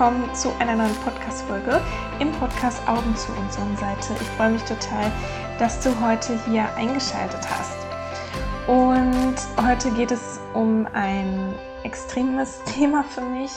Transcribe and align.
willkommen 0.00 0.34
zu 0.34 0.50
einer 0.58 0.76
neuen 0.76 0.94
Podcast-Folge 1.04 1.78
im 2.20 2.32
Podcast 2.32 2.80
Augen 2.88 3.14
zu 3.16 3.32
unserer 3.32 3.76
Seite. 3.76 4.14
Ich 4.18 4.28
freue 4.28 4.52
mich 4.52 4.62
total, 4.62 5.12
dass 5.58 5.78
du 5.80 5.90
heute 6.00 6.42
hier 6.46 6.74
eingeschaltet 6.74 7.42
hast. 7.50 7.76
Und 8.66 9.36
heute 9.62 9.90
geht 9.90 10.10
es 10.10 10.40
um 10.54 10.88
ein 10.94 11.52
extremes 11.84 12.62
Thema 12.74 13.04
für 13.04 13.20
mich. 13.20 13.50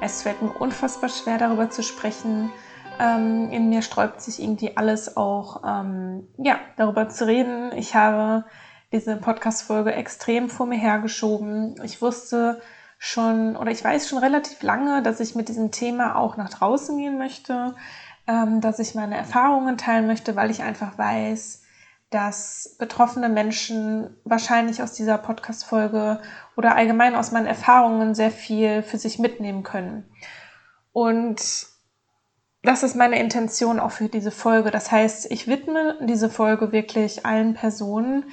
Es 0.00 0.22
fällt 0.22 0.40
mir 0.40 0.48
unfassbar 0.52 1.10
schwer, 1.10 1.36
darüber 1.36 1.68
zu 1.68 1.82
sprechen. 1.82 2.50
Ähm, 2.98 3.50
in 3.50 3.68
mir 3.68 3.82
sträubt 3.82 4.22
sich 4.22 4.42
irgendwie 4.42 4.78
alles 4.78 5.18
auch, 5.18 5.62
ähm, 5.66 6.26
ja, 6.38 6.60
darüber 6.78 7.10
zu 7.10 7.26
reden. 7.26 7.72
Ich 7.76 7.94
habe 7.94 8.46
diese 8.90 9.16
Podcast-Folge 9.16 9.92
extrem 9.92 10.48
vor 10.48 10.64
mir 10.64 10.78
hergeschoben. 10.78 11.74
Ich 11.84 12.00
wusste, 12.00 12.62
schon 13.02 13.56
oder 13.56 13.70
ich 13.70 13.82
weiß 13.82 14.08
schon 14.08 14.18
relativ 14.18 14.62
lange, 14.62 15.02
dass 15.02 15.20
ich 15.20 15.34
mit 15.34 15.48
diesem 15.48 15.70
Thema 15.70 16.16
auch 16.16 16.36
nach 16.36 16.50
draußen 16.50 16.98
gehen 16.98 17.16
möchte, 17.16 17.74
ähm, 18.28 18.60
dass 18.60 18.78
ich 18.78 18.94
meine 18.94 19.16
Erfahrungen 19.16 19.78
teilen 19.78 20.06
möchte, 20.06 20.36
weil 20.36 20.50
ich 20.50 20.62
einfach 20.62 20.98
weiß, 20.98 21.62
dass 22.10 22.76
betroffene 22.78 23.30
Menschen 23.30 24.14
wahrscheinlich 24.24 24.82
aus 24.82 24.92
dieser 24.92 25.16
Podcast-Folge 25.16 26.20
oder 26.56 26.76
allgemein 26.76 27.14
aus 27.14 27.32
meinen 27.32 27.46
Erfahrungen 27.46 28.14
sehr 28.14 28.30
viel 28.30 28.82
für 28.82 28.98
sich 28.98 29.18
mitnehmen 29.18 29.62
können. 29.62 30.04
Und 30.92 31.40
das 32.62 32.82
ist 32.82 32.96
meine 32.96 33.18
Intention 33.18 33.80
auch 33.80 33.92
für 33.92 34.10
diese 34.10 34.30
Folge. 34.30 34.70
Das 34.70 34.92
heißt, 34.92 35.30
ich 35.30 35.46
widme 35.46 35.96
diese 36.02 36.28
Folge 36.28 36.70
wirklich 36.70 37.24
allen 37.24 37.54
Personen, 37.54 38.24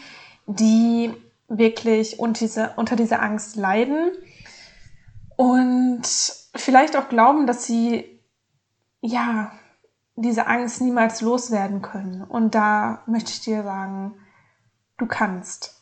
die 0.45 1.13
wirklich 1.47 2.19
unter, 2.19 2.39
diese, 2.39 2.73
unter 2.75 2.97
dieser 2.97 3.21
Angst 3.21 3.55
leiden 3.55 4.11
und 5.37 6.01
vielleicht 6.55 6.97
auch 6.97 7.07
glauben, 7.07 7.47
dass 7.47 7.65
sie 7.65 8.19
ja 9.01 9.51
diese 10.15 10.47
Angst 10.47 10.81
niemals 10.81 11.21
loswerden 11.21 11.81
können. 11.81 12.23
Und 12.23 12.55
da 12.55 13.03
möchte 13.05 13.31
ich 13.31 13.41
dir 13.41 13.63
sagen, 13.63 14.15
du 14.97 15.05
kannst. 15.05 15.75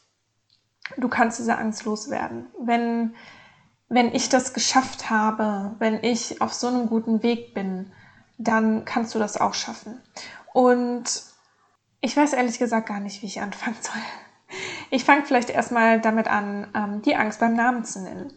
Du 0.98 1.08
kannst 1.08 1.40
diese 1.40 1.58
Angst 1.58 1.86
loswerden. 1.86 2.48
Wenn, 2.60 3.16
wenn 3.88 4.14
ich 4.14 4.30
das 4.30 4.54
geschafft 4.54 5.10
habe, 5.10 5.74
wenn 5.80 6.04
ich 6.04 6.42
auf 6.42 6.54
so 6.54 6.68
einem 6.68 6.88
guten 6.88 7.24
Weg 7.24 7.54
bin, 7.54 7.94
dann 8.38 8.84
kannst 8.84 9.16
du 9.16 9.20
das 9.20 9.40
auch 9.40 9.54
schaffen. 9.54 10.02
Und 10.54 11.24
ich 12.02 12.16
weiß 12.16 12.34
ehrlich 12.34 12.60
gesagt 12.60 12.88
gar 12.88 13.00
nicht, 13.00 13.22
wie 13.22 13.28
ich 13.28 13.42
anfangen 13.42 13.78
soll. 13.82 14.02
Ich 14.92 15.06
fange 15.06 15.24
vielleicht 15.24 15.50
erstmal 15.50 16.02
damit 16.02 16.28
an, 16.28 16.68
ähm, 16.76 17.02
die 17.02 17.16
Angst 17.16 17.40
beim 17.40 17.56
Namen 17.56 17.86
zu 17.86 18.02
nennen. 18.02 18.34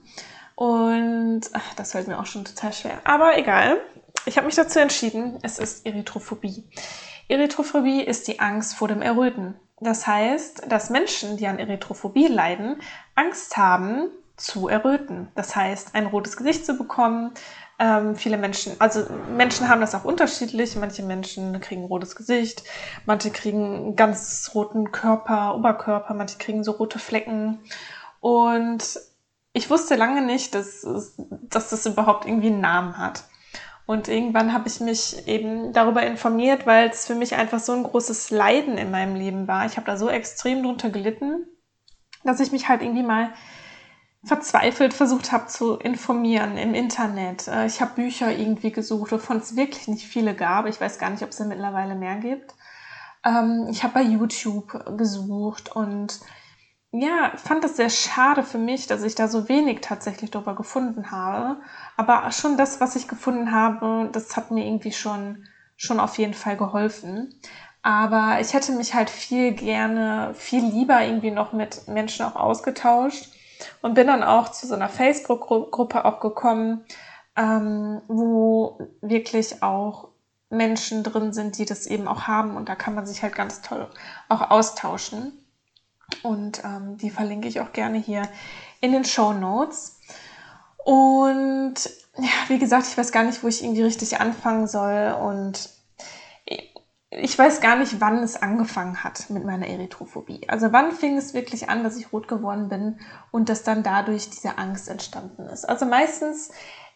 Und 0.58 1.42
ach, 1.52 1.74
das 1.76 1.92
fällt 1.92 2.08
mir 2.08 2.18
auch 2.18 2.26
schon 2.26 2.44
total 2.44 2.72
schwer. 2.72 3.00
Aber 3.04 3.38
egal. 3.38 3.80
Ich 4.26 4.36
habe 4.36 4.46
mich 4.46 4.56
dazu 4.56 4.80
entschieden, 4.80 5.38
es 5.42 5.60
ist 5.60 5.86
Erythrophobie. 5.86 6.64
Erythrophobie 7.28 8.02
ist 8.02 8.26
die 8.26 8.40
Angst 8.40 8.74
vor 8.74 8.88
dem 8.88 9.00
Erröten. 9.00 9.54
Das 9.78 10.08
heißt, 10.08 10.64
dass 10.68 10.90
Menschen, 10.90 11.36
die 11.36 11.46
an 11.46 11.60
Erythrophobie 11.60 12.26
leiden, 12.26 12.80
Angst 13.14 13.56
haben 13.56 14.10
zu 14.36 14.66
erröten. 14.66 15.28
Das 15.36 15.54
heißt, 15.54 15.94
ein 15.94 16.06
rotes 16.06 16.36
Gesicht 16.36 16.66
zu 16.66 16.76
bekommen. 16.76 17.30
Ähm, 17.78 18.16
viele 18.16 18.36
Menschen, 18.36 18.72
also 18.80 19.06
Menschen 19.36 19.68
haben 19.68 19.80
das 19.80 19.94
auch 19.94 20.04
unterschiedlich. 20.04 20.74
Manche 20.74 21.04
Menschen 21.04 21.60
kriegen 21.60 21.84
rotes 21.84 22.16
Gesicht, 22.16 22.64
manche 23.06 23.30
kriegen 23.30 23.94
ganz 23.94 24.50
roten 24.54 24.90
Körper, 24.90 25.54
Oberkörper, 25.54 26.14
manche 26.14 26.36
kriegen 26.36 26.64
so 26.64 26.72
rote 26.72 26.98
Flecken. 26.98 27.60
Und 28.18 28.98
ich 29.58 29.68
wusste 29.70 29.96
lange 29.96 30.22
nicht, 30.22 30.54
dass, 30.54 30.86
dass 31.28 31.70
das 31.70 31.84
überhaupt 31.84 32.26
irgendwie 32.26 32.46
einen 32.46 32.60
Namen 32.60 32.96
hat. 32.96 33.24
Und 33.86 34.06
irgendwann 34.08 34.52
habe 34.52 34.68
ich 34.68 34.80
mich 34.80 35.26
eben 35.26 35.72
darüber 35.72 36.02
informiert, 36.02 36.66
weil 36.66 36.90
es 36.90 37.06
für 37.06 37.14
mich 37.14 37.34
einfach 37.34 37.58
so 37.58 37.72
ein 37.72 37.82
großes 37.82 38.30
Leiden 38.30 38.78
in 38.78 38.90
meinem 38.90 39.14
Leben 39.14 39.48
war. 39.48 39.66
Ich 39.66 39.76
habe 39.76 39.86
da 39.86 39.96
so 39.96 40.08
extrem 40.08 40.62
drunter 40.62 40.90
gelitten, 40.90 41.46
dass 42.22 42.40
ich 42.40 42.52
mich 42.52 42.68
halt 42.68 42.82
irgendwie 42.82 43.02
mal 43.02 43.32
verzweifelt 44.24 44.94
versucht 44.94 45.32
habe 45.32 45.46
zu 45.46 45.76
informieren 45.76 46.56
im 46.58 46.74
Internet. 46.74 47.48
Äh, 47.48 47.66
ich 47.66 47.80
habe 47.80 47.94
Bücher 47.94 48.30
irgendwie 48.30 48.72
gesucht, 48.72 49.10
wovon 49.10 49.38
es 49.38 49.56
wirklich 49.56 49.88
nicht 49.88 50.06
viele 50.06 50.34
gab. 50.34 50.66
Ich 50.66 50.80
weiß 50.80 50.98
gar 50.98 51.10
nicht, 51.10 51.22
ob 51.22 51.30
es 51.30 51.36
da 51.36 51.44
mittlerweile 51.44 51.94
mehr 51.94 52.16
gibt. 52.16 52.54
Ähm, 53.24 53.68
ich 53.70 53.82
habe 53.82 53.94
bei 53.94 54.02
YouTube 54.02 54.98
gesucht 54.98 55.74
und 55.74 56.20
ja, 56.92 57.32
fand 57.36 57.64
es 57.64 57.76
sehr 57.76 57.90
schade 57.90 58.42
für 58.42 58.58
mich, 58.58 58.86
dass 58.86 59.02
ich 59.02 59.14
da 59.14 59.28
so 59.28 59.48
wenig 59.48 59.80
tatsächlich 59.82 60.30
darüber 60.30 60.54
gefunden 60.54 61.10
habe. 61.10 61.60
Aber 61.96 62.30
schon 62.32 62.56
das, 62.56 62.80
was 62.80 62.96
ich 62.96 63.08
gefunden 63.08 63.52
habe, 63.52 64.08
das 64.12 64.36
hat 64.36 64.50
mir 64.50 64.64
irgendwie 64.66 64.92
schon, 64.92 65.44
schon 65.76 66.00
auf 66.00 66.16
jeden 66.18 66.34
Fall 66.34 66.56
geholfen. 66.56 67.34
Aber 67.82 68.40
ich 68.40 68.54
hätte 68.54 68.72
mich 68.72 68.94
halt 68.94 69.10
viel 69.10 69.52
gerne, 69.52 70.32
viel 70.34 70.64
lieber 70.64 71.02
irgendwie 71.04 71.30
noch 71.30 71.52
mit 71.52 71.86
Menschen 71.88 72.24
auch 72.24 72.36
ausgetauscht 72.36 73.28
und 73.82 73.94
bin 73.94 74.06
dann 74.06 74.22
auch 74.22 74.48
zu 74.48 74.66
so 74.66 74.74
einer 74.74 74.88
Facebook-Gruppe 74.88 76.04
auch 76.04 76.20
gekommen, 76.20 76.84
ähm, 77.36 78.02
wo 78.08 78.78
wirklich 79.00 79.62
auch 79.62 80.08
Menschen 80.50 81.02
drin 81.02 81.32
sind, 81.32 81.58
die 81.58 81.66
das 81.66 81.86
eben 81.86 82.08
auch 82.08 82.22
haben 82.26 82.56
und 82.56 82.68
da 82.68 82.74
kann 82.74 82.94
man 82.94 83.06
sich 83.06 83.22
halt 83.22 83.34
ganz 83.34 83.60
toll 83.60 83.88
auch 84.28 84.50
austauschen. 84.50 85.47
Und 86.22 86.62
ähm, 86.64 86.96
die 86.98 87.10
verlinke 87.10 87.48
ich 87.48 87.60
auch 87.60 87.72
gerne 87.72 87.98
hier 87.98 88.22
in 88.80 88.92
den 88.92 89.04
Show 89.04 89.32
Notes. 89.32 90.00
Und 90.84 91.74
ja, 92.16 92.48
wie 92.48 92.58
gesagt, 92.58 92.86
ich 92.86 92.96
weiß 92.96 93.12
gar 93.12 93.24
nicht, 93.24 93.42
wo 93.42 93.48
ich 93.48 93.62
irgendwie 93.62 93.82
richtig 93.82 94.20
anfangen 94.20 94.66
soll. 94.66 95.14
Und 95.20 95.70
ich 97.10 97.38
weiß 97.38 97.60
gar 97.60 97.76
nicht, 97.76 98.00
wann 98.00 98.22
es 98.22 98.40
angefangen 98.40 99.02
hat 99.02 99.30
mit 99.30 99.44
meiner 99.44 99.66
Erythrophobie. 99.66 100.48
Also 100.48 100.72
wann 100.72 100.92
fing 100.92 101.16
es 101.16 101.34
wirklich 101.34 101.68
an, 101.68 101.82
dass 101.82 101.96
ich 101.96 102.12
rot 102.12 102.28
geworden 102.28 102.68
bin 102.68 103.00
und 103.30 103.48
dass 103.48 103.62
dann 103.62 103.82
dadurch 103.82 104.28
diese 104.30 104.58
Angst 104.58 104.88
entstanden 104.88 105.46
ist. 105.46 105.66
Also 105.66 105.86
meistens, 105.86 106.50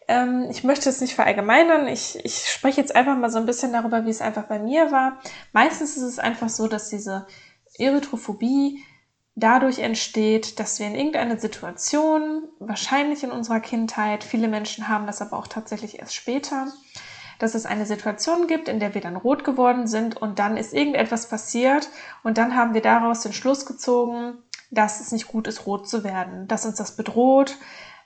ähm, 0.07 0.47
ich 0.51 0.63
möchte 0.63 0.89
es 0.89 1.01
nicht 1.01 1.15
verallgemeinern, 1.15 1.87
ich, 1.87 2.23
ich 2.23 2.49
spreche 2.49 2.79
jetzt 2.79 2.95
einfach 2.95 3.17
mal 3.17 3.31
so 3.31 3.39
ein 3.39 3.47
bisschen 3.47 3.73
darüber, 3.73 4.05
wie 4.05 4.11
es 4.11 4.21
einfach 4.21 4.43
bei 4.43 4.59
mir 4.59 4.91
war. 4.91 5.19
Meistens 5.51 5.97
ist 5.97 6.03
es 6.03 6.19
einfach 6.19 6.49
so, 6.49 6.67
dass 6.67 6.89
diese 6.89 7.25
Erythrophobie 7.77 8.83
dadurch 9.35 9.79
entsteht, 9.79 10.59
dass 10.59 10.79
wir 10.79 10.87
in 10.87 10.95
irgendeiner 10.95 11.37
Situation, 11.37 12.43
wahrscheinlich 12.59 13.23
in 13.23 13.31
unserer 13.31 13.59
Kindheit, 13.59 14.23
viele 14.23 14.47
Menschen 14.47 14.87
haben 14.87 15.07
das 15.07 15.21
aber 15.21 15.37
auch 15.37 15.47
tatsächlich 15.47 15.99
erst 15.99 16.15
später, 16.15 16.67
dass 17.39 17.55
es 17.55 17.65
eine 17.65 17.85
Situation 17.85 18.47
gibt, 18.47 18.67
in 18.69 18.79
der 18.79 18.93
wir 18.93 19.01
dann 19.01 19.15
rot 19.15 19.43
geworden 19.43 19.87
sind 19.87 20.17
und 20.17 20.39
dann 20.39 20.55
ist 20.55 20.73
irgendetwas 20.73 21.29
passiert 21.29 21.89
und 22.21 22.37
dann 22.37 22.55
haben 22.55 22.73
wir 22.73 22.81
daraus 22.81 23.21
den 23.21 23.33
Schluss 23.33 23.65
gezogen, 23.65 24.37
dass 24.69 24.99
es 24.99 25.11
nicht 25.11 25.27
gut 25.27 25.47
ist, 25.47 25.65
rot 25.65 25.87
zu 25.87 26.03
werden, 26.03 26.47
dass 26.47 26.65
uns 26.65 26.75
das 26.75 26.95
bedroht. 26.95 27.57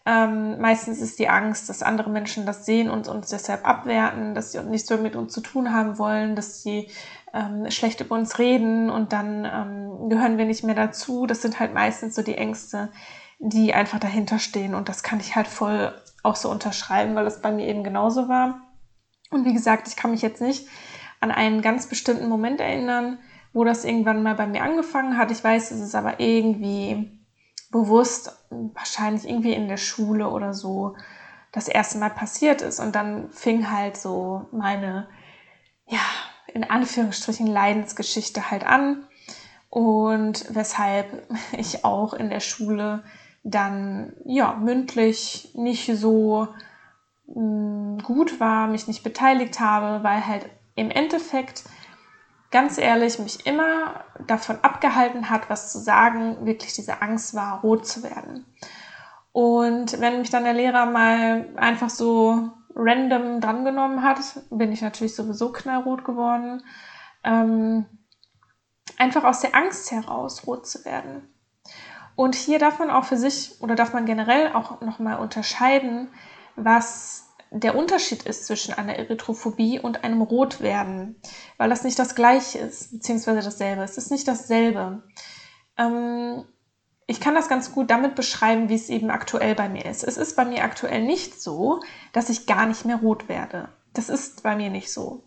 Ähm, 0.05 0.59
meistens 0.61 1.01
ist 1.01 1.19
die 1.19 1.27
Angst, 1.27 1.67
dass 1.67 1.83
andere 1.83 2.09
Menschen 2.09 2.45
das 2.45 2.65
sehen 2.65 2.89
und 2.89 3.09
uns 3.09 3.29
deshalb 3.29 3.67
abwerten, 3.67 4.35
dass 4.35 4.53
sie 4.53 4.63
nichts 4.63 4.89
mehr 4.89 4.99
mit 4.99 5.17
uns 5.17 5.33
zu 5.33 5.41
tun 5.41 5.73
haben 5.73 5.97
wollen, 5.97 6.35
dass 6.35 6.63
sie 6.63 6.89
ähm, 7.37 7.69
schlecht 7.69 8.01
über 8.01 8.15
uns 8.15 8.39
reden 8.39 8.89
und 8.89 9.13
dann 9.13 9.45
ähm, 9.45 10.09
gehören 10.09 10.37
wir 10.37 10.45
nicht 10.45 10.63
mehr 10.63 10.75
dazu. 10.75 11.27
Das 11.27 11.41
sind 11.41 11.59
halt 11.59 11.73
meistens 11.73 12.15
so 12.15 12.23
die 12.23 12.35
Ängste, 12.35 12.89
die 13.39 13.73
einfach 13.73 13.99
dahinter 13.99 14.39
stehen. 14.39 14.73
Und 14.73 14.89
das 14.89 15.03
kann 15.03 15.19
ich 15.19 15.35
halt 15.35 15.47
voll 15.47 15.93
auch 16.23 16.35
so 16.35 16.49
unterschreiben, 16.49 17.15
weil 17.15 17.25
das 17.25 17.41
bei 17.41 17.51
mir 17.51 17.67
eben 17.67 17.83
genauso 17.83 18.27
war. 18.27 18.61
Und 19.29 19.45
wie 19.45 19.53
gesagt, 19.53 19.87
ich 19.87 19.95
kann 19.95 20.11
mich 20.11 20.21
jetzt 20.21 20.41
nicht 20.41 20.67
an 21.19 21.31
einen 21.31 21.61
ganz 21.61 21.87
bestimmten 21.87 22.27
Moment 22.27 22.59
erinnern, 22.59 23.19
wo 23.53 23.63
das 23.63 23.85
irgendwann 23.85 24.23
mal 24.23 24.35
bei 24.35 24.47
mir 24.47 24.63
angefangen 24.63 25.17
hat. 25.17 25.31
Ich 25.31 25.43
weiß, 25.43 25.71
es 25.71 25.81
ist 25.81 25.95
aber 25.95 26.19
irgendwie 26.19 27.11
bewusst, 27.71 28.31
wahrscheinlich 28.49 29.27
irgendwie 29.27 29.53
in 29.53 29.67
der 29.67 29.77
Schule 29.77 30.29
oder 30.29 30.53
so, 30.53 30.95
das 31.51 31.67
erste 31.67 31.97
Mal 31.97 32.09
passiert 32.09 32.61
ist. 32.61 32.79
Und 32.79 32.95
dann 32.95 33.29
fing 33.31 33.69
halt 33.69 33.97
so 33.97 34.47
meine, 34.51 35.07
ja, 35.85 35.99
in 36.53 36.63
Anführungsstrichen 36.63 37.47
Leidensgeschichte 37.47 38.49
halt 38.49 38.65
an 38.65 39.05
und 39.69 40.45
weshalb 40.49 41.27
ich 41.51 41.83
auch 41.85 42.13
in 42.13 42.29
der 42.29 42.39
Schule 42.39 43.03
dann 43.43 44.13
ja 44.25 44.53
mündlich 44.53 45.51
nicht 45.53 45.89
so 45.95 46.47
mh, 47.27 47.41
mm, 47.41 47.97
gut 48.03 48.39
war, 48.39 48.67
mich 48.67 48.87
nicht 48.87 49.03
beteiligt 49.03 49.59
habe, 49.59 50.03
weil 50.03 50.25
halt 50.25 50.49
im 50.75 50.91
Endeffekt 50.91 51.63
ganz 52.51 52.77
ehrlich 52.77 53.19
mich 53.19 53.45
immer 53.45 54.05
davon 54.25 54.57
abgehalten 54.61 55.29
hat, 55.29 55.49
was 55.49 55.71
zu 55.71 55.79
sagen, 55.79 56.45
wirklich 56.45 56.73
diese 56.73 57.01
Angst 57.01 57.33
war, 57.33 57.61
rot 57.61 57.85
zu 57.85 58.03
werden. 58.03 58.45
Und 59.31 59.99
wenn 59.99 60.19
mich 60.19 60.29
dann 60.29 60.45
der 60.45 60.53
Lehrer 60.53 60.85
mal 60.85 61.49
einfach 61.57 61.89
so 61.89 62.51
random 62.77 63.41
drangenommen 63.41 64.03
hat, 64.03 64.19
bin 64.49 64.71
ich 64.71 64.81
natürlich 64.81 65.15
sowieso 65.15 65.51
knallrot 65.51 66.05
geworden. 66.05 66.63
Ähm, 67.23 67.85
einfach 68.97 69.23
aus 69.23 69.41
der 69.41 69.55
Angst 69.55 69.91
heraus 69.91 70.45
rot 70.47 70.67
zu 70.67 70.85
werden. 70.85 71.33
Und 72.15 72.35
hier 72.35 72.59
darf 72.59 72.79
man 72.79 72.89
auch 72.89 73.05
für 73.05 73.17
sich 73.17 73.61
oder 73.61 73.75
darf 73.75 73.93
man 73.93 74.05
generell 74.05 74.53
auch 74.53 74.81
nochmal 74.81 75.19
unterscheiden, 75.19 76.09
was 76.55 77.27
der 77.51 77.75
Unterschied 77.75 78.23
ist 78.23 78.45
zwischen 78.45 78.73
einer 78.73 78.95
Erythrophobie 78.95 79.79
und 79.79 80.03
einem 80.03 80.21
Rotwerden, 80.21 81.21
weil 81.57 81.69
das 81.69 81.83
nicht 81.83 81.97
das 81.97 82.15
gleiche 82.15 82.59
ist, 82.59 82.91
beziehungsweise 82.91 83.41
dasselbe. 83.41 83.83
Es 83.83 83.97
ist 83.97 84.11
nicht 84.11 84.27
dasselbe. 84.27 85.03
Ähm, 85.77 86.43
ich 87.07 87.21
kann 87.21 87.35
das 87.35 87.47
ganz 87.47 87.71
gut 87.71 87.89
damit 87.89 88.15
beschreiben, 88.15 88.67
wie 88.69 88.75
es 88.75 88.89
eben 88.89 89.09
aktuell 89.09 89.55
bei 89.55 89.69
mir 89.69 89.85
ist. 89.85 90.03
Es 90.03 90.17
ist 90.17 90.35
bei 90.35 90.43
mir 90.43 90.63
aktuell 90.63 91.01
nicht 91.01 91.41
so, 91.41 91.79
dass 92.11 92.29
ich 92.29 92.45
gar 92.45 92.65
nicht 92.65 92.85
mehr 92.85 92.97
rot 92.97 93.29
werde. 93.29 93.69
Das 93.93 94.09
ist 94.09 94.43
bei 94.43 94.55
mir 94.55 94.69
nicht 94.69 94.91
so. 94.91 95.23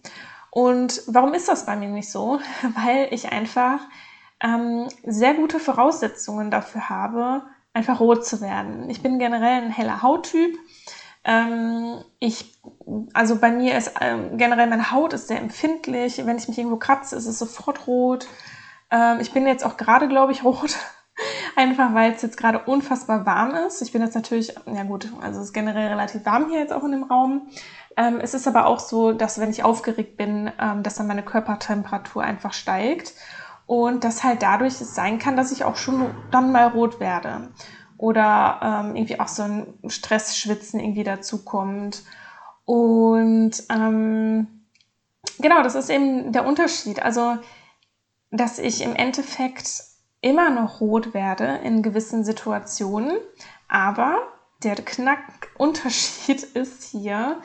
Und 0.50 1.02
warum 1.06 1.32
ist 1.32 1.48
das 1.48 1.64
bei 1.66 1.76
mir 1.76 1.88
nicht 1.88 2.10
so? 2.10 2.38
Weil 2.62 3.08
ich 3.12 3.32
einfach 3.32 3.80
ähm, 4.42 4.88
sehr 5.04 5.34
gute 5.34 5.58
Voraussetzungen 5.58 6.50
dafür 6.50 6.90
habe, 6.90 7.42
einfach 7.72 7.98
rot 7.98 8.26
zu 8.26 8.42
werden. 8.42 8.90
Ich 8.90 9.02
bin 9.02 9.18
generell 9.18 9.62
ein 9.62 9.70
heller 9.70 10.02
Hauttyp. 10.02 10.58
Ähm, 11.24 12.02
ich, 12.18 12.58
also 13.12 13.36
bei 13.36 13.52
mir 13.52 13.76
ist 13.76 13.92
ähm, 14.00 14.36
generell 14.36 14.66
meine 14.66 14.90
Haut 14.90 15.12
ist 15.12 15.28
sehr 15.28 15.38
empfindlich. 15.38 16.24
Wenn 16.26 16.38
ich 16.38 16.48
mich 16.48 16.58
irgendwo 16.58 16.78
kratze, 16.78 17.16
ist 17.16 17.26
es 17.26 17.38
sofort 17.38 17.86
rot. 17.86 18.26
Ähm, 18.90 19.20
ich 19.20 19.32
bin 19.32 19.46
jetzt 19.46 19.64
auch 19.64 19.76
gerade, 19.76 20.08
glaube 20.08 20.32
ich, 20.32 20.44
rot. 20.44 20.76
Einfach 21.56 21.92
weil 21.94 22.12
es 22.12 22.22
jetzt 22.22 22.36
gerade 22.36 22.60
unfassbar 22.60 23.26
warm 23.26 23.54
ist. 23.54 23.82
Ich 23.82 23.92
bin 23.92 24.02
jetzt 24.02 24.14
natürlich, 24.14 24.54
ja 24.66 24.84
gut, 24.84 25.12
also 25.20 25.40
es 25.40 25.46
ist 25.46 25.52
generell 25.52 25.88
relativ 25.88 26.24
warm 26.24 26.48
hier 26.48 26.60
jetzt 26.60 26.72
auch 26.72 26.84
in 26.84 26.92
dem 26.92 27.02
Raum. 27.02 27.48
Ähm, 27.96 28.20
es 28.20 28.34
ist 28.34 28.46
aber 28.46 28.66
auch 28.66 28.78
so, 28.78 29.12
dass 29.12 29.38
wenn 29.38 29.50
ich 29.50 29.62
aufgeregt 29.62 30.16
bin, 30.16 30.50
ähm, 30.58 30.82
dass 30.82 30.94
dann 30.94 31.06
meine 31.06 31.22
Körpertemperatur 31.22 32.22
einfach 32.22 32.52
steigt 32.52 33.14
und 33.66 34.04
dass 34.04 34.24
halt 34.24 34.42
dadurch 34.42 34.80
es 34.80 34.94
sein 34.94 35.18
kann, 35.18 35.36
dass 35.36 35.52
ich 35.52 35.64
auch 35.64 35.76
schon 35.76 36.14
dann 36.30 36.52
mal 36.52 36.68
rot 36.68 37.00
werde 37.00 37.50
oder 37.98 38.60
ähm, 38.62 38.96
irgendwie 38.96 39.20
auch 39.20 39.28
so 39.28 39.42
ein 39.42 39.74
Stressschwitzen 39.86 40.80
irgendwie 40.80 41.04
dazukommt. 41.04 42.02
Und 42.64 43.52
ähm, 43.68 44.46
genau, 45.38 45.62
das 45.62 45.74
ist 45.74 45.90
eben 45.90 46.32
der 46.32 46.46
Unterschied. 46.46 47.02
Also, 47.02 47.36
dass 48.30 48.58
ich 48.58 48.82
im 48.82 48.96
Endeffekt 48.96 49.89
immer 50.20 50.50
noch 50.50 50.81
rot 50.81 51.14
werde 51.14 51.61
in 51.64 51.82
gewissen 51.82 52.25
Situationen, 52.25 53.19
aber 53.69 54.19
der 54.62 54.76
Knackunterschied 54.76 56.43
ist 56.55 56.84
hier, 56.84 57.40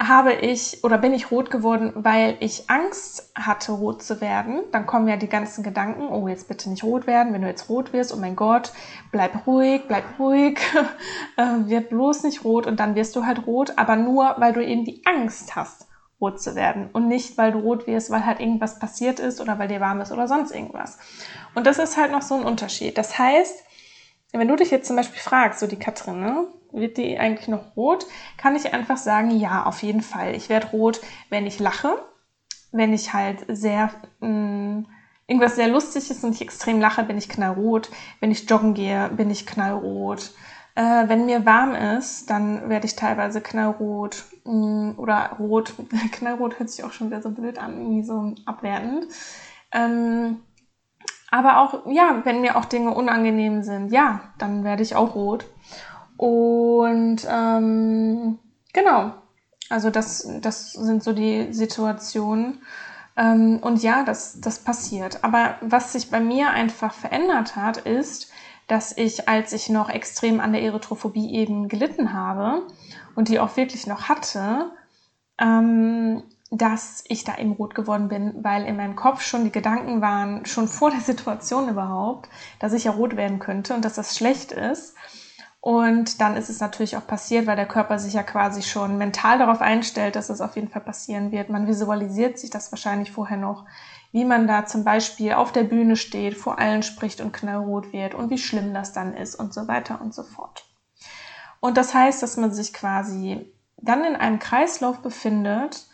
habe 0.00 0.32
ich 0.32 0.84
oder 0.84 0.96
bin 0.96 1.12
ich 1.12 1.32
rot 1.32 1.50
geworden, 1.50 1.92
weil 1.96 2.36
ich 2.38 2.70
Angst 2.70 3.32
hatte, 3.34 3.72
rot 3.72 4.00
zu 4.00 4.20
werden. 4.20 4.60
Dann 4.70 4.86
kommen 4.86 5.08
ja 5.08 5.16
die 5.16 5.28
ganzen 5.28 5.64
Gedanken, 5.64 6.08
oh, 6.08 6.28
jetzt 6.28 6.46
bitte 6.46 6.70
nicht 6.70 6.84
rot 6.84 7.08
werden, 7.08 7.32
wenn 7.32 7.42
du 7.42 7.48
jetzt 7.48 7.68
rot 7.68 7.92
wirst, 7.92 8.14
oh 8.14 8.18
mein 8.18 8.36
Gott, 8.36 8.72
bleib 9.10 9.46
ruhig, 9.46 9.82
bleib 9.88 10.04
ruhig, 10.20 10.60
äh, 11.36 11.68
wird 11.68 11.88
bloß 11.88 12.22
nicht 12.22 12.44
rot 12.44 12.66
und 12.68 12.78
dann 12.78 12.94
wirst 12.94 13.16
du 13.16 13.26
halt 13.26 13.44
rot, 13.46 13.72
aber 13.76 13.96
nur, 13.96 14.36
weil 14.38 14.52
du 14.52 14.64
eben 14.64 14.84
die 14.84 15.02
Angst 15.04 15.56
hast, 15.56 15.87
rot 16.20 16.40
zu 16.40 16.54
werden 16.54 16.90
und 16.92 17.08
nicht, 17.08 17.38
weil 17.38 17.52
du 17.52 17.60
rot 17.60 17.86
wirst, 17.86 18.10
weil 18.10 18.26
halt 18.26 18.40
irgendwas 18.40 18.78
passiert 18.78 19.20
ist 19.20 19.40
oder 19.40 19.58
weil 19.58 19.68
dir 19.68 19.80
warm 19.80 20.00
ist 20.00 20.12
oder 20.12 20.26
sonst 20.26 20.50
irgendwas. 20.50 20.98
Und 21.54 21.66
das 21.66 21.78
ist 21.78 21.96
halt 21.96 22.10
noch 22.10 22.22
so 22.22 22.34
ein 22.34 22.44
Unterschied. 22.44 22.98
Das 22.98 23.18
heißt, 23.18 23.64
wenn 24.32 24.48
du 24.48 24.56
dich 24.56 24.70
jetzt 24.70 24.86
zum 24.86 24.96
Beispiel 24.96 25.20
fragst, 25.20 25.60
so 25.60 25.66
die 25.66 25.78
Katrin, 25.78 26.20
ne, 26.20 26.48
wird 26.72 26.96
die 26.96 27.18
eigentlich 27.18 27.48
noch 27.48 27.76
rot? 27.76 28.06
Kann 28.36 28.56
ich 28.56 28.72
einfach 28.74 28.96
sagen, 28.96 29.30
ja, 29.30 29.64
auf 29.64 29.82
jeden 29.82 30.02
Fall. 30.02 30.34
Ich 30.34 30.48
werde 30.48 30.68
rot, 30.68 31.00
wenn 31.30 31.46
ich 31.46 31.58
lache, 31.58 31.96
wenn 32.72 32.92
ich 32.92 33.12
halt 33.14 33.44
sehr 33.48 33.90
mh, 34.20 34.28
mm, 34.28 34.86
irgendwas 35.26 35.56
sehr 35.56 35.68
lustig 35.68 36.10
ist 36.10 36.24
und 36.24 36.34
ich 36.34 36.42
extrem 36.42 36.80
lache, 36.80 37.04
bin 37.04 37.18
ich 37.18 37.28
knallrot. 37.28 37.90
Wenn 38.20 38.30
ich 38.30 38.48
joggen 38.48 38.74
gehe, 38.74 39.08
bin 39.10 39.30
ich 39.30 39.46
knallrot. 39.46 40.32
Äh, 40.78 41.08
wenn 41.08 41.26
mir 41.26 41.44
warm 41.44 41.74
ist, 41.74 42.30
dann 42.30 42.68
werde 42.68 42.86
ich 42.86 42.94
teilweise 42.94 43.40
knallrot 43.40 44.26
mm, 44.44 44.92
oder 44.96 45.30
rot. 45.40 45.74
knallrot 46.12 46.60
hört 46.60 46.70
sich 46.70 46.84
auch 46.84 46.92
schon 46.92 47.08
wieder 47.08 47.20
so 47.20 47.30
blöd 47.30 47.58
an, 47.58 47.78
irgendwie 47.80 48.04
so 48.04 48.32
abwertend. 48.44 49.08
Ähm, 49.72 50.36
aber 51.32 51.58
auch, 51.58 51.84
ja, 51.90 52.20
wenn 52.22 52.42
mir 52.42 52.54
auch 52.56 52.64
Dinge 52.64 52.94
unangenehm 52.94 53.64
sind, 53.64 53.90
ja, 53.90 54.20
dann 54.38 54.62
werde 54.62 54.84
ich 54.84 54.94
auch 54.94 55.16
rot. 55.16 55.46
Und 56.16 57.26
ähm, 57.28 58.38
genau, 58.72 59.14
also 59.70 59.90
das, 59.90 60.28
das 60.40 60.74
sind 60.74 61.02
so 61.02 61.12
die 61.12 61.52
Situationen. 61.52 62.62
Ähm, 63.16 63.58
und 63.62 63.82
ja, 63.82 64.04
das, 64.04 64.40
das 64.40 64.60
passiert. 64.60 65.24
Aber 65.24 65.56
was 65.60 65.92
sich 65.92 66.08
bei 66.08 66.20
mir 66.20 66.50
einfach 66.50 66.94
verändert 66.94 67.56
hat, 67.56 67.78
ist, 67.78 68.27
dass 68.68 68.96
ich, 68.96 69.28
als 69.28 69.52
ich 69.52 69.70
noch 69.70 69.88
extrem 69.88 70.40
an 70.40 70.52
der 70.52 70.62
Erythrophobie 70.62 71.34
eben 71.34 71.68
gelitten 71.68 72.12
habe 72.12 72.62
und 73.16 73.28
die 73.28 73.40
auch 73.40 73.56
wirklich 73.56 73.86
noch 73.86 74.08
hatte, 74.08 74.70
ähm, 75.40 76.22
dass 76.50 77.04
ich 77.08 77.24
da 77.24 77.36
eben 77.36 77.52
rot 77.52 77.74
geworden 77.74 78.08
bin, 78.08 78.34
weil 78.42 78.64
in 78.64 78.76
meinem 78.76 78.96
Kopf 78.96 79.22
schon 79.22 79.44
die 79.44 79.52
Gedanken 79.52 80.00
waren, 80.00 80.46
schon 80.46 80.68
vor 80.68 80.90
der 80.90 81.00
Situation 81.00 81.68
überhaupt, 81.68 82.28
dass 82.58 82.74
ich 82.74 82.84
ja 82.84 82.92
rot 82.92 83.16
werden 83.16 83.38
könnte 83.38 83.74
und 83.74 83.84
dass 83.84 83.94
das 83.94 84.16
schlecht 84.16 84.52
ist. 84.52 84.94
Und 85.60 86.20
dann 86.20 86.36
ist 86.36 86.48
es 86.48 86.60
natürlich 86.60 86.96
auch 86.96 87.06
passiert, 87.06 87.46
weil 87.46 87.56
der 87.56 87.66
Körper 87.66 87.98
sich 87.98 88.14
ja 88.14 88.22
quasi 88.22 88.62
schon 88.62 88.96
mental 88.96 89.38
darauf 89.38 89.60
einstellt, 89.60 90.14
dass 90.14 90.30
es 90.30 90.40
auf 90.40 90.54
jeden 90.54 90.68
Fall 90.68 90.82
passieren 90.82 91.32
wird. 91.32 91.50
Man 91.50 91.66
visualisiert 91.66 92.38
sich 92.38 92.50
das 92.50 92.70
wahrscheinlich 92.70 93.10
vorher 93.10 93.36
noch, 93.36 93.64
wie 94.12 94.24
man 94.24 94.46
da 94.46 94.66
zum 94.66 94.84
Beispiel 94.84 95.34
auf 95.34 95.52
der 95.52 95.64
Bühne 95.64 95.96
steht, 95.96 96.36
vor 96.36 96.58
allen 96.58 96.82
spricht 96.82 97.20
und 97.20 97.32
knallrot 97.32 97.92
wird 97.92 98.14
und 98.14 98.30
wie 98.30 98.38
schlimm 98.38 98.74
das 98.74 98.92
dann 98.92 99.14
ist 99.14 99.34
und 99.34 99.52
so 99.52 99.68
weiter 99.68 100.00
und 100.00 100.14
so 100.14 100.22
fort. 100.22 100.64
Und 101.60 101.76
das 101.76 101.94
heißt, 101.94 102.22
dass 102.22 102.36
man 102.36 102.52
sich 102.52 102.72
quasi 102.72 103.52
dann 103.76 104.04
in 104.04 104.16
einem 104.16 104.38
Kreislauf 104.38 105.00
befindet, 105.00 105.86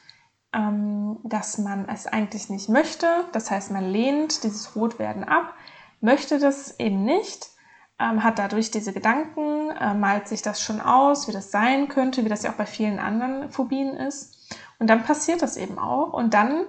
ähm, 0.52 1.18
dass 1.24 1.58
man 1.58 1.88
es 1.88 2.06
eigentlich 2.06 2.50
nicht 2.50 2.68
möchte. 2.68 3.06
Das 3.32 3.50
heißt, 3.50 3.70
man 3.70 3.84
lehnt 3.84 4.44
dieses 4.44 4.76
Rotwerden 4.76 5.24
ab, 5.24 5.54
möchte 6.00 6.38
das 6.38 6.78
eben 6.78 7.04
nicht 7.04 7.50
ähm, 7.98 8.24
hat 8.24 8.38
dadurch 8.38 8.70
diese 8.70 8.92
Gedanken, 8.92 9.70
äh, 9.70 9.94
malt 9.94 10.28
sich 10.28 10.42
das 10.42 10.60
schon 10.60 10.80
aus, 10.80 11.28
wie 11.28 11.32
das 11.32 11.50
sein 11.50 11.88
könnte, 11.88 12.24
wie 12.24 12.28
das 12.28 12.42
ja 12.42 12.50
auch 12.50 12.56
bei 12.56 12.66
vielen 12.66 12.98
anderen 12.98 13.50
Phobien 13.50 13.96
ist. 13.96 14.56
Und 14.78 14.88
dann 14.88 15.04
passiert 15.04 15.42
das 15.42 15.56
eben 15.56 15.78
auch 15.78 16.12
und 16.12 16.34
dann 16.34 16.64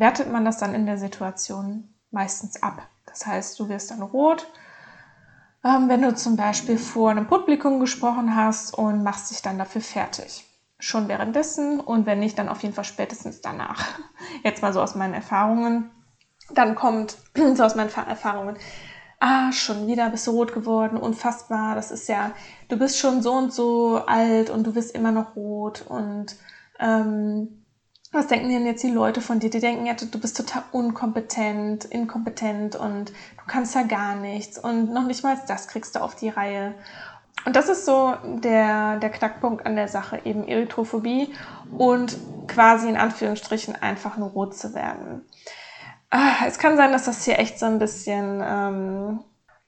wertet 0.00 0.30
man 0.30 0.44
das 0.44 0.58
dann 0.58 0.74
in 0.74 0.86
der 0.86 0.98
Situation 0.98 1.94
meistens 2.10 2.62
ab. 2.62 2.88
Das 3.06 3.26
heißt, 3.26 3.58
du 3.58 3.68
wirst 3.68 3.90
dann 3.90 4.02
rot, 4.02 4.50
ähm, 5.64 5.88
wenn 5.88 6.02
du 6.02 6.14
zum 6.14 6.36
Beispiel 6.36 6.78
vor 6.78 7.10
einem 7.10 7.26
Publikum 7.26 7.80
gesprochen 7.80 8.36
hast 8.36 8.76
und 8.76 9.02
machst 9.02 9.30
dich 9.30 9.42
dann 9.42 9.58
dafür 9.58 9.80
fertig. 9.80 10.44
Schon 10.78 11.08
währenddessen 11.08 11.80
und 11.80 12.06
wenn 12.06 12.20
nicht, 12.20 12.38
dann 12.38 12.48
auf 12.48 12.62
jeden 12.62 12.74
Fall 12.74 12.84
spätestens 12.84 13.40
danach. 13.40 13.84
Jetzt 14.44 14.62
mal 14.62 14.72
so 14.72 14.80
aus 14.80 14.94
meinen 14.94 15.14
Erfahrungen. 15.14 15.90
Dann 16.50 16.74
kommt, 16.74 17.16
so 17.54 17.64
aus 17.64 17.74
meinen 17.74 17.90
Erfahrungen, 17.90 18.56
ah, 19.20 19.52
schon 19.52 19.86
wieder 19.86 20.10
bist 20.10 20.26
du 20.26 20.30
rot 20.30 20.52
geworden, 20.52 20.96
unfassbar, 20.96 21.74
das 21.74 21.90
ist 21.90 22.08
ja, 22.08 22.32
du 22.68 22.76
bist 22.76 22.98
schon 22.98 23.22
so 23.22 23.32
und 23.32 23.52
so 23.52 24.02
alt 24.06 24.48
und 24.48 24.64
du 24.64 24.72
bist 24.72 24.94
immer 24.94 25.10
noch 25.10 25.34
rot 25.34 25.84
und 25.88 26.36
ähm, 26.78 27.57
was 28.12 28.26
denken 28.26 28.48
denn 28.48 28.66
jetzt 28.66 28.82
die 28.82 28.90
Leute 28.90 29.20
von 29.20 29.38
dir? 29.38 29.50
Die 29.50 29.60
denken 29.60 29.86
ja, 29.86 29.94
du 29.94 30.18
bist 30.18 30.36
total 30.36 30.62
unkompetent, 30.72 31.84
inkompetent 31.84 32.76
und 32.76 33.10
du 33.10 33.44
kannst 33.46 33.74
ja 33.74 33.82
gar 33.82 34.14
nichts 34.14 34.58
und 34.58 34.92
noch 34.92 35.04
nicht 35.04 35.22
mal 35.22 35.38
das 35.46 35.68
kriegst 35.68 35.94
du 35.94 36.00
auf 36.00 36.14
die 36.14 36.30
Reihe. 36.30 36.74
Und 37.44 37.54
das 37.54 37.68
ist 37.68 37.84
so 37.84 38.14
der, 38.24 38.96
der 38.96 39.10
Knackpunkt 39.10 39.64
an 39.64 39.76
der 39.76 39.88
Sache, 39.88 40.20
eben 40.24 40.46
Erythrophobie 40.46 41.32
und 41.76 42.16
quasi 42.46 42.88
in 42.88 42.96
Anführungsstrichen 42.96 43.76
einfach 43.76 44.16
nur 44.16 44.30
rot 44.30 44.54
zu 44.54 44.74
werden. 44.74 45.22
Ah, 46.10 46.46
es 46.46 46.58
kann 46.58 46.76
sein, 46.76 46.92
dass 46.92 47.04
das 47.04 47.24
hier 47.24 47.38
echt 47.38 47.58
so 47.58 47.66
ein 47.66 47.78
bisschen 47.78 48.42
ähm, 48.44 49.20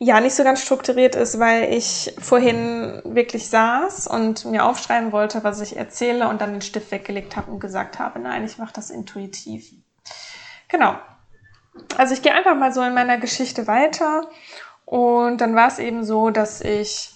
ja 0.02 0.18
nicht 0.20 0.34
so 0.34 0.44
ganz 0.44 0.62
strukturiert 0.62 1.14
ist, 1.14 1.38
weil 1.38 1.74
ich 1.74 2.14
vorhin 2.18 3.02
wirklich 3.04 3.48
saß 3.48 4.06
und 4.06 4.46
mir 4.46 4.64
aufschreiben 4.64 5.12
wollte, 5.12 5.44
was 5.44 5.60
ich 5.60 5.76
erzähle 5.76 6.28
und 6.28 6.40
dann 6.40 6.52
den 6.52 6.62
Stift 6.62 6.90
weggelegt 6.90 7.36
habe 7.36 7.50
und 7.50 7.60
gesagt 7.60 7.98
habe, 7.98 8.18
nein, 8.18 8.44
ich 8.44 8.56
mache 8.56 8.72
das 8.72 8.88
intuitiv. 8.88 9.70
Genau. 10.68 10.94
Also 11.98 12.14
ich 12.14 12.22
gehe 12.22 12.34
einfach 12.34 12.56
mal 12.56 12.72
so 12.72 12.80
in 12.80 12.94
meiner 12.94 13.18
Geschichte 13.18 13.66
weiter 13.66 14.22
und 14.86 15.42
dann 15.42 15.54
war 15.54 15.68
es 15.68 15.78
eben 15.78 16.02
so, 16.02 16.30
dass 16.30 16.62
ich 16.62 17.12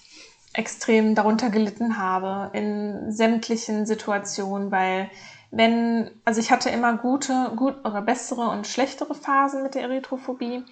extrem 0.53 1.14
darunter 1.14 1.49
gelitten 1.49 1.99
habe 1.99 2.50
in 2.57 3.11
sämtlichen 3.11 3.87
Situationen, 3.87 4.71
weil 4.71 5.11
wenn, 5.50 6.11
also 6.26 6.38
ich 6.38 6.50
hatte 6.50 6.69
immer 6.69 6.99
gute, 6.99 7.53
gut 7.57 7.83
oder 7.85 8.03
bessere 8.03 8.50
und 8.50 8.67
schlechtere 8.67 9.14
Phasen 9.14 9.62
mit 9.62 9.75
der 9.75 9.83
Erythrophobie. 9.83 10.64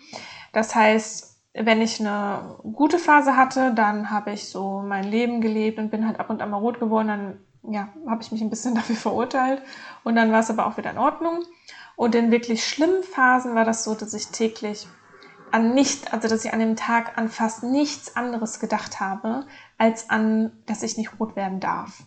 Das 0.52 0.74
heißt, 0.74 1.31
wenn 1.54 1.82
ich 1.82 2.00
eine 2.00 2.56
gute 2.62 2.98
Phase 2.98 3.36
hatte, 3.36 3.72
dann 3.74 4.10
habe 4.10 4.32
ich 4.32 4.48
so 4.48 4.82
mein 4.86 5.04
Leben 5.04 5.40
gelebt 5.40 5.78
und 5.78 5.90
bin 5.90 6.06
halt 6.06 6.18
ab 6.18 6.30
und 6.30 6.40
an 6.40 6.50
mal 6.50 6.56
rot 6.56 6.80
geworden, 6.80 7.08
dann 7.08 7.38
ja, 7.70 7.88
habe 8.08 8.22
ich 8.22 8.32
mich 8.32 8.40
ein 8.40 8.50
bisschen 8.50 8.74
dafür 8.76 8.96
verurteilt. 8.96 9.62
Und 10.04 10.16
dann 10.16 10.32
war 10.32 10.40
es 10.40 10.50
aber 10.50 10.66
auch 10.66 10.76
wieder 10.76 10.90
in 10.90 10.98
Ordnung. 10.98 11.44
Und 11.96 12.14
in 12.14 12.30
wirklich 12.30 12.64
schlimmen 12.66 13.02
Phasen 13.02 13.54
war 13.54 13.64
das 13.64 13.84
so, 13.84 13.94
dass 13.94 14.14
ich 14.14 14.28
täglich 14.28 14.86
an 15.50 15.74
nicht, 15.74 16.14
also 16.14 16.28
dass 16.28 16.44
ich 16.44 16.52
an 16.54 16.60
dem 16.60 16.76
Tag 16.76 17.18
an 17.18 17.28
fast 17.28 17.62
nichts 17.62 18.16
anderes 18.16 18.58
gedacht 18.58 19.00
habe, 19.00 19.44
als 19.76 20.08
an, 20.08 20.52
dass 20.64 20.82
ich 20.82 20.96
nicht 20.96 21.20
rot 21.20 21.36
werden 21.36 21.60
darf. 21.60 22.04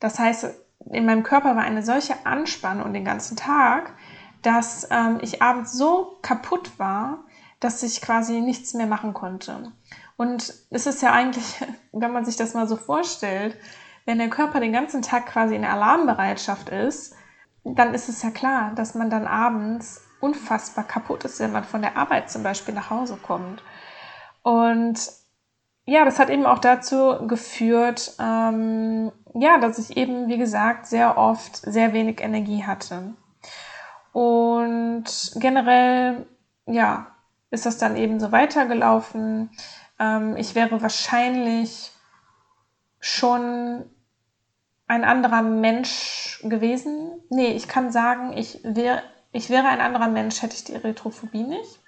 Das 0.00 0.18
heißt, 0.18 0.46
in 0.90 1.04
meinem 1.04 1.22
Körper 1.22 1.56
war 1.56 1.62
eine 1.62 1.82
solche 1.82 2.24
Anspannung 2.24 2.94
den 2.94 3.04
ganzen 3.04 3.36
Tag, 3.36 3.92
dass 4.40 4.88
ähm, 4.90 5.18
ich 5.20 5.42
abends 5.42 5.72
so 5.74 6.18
kaputt 6.22 6.78
war, 6.78 7.24
dass 7.60 7.82
ich 7.82 8.00
quasi 8.00 8.40
nichts 8.40 8.74
mehr 8.74 8.86
machen 8.86 9.14
konnte. 9.14 9.72
Und 10.16 10.52
es 10.70 10.86
ist 10.86 11.02
ja 11.02 11.12
eigentlich, 11.12 11.60
wenn 11.92 12.12
man 12.12 12.24
sich 12.24 12.36
das 12.36 12.54
mal 12.54 12.66
so 12.66 12.76
vorstellt, 12.76 13.56
wenn 14.06 14.18
der 14.18 14.30
Körper 14.30 14.60
den 14.60 14.72
ganzen 14.72 15.02
Tag 15.02 15.26
quasi 15.26 15.54
in 15.54 15.64
Alarmbereitschaft 15.64 16.70
ist, 16.70 17.14
dann 17.64 17.94
ist 17.94 18.08
es 18.08 18.22
ja 18.22 18.30
klar, 18.30 18.72
dass 18.74 18.94
man 18.94 19.10
dann 19.10 19.26
abends 19.26 20.02
unfassbar 20.20 20.84
kaputt 20.84 21.24
ist, 21.24 21.40
wenn 21.40 21.52
man 21.52 21.64
von 21.64 21.82
der 21.82 21.96
Arbeit 21.96 22.30
zum 22.30 22.42
Beispiel 22.42 22.74
nach 22.74 22.90
Hause 22.90 23.18
kommt. 23.22 23.62
Und 24.42 24.98
ja, 25.84 26.04
das 26.04 26.18
hat 26.18 26.30
eben 26.30 26.46
auch 26.46 26.58
dazu 26.58 27.26
geführt, 27.26 28.14
ähm, 28.18 29.12
ja, 29.34 29.58
dass 29.58 29.78
ich 29.78 29.96
eben, 29.96 30.28
wie 30.28 30.38
gesagt, 30.38 30.86
sehr 30.86 31.18
oft 31.18 31.56
sehr 31.56 31.92
wenig 31.92 32.20
Energie 32.20 32.64
hatte. 32.64 33.14
Und 34.12 35.04
generell, 35.36 36.26
ja, 36.66 37.06
ist 37.50 37.66
das 37.66 37.78
dann 37.78 37.96
eben 37.96 38.20
so 38.20 38.32
weitergelaufen. 38.32 39.50
Ähm, 39.98 40.36
ich 40.36 40.54
wäre 40.54 40.80
wahrscheinlich 40.82 41.92
schon 43.00 43.84
ein 44.86 45.04
anderer 45.04 45.42
Mensch 45.42 46.40
gewesen. 46.42 47.12
Nee, 47.28 47.52
ich 47.52 47.68
kann 47.68 47.92
sagen, 47.92 48.36
ich, 48.36 48.60
wär, 48.64 49.02
ich 49.32 49.50
wäre 49.50 49.68
ein 49.68 49.80
anderer 49.80 50.08
Mensch, 50.08 50.42
hätte 50.42 50.56
ich 50.56 50.64
die 50.64 50.74
Erythrophobie 50.74 51.44
nicht. 51.44 51.80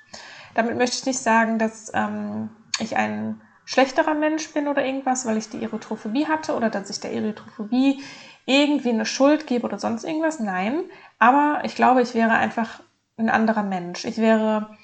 Damit 0.54 0.76
möchte 0.76 0.96
ich 0.98 1.06
nicht 1.06 1.18
sagen, 1.18 1.58
dass 1.58 1.90
ähm, 1.94 2.50
ich 2.78 2.96
ein 2.96 3.40
schlechterer 3.64 4.14
Mensch 4.14 4.52
bin 4.52 4.68
oder 4.68 4.84
irgendwas, 4.84 5.26
weil 5.26 5.36
ich 5.36 5.48
die 5.48 5.62
Erythrophobie 5.62 6.26
hatte 6.26 6.54
oder 6.54 6.70
dass 6.70 6.90
ich 6.90 7.00
der 7.00 7.12
Erythrophobie 7.12 8.02
irgendwie 8.44 8.90
eine 8.90 9.06
Schuld 9.06 9.46
gebe 9.46 9.66
oder 9.66 9.78
sonst 9.78 10.04
irgendwas. 10.04 10.40
Nein, 10.40 10.84
aber 11.18 11.62
ich 11.64 11.74
glaube, 11.74 12.02
ich 12.02 12.14
wäre 12.14 12.32
einfach 12.32 12.82
ein 13.16 13.30
anderer 13.30 13.62
Mensch. 13.62 14.04
Ich 14.04 14.18
wäre 14.18 14.76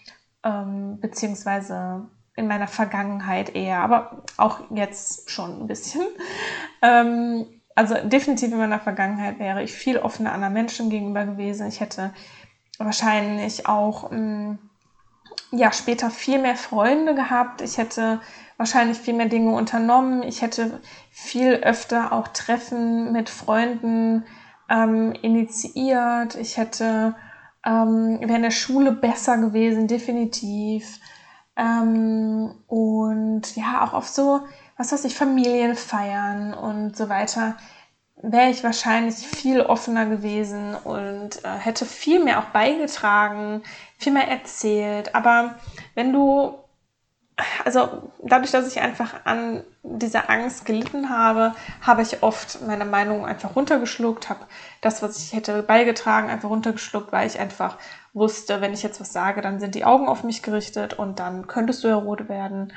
ähm, 0.45 1.01
beziehungsweise 1.01 2.09
in 2.37 2.47
meiner 2.47 2.69
Vergangenheit 2.69 3.55
eher, 3.55 3.81
aber 3.81 4.23
auch 4.37 4.61
jetzt 4.71 5.31
schon 5.31 5.63
ein 5.63 5.67
bisschen. 5.67 6.03
Ähm, 6.81 7.45
also 7.75 7.97
definitiv 8.05 8.53
in 8.53 8.59
meiner 8.59 8.79
Vergangenheit 8.79 9.41
wäre 9.41 9.65
ich 9.65 9.73
viel 9.73 9.99
offener 9.99 10.33
anderen 10.33 10.53
Menschen 10.53 10.91
gegenüber 10.91 11.25
gewesen. 11.25 11.67
Ich 11.67 11.81
hätte 11.81 12.15
wahrscheinlich 12.79 13.67
auch 13.67 14.13
ähm, 14.13 14.59
ja 15.51 15.73
später 15.73 16.11
viel 16.11 16.39
mehr 16.39 16.55
Freunde 16.55 17.17
gehabt. 17.17 17.61
Ich 17.63 17.79
hätte 17.79 18.21
wahrscheinlich 18.59 18.99
viel 18.99 19.15
mehr 19.15 19.27
Dinge 19.27 19.55
unternommen. 19.55 20.23
Ich 20.23 20.43
hätte 20.43 20.81
viel 21.11 21.55
öfter 21.55 22.13
auch 22.13 22.29
Treffen 22.29 23.11
mit 23.13 23.29
Freunden 23.29 24.25
ähm, 24.69 25.13
initiiert. 25.23 26.35
Ich 26.35 26.57
hätte 26.57 27.15
ähm, 27.65 28.19
wäre 28.21 28.37
in 28.37 28.43
der 28.43 28.51
Schule 28.51 28.93
besser 28.93 29.39
gewesen, 29.39 29.89
definitiv. 29.89 31.01
Ähm, 31.57 32.55
und 32.67 33.57
ja, 33.57 33.85
auch 33.85 33.93
auf 33.93 34.09
so, 34.09 34.41
was 34.77 34.93
weiß 34.93 35.05
ich, 35.05 35.17
Familienfeiern 35.17 36.55
und 36.55 36.97
so 36.97 37.09
weiter, 37.09 37.57
wäre 38.23 38.51
ich 38.51 38.65
wahrscheinlich 38.65 39.15
viel 39.17 39.61
offener 39.61 40.07
gewesen 40.07 40.75
und 40.75 41.45
äh, 41.45 41.59
hätte 41.59 41.85
viel 41.85 42.23
mehr 42.23 42.41
auch 42.41 42.51
beigetragen, 42.51 43.63
viel 43.97 44.13
mehr 44.13 44.29
erzählt. 44.29 45.15
Aber 45.15 45.57
wenn 45.95 46.13
du 46.13 46.55
also 47.65 48.11
dadurch, 48.23 48.51
dass 48.51 48.67
ich 48.67 48.81
einfach 48.81 49.25
an 49.25 49.63
dieser 49.83 50.29
Angst 50.29 50.65
gelitten 50.65 51.09
habe, 51.09 51.55
habe 51.81 52.03
ich 52.03 52.23
oft 52.23 52.67
meine 52.67 52.85
Meinung 52.85 53.27
einfach 53.27 53.55
runtergeschluckt, 53.55 54.29
habe 54.29 54.47
das, 54.81 55.03
was 55.03 55.19
ich 55.19 55.33
hätte 55.33 55.63
beigetragen, 55.63 56.31
einfach 56.31 56.51
runtergeschluckt, 56.51 57.13
weil 57.13 57.27
ich 57.27 57.39
einfach 57.39 57.79
wusste, 58.13 58.61
wenn 58.61 58.75
ich 58.75 58.83
jetzt 58.83 59.01
was 59.01 59.13
sage, 59.13 59.41
dann 59.41 59.61
sind 59.61 59.75
die 59.75 59.85
Augen 59.85 60.09
auf 60.09 60.25
mich 60.25 60.43
gerichtet 60.43 60.95
und 60.95 61.21
dann 61.21 61.47
könntest 61.47 61.85
du 61.85 61.89
ja 61.89 61.97
rot 61.97 62.29
werden. 62.29 62.73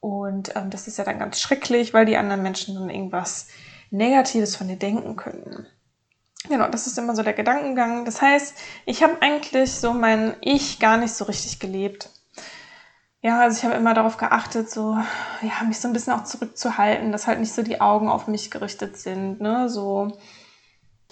Und 0.00 0.54
ähm, 0.56 0.68
das 0.68 0.88
ist 0.88 0.98
ja 0.98 1.04
dann 1.04 1.18
ganz 1.18 1.40
schrecklich, 1.40 1.94
weil 1.94 2.04
die 2.04 2.16
anderen 2.16 2.42
Menschen 2.42 2.74
dann 2.74 2.90
irgendwas 2.90 3.48
Negatives 3.90 4.56
von 4.56 4.68
dir 4.68 4.76
denken 4.76 5.16
könnten. 5.16 5.66
Genau, 6.48 6.68
das 6.68 6.86
ist 6.86 6.98
immer 6.98 7.14
so 7.14 7.22
der 7.22 7.34
Gedankengang. 7.34 8.04
Das 8.04 8.20
heißt, 8.20 8.56
ich 8.84 9.02
habe 9.02 9.22
eigentlich 9.22 9.72
so 9.72 9.92
mein 9.94 10.34
Ich 10.40 10.80
gar 10.80 10.96
nicht 10.96 11.14
so 11.14 11.24
richtig 11.24 11.60
gelebt 11.60 12.10
ja, 13.22 13.40
also 13.40 13.56
ich 13.56 13.64
habe 13.64 13.76
immer 13.76 13.94
darauf 13.94 14.16
geachtet, 14.16 14.68
so, 14.68 14.98
ja, 15.42 15.64
mich 15.66 15.78
so 15.80 15.88
ein 15.88 15.94
bisschen 15.94 16.12
auch 16.12 16.24
zurückzuhalten, 16.24 17.12
dass 17.12 17.28
halt 17.28 17.38
nicht 17.38 17.54
so 17.54 17.62
die 17.62 17.80
Augen 17.80 18.08
auf 18.08 18.26
mich 18.26 18.50
gerichtet 18.50 18.96
sind, 18.96 19.40
ne, 19.40 19.68
so 19.68 20.18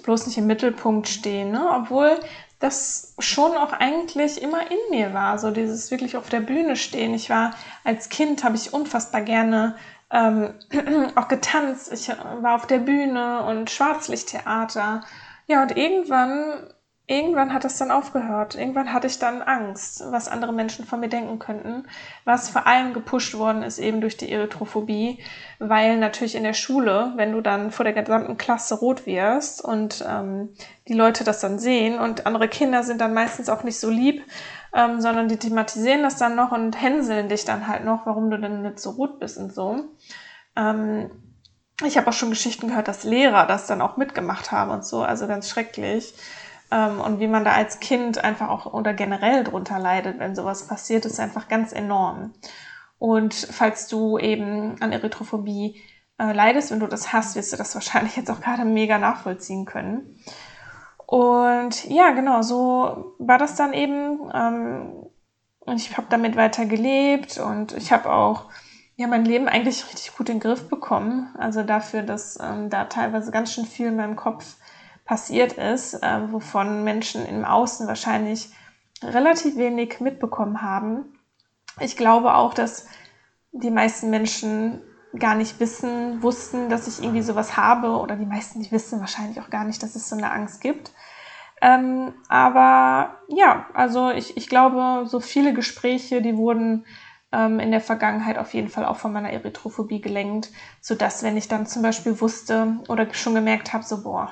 bloß 0.02 0.26
nicht 0.26 0.37
im 0.37 0.47
Mittelpunkt 0.47 1.09
stehen, 1.09 1.52
ne, 1.52 1.69
obwohl 1.73 2.19
das 2.59 3.14
schon 3.21 3.52
auch 3.57 3.73
eigentlich 3.73 4.43
immer 4.43 4.61
in 4.71 4.79
mir 4.90 5.14
war, 5.14 5.38
so 5.38 5.50
dieses 5.52 5.90
wirklich 5.90 6.17
auf 6.17 6.29
der 6.29 6.40
Bühne 6.40 6.76
stehen. 6.76 7.14
Ich 7.14 7.31
war 7.31 7.52
als 7.85 8.09
Kind, 8.09 8.45
habe 8.45 8.57
ich 8.57 8.75
unfassbar 8.75 9.23
gerne 9.23 9.76
ähm, 10.11 10.55
auch 11.14 11.29
getanzt. 11.29 11.93
Ich 11.93 12.09
war 12.09 12.57
auf 12.57 12.67
der 12.67 12.79
Bühne 12.79 13.45
und 13.45 13.71
Schwarzlichttheater. 13.71 15.02
Ja, 15.47 15.62
und 15.62 15.76
irgendwann 15.76 16.69
irgendwann 17.11 17.52
hat 17.52 17.64
das 17.64 17.76
dann 17.76 17.90
aufgehört. 17.90 18.55
Irgendwann 18.55 18.93
hatte 18.93 19.09
ich 19.09 19.19
dann 19.19 19.43
Angst, 19.43 20.05
was 20.11 20.29
andere 20.29 20.52
Menschen 20.52 20.85
von 20.85 21.00
mir 21.00 21.09
denken 21.09 21.40
könnten, 21.40 21.88
was 22.25 22.49
vor 22.49 22.69
allem 22.69 22.95
gepusht 22.95 23.35
worden 23.35 23.64
ist 23.64 23.81
eben 23.81 24.00
durch 24.00 24.17
die 24.17 24.31
Erythrophobie, 24.31 25.19
weil 25.59 25.99
natürlich 25.99 26.37
in 26.37 26.45
der 26.45 26.55
Schule, 26.55 27.12
wenn 27.17 27.33
du 27.33 27.40
dann 27.40 27.73
vor 27.73 27.85
der 27.85 27.95
gesamten 27.95 28.37
Klasse 28.37 28.76
rot 28.76 29.07
wirst 29.07 29.61
und 29.61 30.05
ähm, 30.09 30.50
die 30.87 30.95
Leute 30.95 31.25
das 31.25 31.40
dann 31.40 31.59
sehen 31.59 31.99
und 31.99 32.26
andere 32.26 32.47
Kinder 32.47 32.85
sind 32.85 33.00
dann 33.00 33.12
meistens 33.12 33.49
auch 33.49 33.64
nicht 33.64 33.81
so 33.81 33.90
lieb, 33.90 34.23
ähm, 34.73 35.00
sondern 35.00 35.26
die 35.26 35.37
thematisieren 35.37 36.05
das 36.05 36.17
dann 36.17 36.37
noch 36.37 36.52
und 36.52 36.81
hänseln 36.81 37.29
dich 37.29 37.45
dann 37.45 37.67
halt 37.67 37.85
noch, 37.85 38.07
warum 38.07 38.31
du 38.31 38.38
denn 38.38 38.62
nicht 38.62 38.79
so 38.79 38.90
rot 38.90 39.19
bist 39.19 39.37
und 39.37 39.52
so. 39.52 39.85
Ähm, 40.55 41.11
ich 41.85 41.97
habe 41.97 42.07
auch 42.07 42.12
schon 42.12 42.31
Geschichten 42.31 42.69
gehört, 42.69 42.87
dass 42.87 43.02
Lehrer 43.02 43.47
das 43.47 43.67
dann 43.67 43.81
auch 43.81 43.97
mitgemacht 43.97 44.52
haben 44.52 44.71
und 44.71 44.85
so, 44.85 45.02
also 45.02 45.26
ganz 45.26 45.49
schrecklich 45.49 46.14
ähm, 46.71 47.00
und 47.00 47.21
wie 47.21 47.27
man 47.27 47.45
da 47.45 47.53
als 47.53 47.81
Kind 47.81 48.23
einfach 48.23 48.49
auch 48.49 48.73
oder 48.73 48.93
generell 48.95 49.45
drunter 49.45 49.79
leidet, 49.79 50.19
wenn 50.19 50.37
sowas 50.37 50.67
passiert, 50.67 51.05
ist 51.05 51.21
einfach 51.21 51.49
ganz 51.49 51.73
enorm. 51.73 52.33
Und 52.99 53.35
falls 53.35 53.89
du 53.89 54.19
eben 54.19 54.77
an 54.81 54.93
Erythrophobie 54.93 55.83
äh, 56.19 56.33
leidest, 56.33 56.71
wenn 56.71 56.81
du 56.81 56.87
das 56.87 57.12
hast, 57.12 57.35
wirst 57.35 57.53
du 57.53 57.57
das 57.57 57.75
wahrscheinlich 57.75 58.17
jetzt 58.17 58.31
auch 58.31 58.41
gerade 58.41 58.65
mega 58.65 58.99
nachvollziehen 58.99 59.65
können. 59.65 60.19
Und 61.07 61.87
ja, 61.87 62.11
genau, 62.11 62.43
so 62.43 63.15
war 63.19 63.39
das 63.39 63.57
dann 63.57 63.73
eben. 63.73 64.31
Ähm, 64.33 65.07
ich 65.67 65.97
habe 65.97 66.07
damit 66.09 66.37
weiter 66.37 66.67
gelebt 66.67 67.39
und 67.39 67.77
ich 67.77 67.93
habe 67.93 68.11
auch 68.12 68.47
ja 68.97 69.07
mein 69.07 69.25
Leben 69.25 69.49
eigentlich 69.49 69.87
richtig 69.89 70.17
gut 70.17 70.29
in 70.29 70.37
den 70.37 70.41
Griff 70.41 70.69
bekommen. 70.69 71.35
Also 71.39 71.62
dafür, 71.62 72.03
dass 72.03 72.39
ähm, 72.41 72.71
da 72.71 72.85
teilweise 72.85 73.31
ganz 73.31 73.53
schön 73.53 73.67
viel 73.67 73.89
in 73.89 73.97
meinem 73.97 74.17
Kopf 74.17 74.57
passiert 75.11 75.55
ist, 75.55 75.95
äh, 75.95 76.31
wovon 76.31 76.85
Menschen 76.85 77.26
im 77.26 77.45
Außen 77.45 77.88
wahrscheinlich 77.88 78.49
relativ 79.02 79.57
wenig 79.57 79.99
mitbekommen 79.99 80.62
haben. 80.62 81.19
Ich 81.81 81.97
glaube 81.97 82.35
auch, 82.35 82.55
dass 82.55 82.87
die 83.50 83.73
meisten 83.73 84.11
Menschen 84.11 84.81
gar 85.19 85.35
nicht 85.35 85.59
wissen, 85.59 86.23
wussten, 86.23 86.69
dass 86.69 86.87
ich 86.87 87.02
irgendwie 87.02 87.23
sowas 87.23 87.57
habe 87.57 87.88
oder 87.99 88.14
die 88.14 88.25
meisten, 88.25 88.62
die 88.62 88.71
wissen 88.71 89.00
wahrscheinlich 89.00 89.40
auch 89.40 89.50
gar 89.50 89.64
nicht, 89.64 89.83
dass 89.83 89.97
es 89.97 90.09
so 90.09 90.14
eine 90.14 90.31
Angst 90.31 90.61
gibt. 90.61 90.93
Ähm, 91.61 92.14
aber 92.29 93.17
ja, 93.26 93.67
also 93.75 94.11
ich, 94.11 94.37
ich 94.37 94.49
glaube, 94.49 95.07
so 95.07 95.19
viele 95.19 95.52
Gespräche, 95.52 96.23
die 96.23 96.37
wurden 96.37 96.87
ähm, 97.33 97.59
in 97.59 97.73
der 97.73 97.81
Vergangenheit 97.81 98.38
auf 98.38 98.55
jeden 98.55 98.69
Fall 98.69 98.85
auch 98.85 98.99
von 98.99 99.12
meiner 99.12 99.31
Erythrophobie 99.31 100.00
gelenkt, 100.00 100.50
sodass 100.81 101.25
wenn 101.25 101.37
ich 101.37 101.49
dann 101.49 101.67
zum 101.67 101.83
Beispiel 101.83 102.21
wusste 102.21 102.79
oder 102.87 103.12
schon 103.12 103.35
gemerkt 103.35 103.73
habe, 103.73 103.83
so 103.83 104.05
boah, 104.05 104.31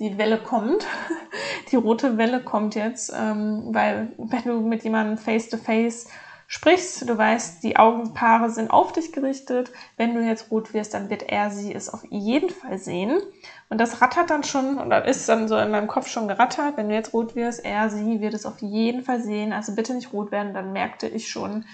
die 0.00 0.18
Welle 0.18 0.38
kommt, 0.38 0.86
die 1.70 1.76
rote 1.76 2.16
Welle 2.16 2.40
kommt 2.40 2.74
jetzt, 2.74 3.12
ähm, 3.16 3.68
weil 3.68 4.12
wenn 4.18 4.42
du 4.42 4.60
mit 4.60 4.82
jemandem 4.82 5.18
face-to-face 5.18 6.08
sprichst, 6.52 7.08
du 7.08 7.16
weißt, 7.16 7.62
die 7.62 7.76
Augenpaare 7.76 8.50
sind 8.50 8.72
auf 8.72 8.90
dich 8.90 9.12
gerichtet. 9.12 9.70
Wenn 9.96 10.16
du 10.16 10.20
jetzt 10.20 10.50
rot 10.50 10.74
wirst, 10.74 10.94
dann 10.94 11.08
wird 11.08 11.22
er 11.22 11.50
sie 11.52 11.72
es 11.72 11.88
auf 11.88 12.02
jeden 12.10 12.50
Fall 12.50 12.76
sehen. 12.76 13.20
Und 13.68 13.80
das 13.80 14.00
rattert 14.02 14.30
dann 14.30 14.42
schon, 14.42 14.78
oder 14.78 15.04
ist 15.04 15.28
dann 15.28 15.46
so 15.46 15.56
in 15.56 15.70
meinem 15.70 15.86
Kopf 15.86 16.08
schon 16.08 16.26
gerattert. 16.26 16.76
Wenn 16.76 16.88
du 16.88 16.94
jetzt 16.96 17.12
rot 17.12 17.36
wirst, 17.36 17.64
er, 17.64 17.88
sie 17.88 18.20
wird 18.20 18.34
es 18.34 18.46
auf 18.46 18.60
jeden 18.62 19.04
Fall 19.04 19.22
sehen. 19.22 19.52
Also 19.52 19.76
bitte 19.76 19.94
nicht 19.94 20.12
rot 20.12 20.32
werden. 20.32 20.52
Dann 20.52 20.72
merkte 20.72 21.06
ich 21.06 21.28
schon, 21.28 21.66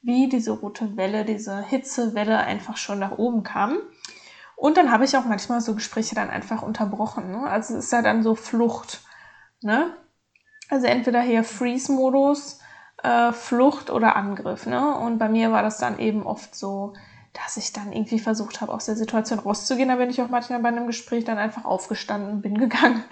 wie 0.00 0.30
diese 0.30 0.52
rote 0.52 0.96
Welle, 0.96 1.26
diese 1.26 1.62
Hitzewelle 1.62 2.38
einfach 2.38 2.78
schon 2.78 3.00
nach 3.00 3.18
oben 3.18 3.42
kam. 3.42 3.76
Und 4.62 4.76
dann 4.76 4.92
habe 4.92 5.04
ich 5.04 5.16
auch 5.16 5.24
manchmal 5.24 5.60
so 5.60 5.74
Gespräche 5.74 6.14
dann 6.14 6.30
einfach 6.30 6.62
unterbrochen. 6.62 7.32
Ne? 7.32 7.50
Also 7.50 7.76
es 7.76 7.86
ist 7.86 7.92
ja 7.92 8.00
dann 8.00 8.22
so 8.22 8.36
Flucht. 8.36 9.00
Ne? 9.60 9.92
Also 10.68 10.86
entweder 10.86 11.20
hier 11.20 11.42
Freeze-Modus, 11.42 12.60
äh, 13.02 13.32
Flucht 13.32 13.90
oder 13.90 14.14
Angriff. 14.14 14.66
Ne? 14.66 14.96
Und 14.96 15.18
bei 15.18 15.28
mir 15.28 15.50
war 15.50 15.62
das 15.62 15.78
dann 15.78 15.98
eben 15.98 16.24
oft 16.24 16.54
so, 16.54 16.92
dass 17.32 17.56
ich 17.56 17.72
dann 17.72 17.90
irgendwie 17.90 18.20
versucht 18.20 18.60
habe, 18.60 18.72
aus 18.72 18.84
der 18.84 18.94
Situation 18.94 19.40
rauszugehen. 19.40 19.88
Da 19.88 19.96
bin 19.96 20.10
ich 20.10 20.22
auch 20.22 20.28
manchmal 20.28 20.60
bei 20.60 20.68
einem 20.68 20.86
Gespräch 20.86 21.24
dann 21.24 21.38
einfach 21.38 21.64
aufgestanden 21.64 22.40
bin 22.40 22.56
gegangen, 22.58 23.02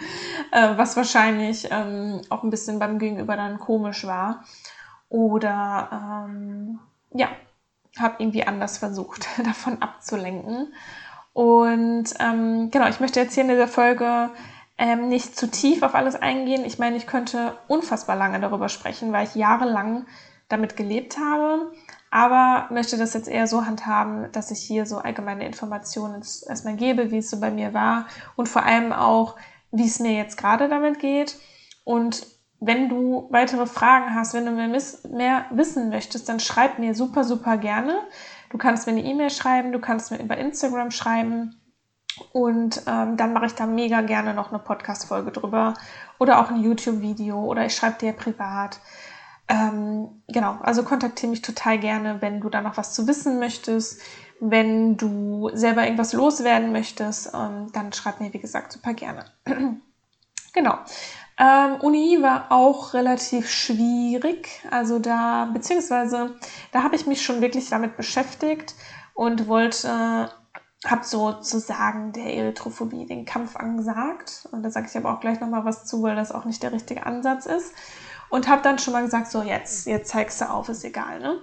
äh, 0.53 0.77
was 0.77 0.97
wahrscheinlich 0.97 1.67
ähm, 1.73 2.21
auch 2.29 2.45
ein 2.45 2.51
bisschen 2.51 2.79
beim 2.79 3.01
Gegenüber 3.01 3.35
dann 3.35 3.59
komisch 3.59 4.07
war. 4.07 4.45
Oder 5.09 6.29
ähm, 6.31 6.79
ja, 7.13 7.27
habe 7.99 8.15
irgendwie 8.21 8.47
anders 8.47 8.79
versucht, 8.79 9.27
davon 9.45 9.83
abzulenken. 9.83 10.73
Und 11.33 12.07
ähm, 12.19 12.71
genau, 12.71 12.89
ich 12.89 13.01
möchte 13.01 13.21
jetzt 13.21 13.35
hier 13.35 13.45
in 13.45 13.51
dieser 13.51 13.69
Folge 13.69 14.31
ähm, 14.79 15.09
nicht 15.09 15.37
zu 15.37 15.51
tief 15.51 15.83
auf 15.83 15.95
alles 15.95 16.17
eingehen. 16.17 16.65
Ich 16.65 16.79
meine, 16.79 16.97
ich 16.97 17.07
könnte 17.07 17.57
unfassbar 17.69 18.17
lange 18.17 18.41
darüber 18.41 18.69
sprechen, 18.69 19.13
weil 19.13 19.27
ich 19.27 19.35
jahrelang 19.35 20.07
damit 20.49 20.77
gelebt 20.77 21.19
habe, 21.19 21.71
aber 22.11 22.67
möchte 22.73 22.97
das 22.99 23.15
jetzt 23.15 23.29
eher 23.29 23.47
so 23.47 23.65
handhaben, 23.67 24.33
dass 24.33 24.51
ich 24.51 24.59
hier 24.59 24.85
so 24.85 24.99
allgemeine 24.99 25.47
Informationen 25.47 26.23
erstmal 26.49 26.75
gebe, 26.75 27.11
wie 27.11 27.19
es 27.19 27.31
so 27.31 27.39
bei 27.39 27.51
mir 27.51 27.73
war 27.73 28.07
und 28.37 28.49
vor 28.49 28.65
allem 28.65 28.93
auch, 28.93 29.37
wie 29.71 29.87
es 29.87 30.01
mir 30.01 30.13
jetzt 30.13 30.37
gerade 30.37 30.69
damit 30.69 30.99
geht. 30.99 31.37
Und 31.85 32.27
wenn 32.59 32.89
du 32.89 33.29
weitere 33.31 33.67
Fragen 33.67 34.15
hast, 34.15 34.35
wenn 34.35 34.45
du 34.45 34.51
mehr, 34.51 34.69
mehr 35.11 35.45
wissen 35.51 35.89
möchtest, 35.89 36.29
dann 36.29 36.41
schreib 36.41 36.79
mir 36.79 36.95
super, 36.95 37.25
super 37.25 37.57
gerne. 37.57 37.99
Du 38.51 38.59
kannst 38.59 38.87
mir 38.87 38.93
eine 38.93 39.05
E-Mail 39.05 39.31
schreiben, 39.31 39.73
du 39.73 39.79
kannst 39.79 40.11
mir 40.11 40.21
über 40.21 40.37
Instagram 40.37 40.91
schreiben. 40.91 41.57
Und 42.33 42.83
ähm, 42.87 43.17
dann 43.17 43.33
mache 43.33 43.47
ich 43.47 43.55
da 43.55 43.67
mega 43.67 44.03
gerne 44.03 44.35
noch 44.35 44.51
eine 44.51 44.59
Podcast-Folge 44.59 45.31
drüber 45.31 45.75
oder 46.19 46.41
auch 46.41 46.51
ein 46.51 46.61
YouTube-Video 46.61 47.43
oder 47.43 47.65
ich 47.65 47.75
schreibe 47.75 47.99
dir 47.99 48.13
privat. 48.13 48.81
Ähm, 49.49 50.23
genau, 50.29 50.59
also 50.63 50.83
kontaktiere 50.83 51.31
mich 51.31 51.43
total 51.43 51.79
gerne, 51.79 52.21
wenn 52.21 52.41
du 52.41 52.49
da 52.49 52.61
noch 52.61 52.77
was 52.77 52.93
zu 52.95 53.07
wissen 53.07 53.39
möchtest. 53.39 54.01
Wenn 54.41 54.97
du 54.97 55.51
selber 55.55 55.85
irgendwas 55.85 56.13
loswerden 56.13 56.73
möchtest, 56.73 57.33
ähm, 57.35 57.69
dann 57.73 57.93
schreib 57.93 58.21
mir, 58.21 58.33
wie 58.33 58.39
gesagt, 58.39 58.73
super 58.73 58.95
gerne. 58.95 59.25
genau. 60.53 60.79
Ähm, 61.41 61.77
Uni 61.81 62.19
war 62.21 62.53
auch 62.53 62.93
relativ 62.93 63.49
schwierig. 63.49 64.61
Also 64.71 64.99
da, 64.99 65.47
beziehungsweise, 65.47 66.37
da 66.71 66.83
habe 66.83 66.97
ich 66.97 67.07
mich 67.07 67.23
schon 67.23 67.41
wirklich 67.41 67.71
damit 67.71 67.97
beschäftigt 67.97 68.75
und 69.15 69.49
wollte, 69.49 70.31
habe 70.85 71.05
sozusagen 71.05 72.13
der 72.13 72.35
Erythrophobie 72.35 73.07
den 73.07 73.25
Kampf 73.25 73.57
angesagt. 73.57 74.49
Und 74.53 74.63
da 74.63 74.71
sage 74.71 74.89
ich 74.91 74.97
aber 74.99 75.15
auch 75.15 75.21
gleich 75.21 75.41
nochmal 75.41 75.65
was 75.65 75.87
zu, 75.87 76.03
weil 76.03 76.15
das 76.15 76.31
auch 76.31 76.45
nicht 76.45 76.63
der 76.63 76.73
richtige 76.73 77.07
Ansatz 77.07 77.47
ist 77.47 77.73
und 78.29 78.49
habe 78.49 78.63
dann 78.63 78.79
schon 78.79 78.93
mal 78.93 79.03
gesagt, 79.03 79.31
so 79.31 79.43
jetzt, 79.43 79.87
jetzt 79.87 80.11
zeigst 80.11 80.41
du 80.41 80.51
auf, 80.51 80.69
ist 80.69 80.85
egal, 80.85 81.21
ne? 81.21 81.39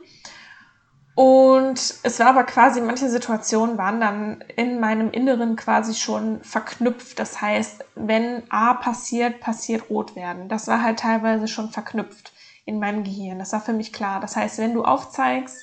Und 1.17 1.95
es 2.03 2.19
war 2.19 2.27
aber 2.27 2.43
quasi, 2.43 2.79
manche 2.79 3.09
Situationen 3.09 3.79
waren 3.79 3.99
dann 3.99 4.43
in 4.55 4.79
meinem 4.79 5.09
Inneren 5.09 5.55
quasi 5.55 5.95
schon 5.95 6.43
verknüpft. 6.43 7.17
Das 7.17 7.41
heißt, 7.41 7.83
wenn 7.95 8.43
A 8.51 8.75
passiert, 8.75 9.39
passiert 9.39 9.89
rot 9.89 10.15
werden. 10.15 10.47
Das 10.47 10.67
war 10.67 10.83
halt 10.83 10.99
teilweise 10.99 11.47
schon 11.47 11.71
verknüpft 11.71 12.33
in 12.65 12.77
meinem 12.77 13.03
Gehirn. 13.03 13.39
Das 13.39 13.51
war 13.51 13.61
für 13.61 13.73
mich 13.73 13.91
klar. 13.91 14.19
Das 14.19 14.35
heißt, 14.35 14.59
wenn 14.59 14.75
du 14.75 14.83
aufzeigst, 14.83 15.57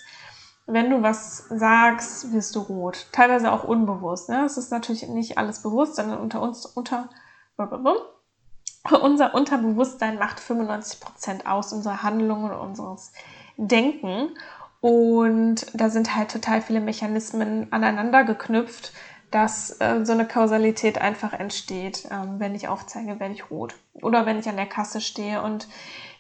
wenn 0.67 0.91
du 0.91 1.03
was 1.03 1.45
sagst, 1.51 2.33
wirst 2.33 2.57
du 2.57 2.59
rot. 2.59 3.07
Teilweise 3.13 3.53
auch 3.53 3.63
unbewusst. 3.63 4.31
Ne? 4.31 4.45
Es 4.45 4.57
ist 4.57 4.73
natürlich 4.73 5.07
nicht 5.07 5.39
alles 5.39 5.63
bewusst, 5.63 5.95
sondern 5.95 6.19
unter 6.19 6.43
uns, 6.43 6.67
unter, 6.67 7.11
unser 9.01 9.35
Unterbewusstsein 9.35 10.19
macht 10.19 10.41
95 10.41 10.99
Prozent 10.99 11.47
aus 11.47 11.73
unserer 11.73 12.03
Handlungen 12.03 12.51
und 12.51 12.59
unseres 12.59 13.13
Denken. 13.57 14.31
Und 14.85 15.65
da 15.73 15.89
sind 15.89 16.15
halt 16.15 16.31
total 16.31 16.61
viele 16.61 16.81
Mechanismen 16.81 17.73
aneinander 17.73 18.23
geknüpft, 18.23 18.93
dass 19.31 19.81
äh, 19.81 20.05
so 20.05 20.13
eine 20.13 20.27
Kausalität 20.27 21.01
einfach 21.01 21.33
entsteht. 21.33 22.07
Ähm, 22.11 22.39
wenn 22.39 22.55
ich 22.55 22.69
aufzeige, 22.69 23.19
werde 23.19 23.33
ich 23.33 23.51
rot. 23.51 23.77
Oder 23.95 24.27
wenn 24.27 24.39
ich 24.39 24.47
an 24.47 24.59
der 24.59 24.67
Kasse 24.67 25.01
stehe 25.01 25.41
und 25.41 25.69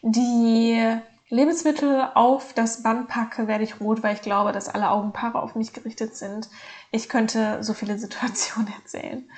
die 0.00 0.82
Lebensmittel 1.28 2.08
auf 2.14 2.54
das 2.54 2.82
Band 2.82 3.08
packe, 3.08 3.48
werde 3.48 3.64
ich 3.64 3.80
rot, 3.80 4.02
weil 4.02 4.14
ich 4.14 4.22
glaube, 4.22 4.52
dass 4.52 4.70
alle 4.70 4.88
Augenpaare 4.88 5.42
auf 5.42 5.54
mich 5.54 5.74
gerichtet 5.74 6.16
sind. 6.16 6.48
Ich 6.90 7.10
könnte 7.10 7.62
so 7.62 7.74
viele 7.74 7.98
Situationen 7.98 8.72
erzählen. 8.72 9.28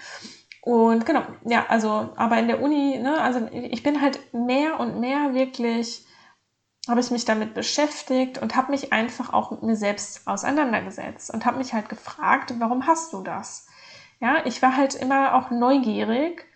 Und 0.60 1.04
genau, 1.04 1.22
ja, 1.44 1.66
also, 1.66 2.10
aber 2.14 2.38
in 2.38 2.46
der 2.46 2.62
Uni, 2.62 3.00
ne, 3.02 3.20
also 3.20 3.40
ich 3.50 3.82
bin 3.82 4.00
halt 4.00 4.20
mehr 4.32 4.78
und 4.78 5.00
mehr 5.00 5.34
wirklich, 5.34 6.06
habe 6.88 7.01
ich 7.01 7.11
mich 7.11 7.25
damit 7.25 7.55
beschäftigt 7.55 8.38
und 8.38 8.55
habe 8.55 8.70
mich 8.70 8.92
einfach 8.92 9.33
auch 9.33 9.51
mit 9.51 9.62
mir 9.62 9.77
selbst 9.77 10.27
auseinandergesetzt 10.27 11.33
und 11.33 11.44
habe 11.44 11.59
mich 11.59 11.72
halt 11.72 11.88
gefragt, 11.88 12.55
warum 12.59 12.87
hast 12.87 13.12
du 13.12 13.22
das? 13.22 13.66
Ja, 14.20 14.44
ich 14.44 14.62
war 14.62 14.77
halt 14.77 14.94
immer 14.94 15.35
auch 15.35 15.51
neugierig 15.51 16.46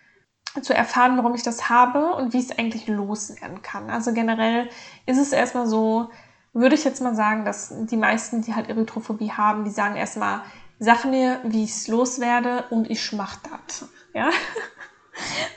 zu 0.61 0.73
erfahren, 0.73 1.17
warum 1.17 1.35
ich 1.35 1.43
das 1.43 1.69
habe 1.69 2.13
und 2.15 2.33
wie 2.33 2.39
es 2.39 2.57
eigentlich 2.57 2.87
loswerden 2.87 3.61
kann. 3.61 3.89
Also 3.89 4.13
generell 4.13 4.69
ist 5.05 5.19
es 5.19 5.31
erstmal 5.31 5.67
so, 5.67 6.09
würde 6.53 6.75
ich 6.75 6.83
jetzt 6.83 7.01
mal 7.01 7.15
sagen, 7.15 7.45
dass 7.45 7.73
die 7.85 7.97
meisten, 7.97 8.41
die 8.41 8.55
halt 8.55 8.69
Erythrophobie 8.69 9.31
haben, 9.31 9.63
die 9.63 9.71
sagen 9.71 9.95
erstmal, 9.95 10.41
sag 10.79 11.05
mir, 11.05 11.39
wie 11.43 11.63
ich 11.63 11.71
es 11.71 11.87
loswerde 11.87 12.65
und 12.69 12.89
ich 12.89 13.11
mach 13.13 13.37
das. 13.37 13.87
Ja. 14.13 14.29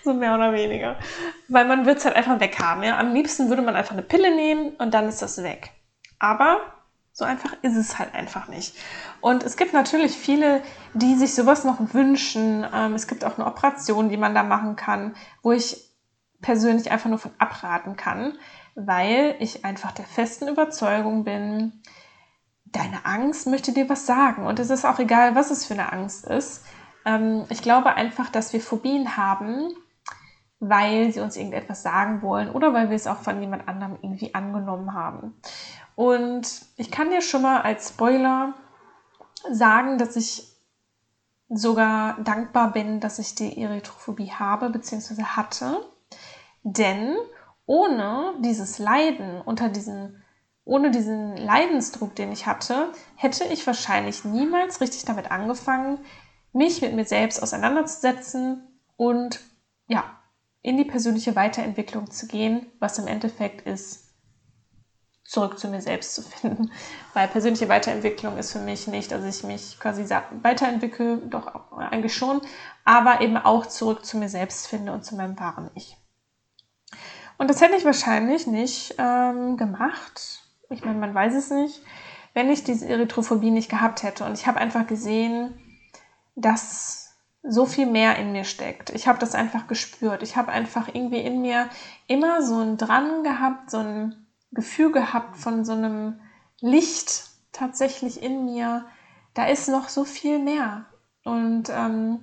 So 0.04 0.14
mehr 0.14 0.34
oder 0.34 0.52
weniger. 0.52 0.96
Weil 1.48 1.64
man 1.64 1.86
wird 1.86 1.98
es 1.98 2.04
halt 2.04 2.16
einfach 2.16 2.40
weg 2.40 2.58
haben. 2.60 2.82
Ja? 2.82 2.98
Am 2.98 3.12
liebsten 3.12 3.48
würde 3.48 3.62
man 3.62 3.76
einfach 3.76 3.92
eine 3.92 4.02
Pille 4.02 4.34
nehmen 4.34 4.70
und 4.76 4.94
dann 4.94 5.08
ist 5.08 5.22
das 5.22 5.42
weg. 5.42 5.70
Aber 6.18 6.60
so 7.12 7.24
einfach 7.24 7.54
ist 7.62 7.76
es 7.76 7.98
halt 7.98 8.12
einfach 8.12 8.48
nicht. 8.48 8.76
Und 9.20 9.44
es 9.44 9.56
gibt 9.56 9.72
natürlich 9.72 10.12
viele, 10.12 10.62
die 10.94 11.14
sich 11.14 11.34
sowas 11.34 11.64
noch 11.64 11.78
wünschen. 11.94 12.66
Ähm, 12.74 12.94
es 12.94 13.06
gibt 13.06 13.24
auch 13.24 13.38
eine 13.38 13.46
Operation, 13.46 14.08
die 14.08 14.16
man 14.16 14.34
da 14.34 14.42
machen 14.42 14.74
kann, 14.74 15.14
wo 15.42 15.52
ich 15.52 15.90
persönlich 16.40 16.90
einfach 16.90 17.08
nur 17.08 17.18
von 17.18 17.30
abraten 17.38 17.96
kann, 17.96 18.36
weil 18.74 19.36
ich 19.38 19.64
einfach 19.64 19.92
der 19.92 20.04
festen 20.04 20.48
Überzeugung 20.48 21.24
bin, 21.24 21.80
deine 22.66 23.06
Angst 23.06 23.46
möchte 23.46 23.72
dir 23.72 23.88
was 23.88 24.06
sagen. 24.06 24.46
Und 24.46 24.58
es 24.58 24.70
ist 24.70 24.84
auch 24.84 24.98
egal, 24.98 25.34
was 25.36 25.50
es 25.50 25.64
für 25.64 25.74
eine 25.74 25.92
Angst 25.92 26.26
ist. 26.26 26.64
Ähm, 27.04 27.44
ich 27.48 27.62
glaube 27.62 27.94
einfach, 27.94 28.30
dass 28.30 28.52
wir 28.52 28.60
Phobien 28.60 29.16
haben, 29.16 29.74
weil 30.60 31.12
sie 31.12 31.20
uns 31.20 31.36
irgendetwas 31.36 31.82
sagen 31.82 32.22
wollen 32.22 32.50
oder 32.50 32.72
weil 32.72 32.88
wir 32.88 32.96
es 32.96 33.06
auch 33.06 33.18
von 33.18 33.40
jemand 33.40 33.68
anderem 33.68 33.98
irgendwie 34.02 34.34
angenommen 34.34 34.94
haben. 34.94 35.34
Und 35.94 36.62
ich 36.76 36.90
kann 36.90 37.10
dir 37.10 37.20
schon 37.20 37.42
mal 37.42 37.60
als 37.60 37.90
Spoiler 37.90 38.54
sagen, 39.50 39.98
dass 39.98 40.16
ich 40.16 40.54
sogar 41.48 42.18
dankbar 42.20 42.72
bin, 42.72 43.00
dass 43.00 43.18
ich 43.18 43.34
die 43.34 43.60
Erythrophobie 43.60 44.32
habe 44.32 44.70
bzw. 44.70 45.22
hatte. 45.22 45.84
Denn 46.62 47.14
ohne 47.66 48.34
dieses 48.40 48.78
Leiden, 48.78 49.40
unter 49.42 49.68
diesen, 49.68 50.22
ohne 50.64 50.90
diesen 50.90 51.36
Leidensdruck, 51.36 52.14
den 52.14 52.32
ich 52.32 52.46
hatte, 52.46 52.92
hätte 53.16 53.44
ich 53.44 53.66
wahrscheinlich 53.66 54.24
niemals 54.24 54.80
richtig 54.80 55.04
damit 55.04 55.30
angefangen, 55.30 55.98
mich 56.54 56.80
mit 56.80 56.94
mir 56.94 57.04
selbst 57.04 57.42
auseinanderzusetzen 57.42 58.62
und 58.96 59.40
ja, 59.88 60.04
in 60.62 60.78
die 60.78 60.84
persönliche 60.84 61.36
Weiterentwicklung 61.36 62.10
zu 62.10 62.26
gehen, 62.26 62.66
was 62.78 62.98
im 62.98 63.06
Endeffekt 63.06 63.66
ist, 63.66 64.14
zurück 65.24 65.58
zu 65.58 65.68
mir 65.68 65.80
selbst 65.80 66.14
zu 66.14 66.22
finden. 66.22 66.70
Weil 67.12 67.28
persönliche 67.28 67.68
Weiterentwicklung 67.68 68.38
ist 68.38 68.52
für 68.52 68.60
mich 68.60 68.86
nicht, 68.86 69.10
dass 69.10 69.24
ich 69.24 69.44
mich 69.44 69.78
quasi 69.78 70.08
weiterentwickle, 70.42 71.18
doch 71.18 71.70
eigentlich 71.76 72.14
schon, 72.14 72.40
aber 72.84 73.20
eben 73.20 73.36
auch 73.36 73.66
zurück 73.66 74.06
zu 74.06 74.16
mir 74.16 74.28
selbst 74.28 74.68
finde 74.68 74.92
und 74.92 75.04
zu 75.04 75.16
meinem 75.16 75.38
wahren 75.38 75.70
Ich. 75.74 75.96
Und 77.36 77.50
das 77.50 77.60
hätte 77.60 77.76
ich 77.76 77.84
wahrscheinlich 77.84 78.46
nicht 78.46 78.94
ähm, 78.98 79.56
gemacht. 79.56 80.44
Ich 80.70 80.84
meine, 80.84 80.98
man 80.98 81.14
weiß 81.14 81.34
es 81.34 81.50
nicht, 81.50 81.82
wenn 82.32 82.48
ich 82.48 82.64
diese 82.64 82.86
Erythrophobie 82.86 83.50
nicht 83.50 83.68
gehabt 83.68 84.02
hätte. 84.02 84.24
Und 84.24 84.38
ich 84.38 84.46
habe 84.46 84.60
einfach 84.60 84.86
gesehen, 84.86 85.58
dass 86.34 87.14
so 87.42 87.66
viel 87.66 87.86
mehr 87.86 88.16
in 88.16 88.32
mir 88.32 88.44
steckt. 88.44 88.90
Ich 88.90 89.06
habe 89.06 89.18
das 89.18 89.34
einfach 89.34 89.66
gespürt. 89.66 90.22
Ich 90.22 90.36
habe 90.36 90.50
einfach 90.50 90.88
irgendwie 90.88 91.20
in 91.20 91.42
mir 91.42 91.68
immer 92.06 92.42
so 92.42 92.58
ein 92.58 92.78
Dran 92.78 93.22
gehabt, 93.22 93.70
so 93.70 93.78
ein 93.78 94.26
Gefühl 94.50 94.92
gehabt 94.92 95.36
von 95.36 95.64
so 95.64 95.72
einem 95.72 96.20
Licht 96.60 97.24
tatsächlich 97.52 98.22
in 98.22 98.46
mir. 98.46 98.86
Da 99.34 99.46
ist 99.46 99.68
noch 99.68 99.88
so 99.88 100.04
viel 100.04 100.38
mehr. 100.38 100.86
Und 101.24 101.70
ähm, 101.70 102.20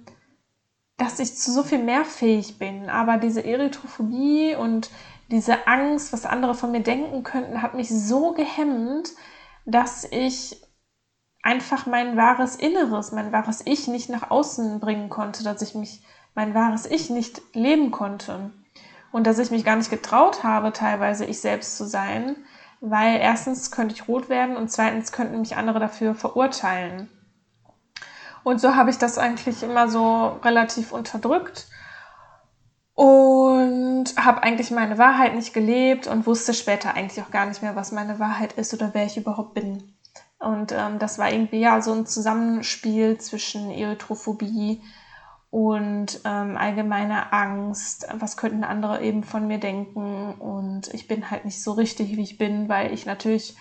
dass 0.98 1.20
ich 1.20 1.36
zu 1.36 1.52
so 1.52 1.64
viel 1.64 1.84
mehr 1.84 2.06
fähig 2.06 2.58
bin. 2.58 2.90
Aber 2.90 3.18
diese 3.18 3.44
Erythrophobie 3.44 4.56
und 4.56 4.90
diese 5.30 5.68
Angst, 5.68 6.14
was 6.14 6.26
andere 6.26 6.56
von 6.56 6.72
mir 6.72 6.82
denken 6.82 7.24
könnten, 7.24 7.62
hat 7.62 7.74
mich 7.74 7.90
so 7.90 8.34
gehemmt, 8.34 9.12
dass 9.66 10.04
ich 10.04 10.62
einfach 11.44 11.86
mein 11.86 12.18
wahres 12.18 12.56
Inneres, 12.56 13.12
mein 13.12 13.32
wahres 13.32 13.62
Ich 13.66 13.88
nicht 13.88 14.10
nach 14.10 14.30
außen 14.30 14.80
bringen 14.80 15.10
konnte, 15.10 15.44
dass 15.44 15.62
ich 15.62 15.76
mich, 15.76 16.02
mein 16.36 16.54
wahres 16.54 16.86
Ich 16.86 17.10
nicht 17.10 17.42
leben 17.54 17.92
konnte. 17.92 18.52
Und 19.12 19.28
dass 19.28 19.40
ich 19.40 19.52
mich 19.52 19.66
gar 19.66 19.76
nicht 19.76 19.90
getraut 19.90 20.44
habe, 20.44 20.72
teilweise 20.72 21.26
ich 21.26 21.42
selbst 21.42 21.78
zu 21.78 21.86
sein, 21.86 22.38
weil 22.80 23.20
erstens 23.20 23.72
könnte 23.72 23.94
ich 23.94 24.08
rot 24.08 24.30
werden 24.30 24.56
und 24.56 24.72
zweitens 24.72 25.12
könnten 25.12 25.42
mich 25.42 25.58
andere 25.58 25.80
dafür 25.80 26.16
verurteilen. 26.16 27.10
Und 28.44 28.60
so 28.60 28.76
habe 28.76 28.90
ich 28.90 28.98
das 28.98 29.18
eigentlich 29.18 29.62
immer 29.64 29.88
so 29.88 30.40
relativ 30.44 30.92
unterdrückt 30.92 31.68
und 32.96 34.06
habe 34.18 34.44
eigentlich 34.44 34.72
meine 34.72 34.98
Wahrheit 34.98 35.36
nicht 35.36 35.54
gelebt 35.54 36.08
und 36.08 36.26
wusste 36.26 36.54
später 36.54 36.96
eigentlich 36.96 37.24
auch 37.24 37.32
gar 37.32 37.46
nicht 37.46 37.62
mehr, 37.62 37.76
was 37.76 37.92
meine 37.92 38.20
Wahrheit 38.20 38.54
ist 38.54 38.74
oder 38.74 38.94
wer 38.94 39.06
ich 39.06 39.18
überhaupt 39.18 39.54
bin. 39.54 39.91
Und 40.42 40.72
ähm, 40.72 40.98
das 40.98 41.20
war 41.20 41.32
irgendwie 41.32 41.60
ja 41.60 41.82
so 41.82 41.94
ein 41.94 42.08
Zusammenspiel 42.08 43.20
zwischen 43.20 43.70
Erythrophobie 43.70 44.82
und 45.52 46.22
ähm, 46.26 46.58
allgemeine 46.58 47.32
Angst, 47.32 48.08
was 48.14 48.38
könnten 48.38 48.64
andere 48.64 49.04
eben 49.04 49.24
von 49.24 49.48
mir 49.48 49.60
denken 49.60 50.34
und 50.40 50.92
ich 50.94 51.08
bin 51.08 51.30
halt 51.30 51.44
nicht 51.46 51.62
so 51.62 51.74
richtig, 51.74 52.16
wie 52.16 52.24
ich 52.24 52.38
bin, 52.38 52.70
weil 52.70 52.94
ich 52.94 53.06
natürlich 53.06 53.56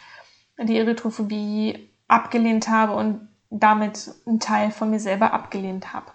die 0.57 0.79
Erythrophobie 0.79 1.91
abgelehnt 2.07 2.69
habe 2.69 2.95
und 2.95 3.29
damit 3.51 4.13
einen 4.25 4.41
Teil 4.41 4.71
von 4.71 4.91
mir 4.91 5.01
selber 5.01 5.33
abgelehnt 5.33 5.93
habe. 5.93 6.07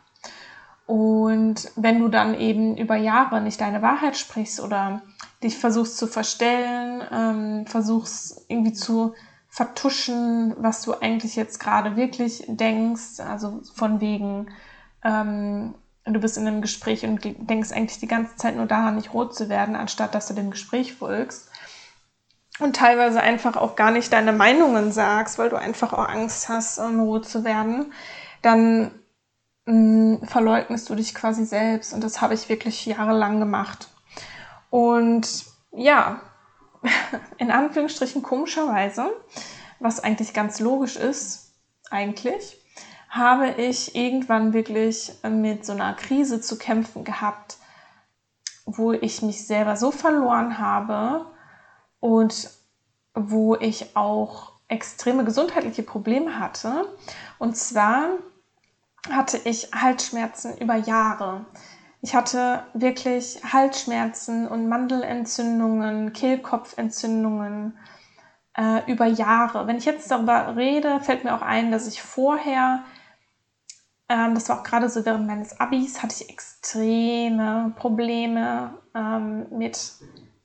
Und 0.87 1.71
wenn 1.75 1.99
du 1.99 2.07
dann 2.07 2.39
eben 2.39 2.77
über 2.77 2.95
Jahre 2.95 3.41
nicht 3.41 3.59
deine 3.59 3.81
Wahrheit 3.81 4.17
sprichst 4.17 4.61
oder 4.61 5.01
dich 5.43 5.57
versuchst 5.57 5.97
zu 5.97 6.07
verstellen, 6.07 7.03
ähm, 7.11 7.67
versuchst 7.67 8.45
irgendwie 8.47 8.73
zu 8.73 9.13
vertuschen, 9.55 10.53
was 10.57 10.81
du 10.81 10.95
eigentlich 10.95 11.37
jetzt 11.37 11.61
gerade 11.61 11.95
wirklich 11.95 12.43
denkst, 12.45 13.21
also 13.21 13.61
von 13.73 14.01
wegen, 14.01 14.47
ähm, 15.01 15.75
du 16.03 16.19
bist 16.19 16.37
in 16.37 16.45
einem 16.45 16.61
Gespräch 16.61 17.05
und 17.05 17.21
denkst 17.23 17.71
eigentlich 17.71 18.01
die 18.01 18.07
ganze 18.07 18.35
Zeit 18.35 18.57
nur 18.57 18.65
daran, 18.65 18.97
nicht 18.97 19.13
rot 19.13 19.33
zu 19.33 19.47
werden, 19.47 19.77
anstatt 19.77 20.13
dass 20.13 20.27
du 20.27 20.33
dem 20.33 20.51
Gespräch 20.51 20.93
folgst. 20.93 21.49
Und 22.59 22.75
teilweise 22.75 23.21
einfach 23.21 23.55
auch 23.55 23.77
gar 23.77 23.91
nicht 23.91 24.11
deine 24.11 24.33
Meinungen 24.33 24.91
sagst, 24.91 25.37
weil 25.37 25.49
du 25.49 25.55
einfach 25.55 25.93
auch 25.93 26.09
Angst 26.09 26.49
hast, 26.49 26.77
um 26.77 26.99
rot 26.99 27.25
zu 27.25 27.45
werden, 27.45 27.93
dann 28.41 28.91
mh, 29.67 30.17
mm, 30.17 30.27
verleugnest 30.27 30.89
du 30.89 30.95
dich 30.95 31.15
quasi 31.15 31.45
selbst. 31.45 31.93
Und 31.93 32.03
das 32.03 32.19
habe 32.19 32.33
ich 32.33 32.49
wirklich 32.49 32.85
jahrelang 32.85 33.39
gemacht. 33.39 33.87
Und 34.69 35.45
ja, 35.71 36.19
in 37.37 37.51
Anführungsstrichen 37.51 38.21
komischerweise, 38.21 39.11
was 39.79 40.03
eigentlich 40.03 40.33
ganz 40.33 40.59
logisch 40.59 40.95
ist, 40.95 41.53
eigentlich, 41.89 42.57
habe 43.09 43.51
ich 43.51 43.95
irgendwann 43.95 44.53
wirklich 44.53 45.13
mit 45.23 45.65
so 45.65 45.73
einer 45.73 45.93
Krise 45.93 46.41
zu 46.41 46.57
kämpfen 46.57 47.03
gehabt, 47.03 47.57
wo 48.65 48.91
ich 48.91 49.21
mich 49.21 49.45
selber 49.45 49.77
so 49.77 49.91
verloren 49.91 50.57
habe 50.57 51.25
und 51.99 52.49
wo 53.13 53.55
ich 53.55 53.95
auch 53.95 54.53
extreme 54.67 55.23
gesundheitliche 55.23 55.83
Probleme 55.83 56.39
hatte. 56.39 56.87
Und 57.37 57.55
zwar 57.55 58.09
hatte 59.09 59.37
ich 59.37 59.71
Halsschmerzen 59.71 60.57
über 60.57 60.75
Jahre. 60.75 61.45
Ich 62.05 62.13
hatte 62.13 62.61
wirklich 62.75 63.41
Halsschmerzen 63.51 64.47
und 64.47 64.69
Mandelentzündungen, 64.69 66.13
Kehlkopfentzündungen 66.13 67.79
äh, 68.55 68.91
über 68.91 69.07
Jahre. 69.07 69.65
Wenn 69.65 69.77
ich 69.77 69.85
jetzt 69.85 70.11
darüber 70.11 70.55
rede, 70.55 70.99
fällt 70.99 71.23
mir 71.23 71.33
auch 71.33 71.41
ein, 71.41 71.71
dass 71.71 71.87
ich 71.87 72.03
vorher 72.03 72.83
ähm, 74.07 74.35
das 74.35 74.49
war 74.49 74.59
auch 74.59 74.63
gerade 74.63 74.87
so 74.87 75.03
während 75.03 75.25
meines 75.25 75.59
Abis, 75.59 76.03
hatte 76.03 76.13
ich 76.21 76.29
extreme 76.29 77.73
Probleme 77.75 78.77
ähm, 78.93 79.47
mit 79.49 79.93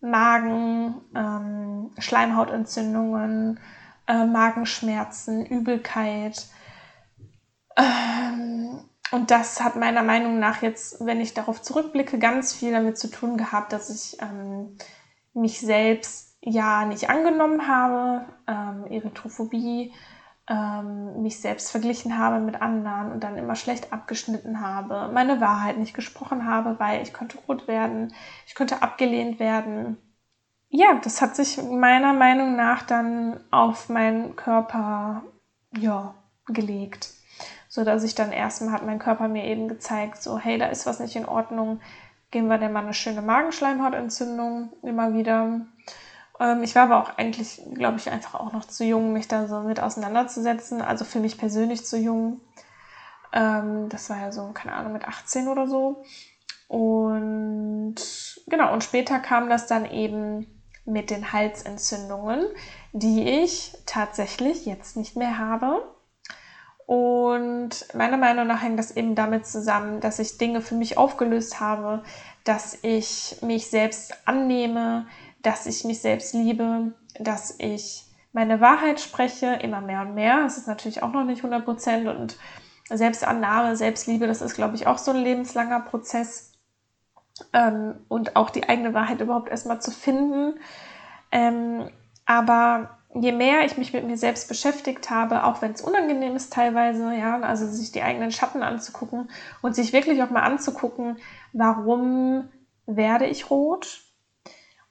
Magen, 0.00 0.94
ähm, 1.14 1.90
Schleimhautentzündungen, 1.98 3.60
äh, 4.06 4.24
Magenschmerzen, 4.24 5.44
Übelkeit. 5.44 6.46
Ähm, 7.76 8.80
und 9.10 9.30
das 9.30 9.60
hat 9.60 9.76
meiner 9.76 10.02
Meinung 10.02 10.38
nach 10.38 10.62
jetzt, 10.62 11.04
wenn 11.04 11.20
ich 11.20 11.34
darauf 11.34 11.62
zurückblicke, 11.62 12.18
ganz 12.18 12.54
viel 12.54 12.72
damit 12.72 12.98
zu 12.98 13.08
tun 13.08 13.36
gehabt, 13.36 13.72
dass 13.72 13.90
ich 13.90 14.20
ähm, 14.20 14.76
mich 15.34 15.60
selbst 15.60 16.36
ja 16.42 16.84
nicht 16.84 17.10
angenommen 17.10 17.66
habe, 17.66 18.24
ähm, 18.46 18.86
Erythrophobie, 18.90 19.92
ähm, 20.48 21.22
mich 21.22 21.40
selbst 21.40 21.70
verglichen 21.70 22.18
habe 22.18 22.40
mit 22.40 22.60
anderen 22.60 23.12
und 23.12 23.22
dann 23.22 23.36
immer 23.36 23.56
schlecht 23.56 23.92
abgeschnitten 23.92 24.60
habe, 24.60 25.10
meine 25.12 25.40
Wahrheit 25.40 25.78
nicht 25.78 25.94
gesprochen 25.94 26.46
habe, 26.46 26.78
weil 26.78 27.02
ich 27.02 27.12
könnte 27.12 27.38
rot 27.48 27.68
werden, 27.68 28.12
ich 28.46 28.54
könnte 28.54 28.82
abgelehnt 28.82 29.38
werden. 29.38 29.96
Ja, 30.68 30.94
das 31.02 31.20
hat 31.20 31.36
sich 31.36 31.60
meiner 31.62 32.12
Meinung 32.12 32.56
nach 32.56 32.82
dann 32.82 33.40
auf 33.50 33.88
meinen 33.88 34.36
Körper 34.36 35.22
ja, 35.76 36.14
gelegt, 36.46 37.12
so 37.70 37.84
dass 37.84 38.04
ich 38.04 38.14
dann 38.14 38.32
erstmal 38.32 38.74
hat 38.74 38.84
mein 38.84 38.98
Körper 38.98 39.28
mir 39.28 39.44
eben 39.44 39.68
gezeigt, 39.68 40.22
so 40.22 40.38
hey, 40.38 40.58
da 40.58 40.66
ist 40.66 40.84
was 40.84 41.00
nicht 41.00 41.16
in 41.16 41.24
Ordnung, 41.24 41.80
geben 42.30 42.48
wir 42.48 42.58
dir 42.58 42.68
mal 42.68 42.82
eine 42.84 42.92
schöne 42.92 43.22
Magenschleimhautentzündung 43.22 44.74
immer 44.82 45.14
wieder 45.14 45.62
ähm, 46.40 46.62
ich 46.62 46.74
war 46.74 46.84
aber 46.84 47.02
auch 47.02 47.18
eigentlich, 47.18 47.62
glaube 47.74 47.98
ich, 47.98 48.10
einfach 48.10 48.34
auch 48.34 48.52
noch 48.52 48.64
zu 48.64 48.84
jung, 48.84 49.12
mich 49.12 49.28
da 49.28 49.46
so 49.46 49.60
mit 49.60 49.78
auseinanderzusetzen. 49.78 50.80
Also 50.82 51.04
für 51.04 51.20
mich 51.20 51.38
persönlich 51.38 51.84
zu 51.84 51.98
jung. 51.98 52.40
Ähm, 53.32 53.88
das 53.90 54.10
war 54.10 54.18
ja 54.18 54.32
so, 54.32 54.50
keine 54.52 54.72
Ahnung, 54.72 54.94
mit 54.94 55.06
18 55.06 55.48
oder 55.48 55.68
so. 55.68 56.02
Und 56.66 57.96
genau, 58.46 58.72
und 58.72 58.82
später 58.82 59.18
kam 59.18 59.48
das 59.48 59.66
dann 59.66 59.84
eben 59.90 60.46
mit 60.84 61.10
den 61.10 61.32
Halsentzündungen, 61.32 62.44
die 62.92 63.28
ich 63.28 63.76
tatsächlich 63.86 64.66
jetzt 64.66 64.96
nicht 64.96 65.16
mehr 65.16 65.38
habe. 65.38 65.82
Und 66.90 67.86
meiner 67.94 68.16
Meinung 68.16 68.48
nach 68.48 68.62
hängt 68.62 68.76
das 68.76 68.90
eben 68.90 69.14
damit 69.14 69.46
zusammen, 69.46 70.00
dass 70.00 70.18
ich 70.18 70.38
Dinge 70.38 70.60
für 70.60 70.74
mich 70.74 70.98
aufgelöst 70.98 71.60
habe, 71.60 72.02
dass 72.42 72.76
ich 72.82 73.36
mich 73.42 73.70
selbst 73.70 74.12
annehme, 74.26 75.06
dass 75.40 75.66
ich 75.66 75.84
mich 75.84 76.00
selbst 76.00 76.34
liebe, 76.34 76.92
dass 77.16 77.54
ich 77.58 78.06
meine 78.32 78.60
Wahrheit 78.60 78.98
spreche, 78.98 79.60
immer 79.62 79.80
mehr 79.80 80.00
und 80.00 80.14
mehr. 80.14 80.42
Das 80.42 80.58
ist 80.58 80.66
natürlich 80.66 81.04
auch 81.04 81.12
noch 81.12 81.22
nicht 81.22 81.44
100 81.44 81.64
Prozent 81.64 82.08
und 82.08 82.36
Selbstannahme, 82.88 83.76
Selbstliebe, 83.76 84.26
das 84.26 84.42
ist, 84.42 84.56
glaube 84.56 84.74
ich, 84.74 84.88
auch 84.88 84.98
so 84.98 85.12
ein 85.12 85.18
lebenslanger 85.18 85.78
Prozess. 85.82 86.54
Ähm, 87.52 88.00
und 88.08 88.34
auch 88.34 88.50
die 88.50 88.68
eigene 88.68 88.94
Wahrheit 88.94 89.20
überhaupt 89.20 89.48
erstmal 89.48 89.80
zu 89.80 89.92
finden. 89.92 90.58
Ähm, 91.30 91.88
aber 92.26 92.98
je 93.14 93.32
mehr 93.32 93.64
ich 93.64 93.76
mich 93.76 93.92
mit 93.92 94.04
mir 94.04 94.16
selbst 94.16 94.48
beschäftigt 94.48 95.10
habe, 95.10 95.44
auch 95.44 95.62
wenn 95.62 95.72
es 95.72 95.80
unangenehm 95.80 96.36
ist 96.36 96.52
teilweise, 96.52 97.14
ja, 97.14 97.40
also 97.40 97.66
sich 97.66 97.90
die 97.92 98.02
eigenen 98.02 98.30
Schatten 98.30 98.62
anzugucken 98.62 99.30
und 99.62 99.74
sich 99.74 99.92
wirklich 99.92 100.22
auch 100.22 100.30
mal 100.30 100.42
anzugucken, 100.42 101.18
warum 101.52 102.48
werde 102.86 103.26
ich 103.26 103.50
rot? 103.50 104.02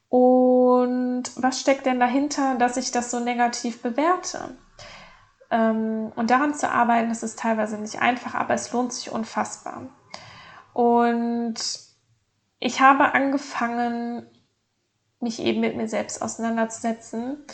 Und 0.10 1.24
was 1.36 1.62
steckt 1.62 1.86
denn 1.86 2.00
dahinter, 2.00 2.56
dass 2.56 2.78
ich 2.78 2.92
das 2.92 3.12
so 3.12 3.20
negativ 3.20 3.82
bewerte? 3.82 4.58
Ähm, 5.52 6.12
und 6.16 6.30
daran 6.30 6.56
zu 6.56 6.70
arbeiten, 6.70 7.10
das 7.10 7.24
ist 7.24 7.40
teilweise 7.40 7.78
nicht 7.78 8.02
einfach, 8.02 8.36
aber 8.36 8.54
es 8.54 8.72
lohnt 8.74 8.92
sich 8.92 9.12
unfassbar. 9.12 9.88
Und 10.74 11.56
ich 12.60 12.82
habe 12.82 13.14
angefangen, 13.14 14.26
mich 15.20 15.40
eben 15.40 15.60
mit 15.60 15.76
mir 15.76 15.88
selbst 15.88 16.22
auseinanderzusetzen. 16.22 17.46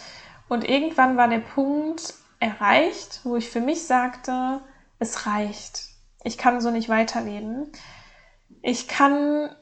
Und 0.47 0.67
irgendwann 0.67 1.17
war 1.17 1.27
der 1.27 1.39
Punkt 1.39 2.13
erreicht, 2.39 3.21
wo 3.23 3.35
ich 3.35 3.49
für 3.49 3.61
mich 3.61 3.85
sagte, 3.85 4.61
es 4.99 5.25
reicht. 5.25 5.89
Ich 6.23 6.37
kann 6.37 6.61
so 6.61 6.71
nicht 6.71 6.89
weiterleben. 6.89 7.71
Ich 8.61 8.87
kann 8.87 9.55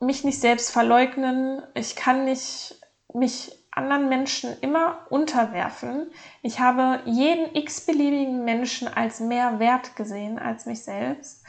mich 0.00 0.24
nicht 0.24 0.40
selbst 0.40 0.70
verleugnen. 0.70 1.62
Ich 1.74 1.96
kann 1.96 2.24
nicht 2.24 2.80
mich 3.12 3.52
anderen 3.70 4.08
Menschen 4.08 4.54
immer 4.60 5.06
unterwerfen. 5.10 6.10
Ich 6.42 6.60
habe 6.60 7.00
jeden 7.06 7.54
x-beliebigen 7.54 8.44
Menschen 8.44 8.88
als 8.88 9.20
mehr 9.20 9.58
wert 9.58 9.96
gesehen 9.96 10.38
als 10.38 10.66
mich 10.66 10.84
selbst. 10.84 11.44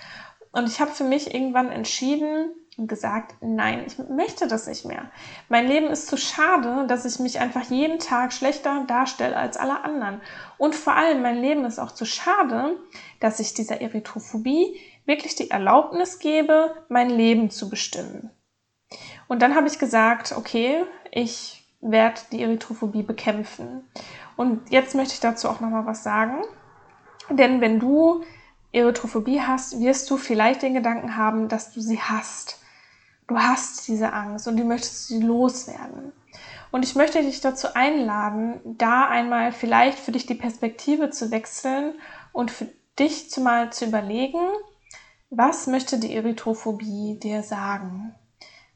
Und 0.51 0.67
ich 0.67 0.79
habe 0.79 0.91
für 0.91 1.03
mich 1.03 1.33
irgendwann 1.33 1.69
entschieden 1.71 2.51
gesagt, 2.77 3.35
nein, 3.41 3.83
ich 3.85 3.97
möchte 4.09 4.47
das 4.47 4.67
nicht 4.67 4.85
mehr. 4.85 5.11
Mein 5.47 5.67
Leben 5.67 5.87
ist 5.87 6.07
zu 6.07 6.17
schade, 6.17 6.85
dass 6.87 7.05
ich 7.05 7.19
mich 7.19 7.39
einfach 7.39 7.69
jeden 7.69 7.99
Tag 7.99 8.33
schlechter 8.33 8.83
darstelle 8.87 9.37
als 9.37 9.57
alle 9.57 9.83
anderen. 9.83 10.21
Und 10.57 10.75
vor 10.75 10.95
allem, 10.95 11.21
mein 11.21 11.37
Leben 11.37 11.65
ist 11.65 11.79
auch 11.79 11.91
zu 11.91 12.05
schade, 12.05 12.75
dass 13.19 13.39
ich 13.39 13.53
dieser 13.53 13.81
Erythrophobie 13.81 14.79
wirklich 15.05 15.35
die 15.35 15.51
Erlaubnis 15.51 16.19
gebe, 16.19 16.73
mein 16.89 17.09
Leben 17.09 17.49
zu 17.49 17.69
bestimmen. 17.69 18.31
Und 19.27 19.41
dann 19.41 19.55
habe 19.55 19.67
ich 19.67 19.79
gesagt, 19.79 20.33
okay, 20.35 20.83
ich 21.11 21.63
werde 21.81 22.21
die 22.31 22.41
Erythrophobie 22.41 23.03
bekämpfen. 23.03 23.87
Und 24.35 24.71
jetzt 24.71 24.95
möchte 24.95 25.13
ich 25.13 25.19
dazu 25.19 25.49
auch 25.49 25.59
nochmal 25.59 25.85
was 25.85 26.03
sagen. 26.03 26.41
Denn 27.29 27.61
wenn 27.61 27.79
du 27.79 28.23
Erythrophobie 28.71 29.41
hast, 29.41 29.79
wirst 29.79 30.09
du 30.09 30.17
vielleicht 30.17 30.63
den 30.63 30.73
Gedanken 30.73 31.15
haben, 31.15 31.47
dass 31.47 31.71
du 31.71 31.81
sie 31.81 31.99
hast. 31.99 32.62
Du 33.27 33.37
hast 33.37 33.87
diese 33.87 34.13
Angst 34.13 34.47
und 34.47 34.57
du 34.57 34.63
möchtest 34.63 35.07
sie 35.07 35.19
loswerden. 35.19 36.11
Und 36.71 36.83
ich 36.83 36.95
möchte 36.95 37.21
dich 37.21 37.39
dazu 37.39 37.73
einladen, 37.75 38.59
da 38.77 39.07
einmal 39.07 39.51
vielleicht 39.51 39.99
für 39.99 40.11
dich 40.11 40.25
die 40.25 40.35
Perspektive 40.35 41.09
zu 41.11 41.31
wechseln 41.31 41.93
und 42.31 42.51
für, 42.51 42.67
dich 42.99 43.29
zumal 43.29 43.71
zu 43.71 43.85
überlegen, 43.85 44.39
was 45.29 45.67
möchte 45.67 45.99
die 45.99 46.13
Erythrophobie 46.13 47.19
dir 47.21 47.43
sagen? 47.43 48.13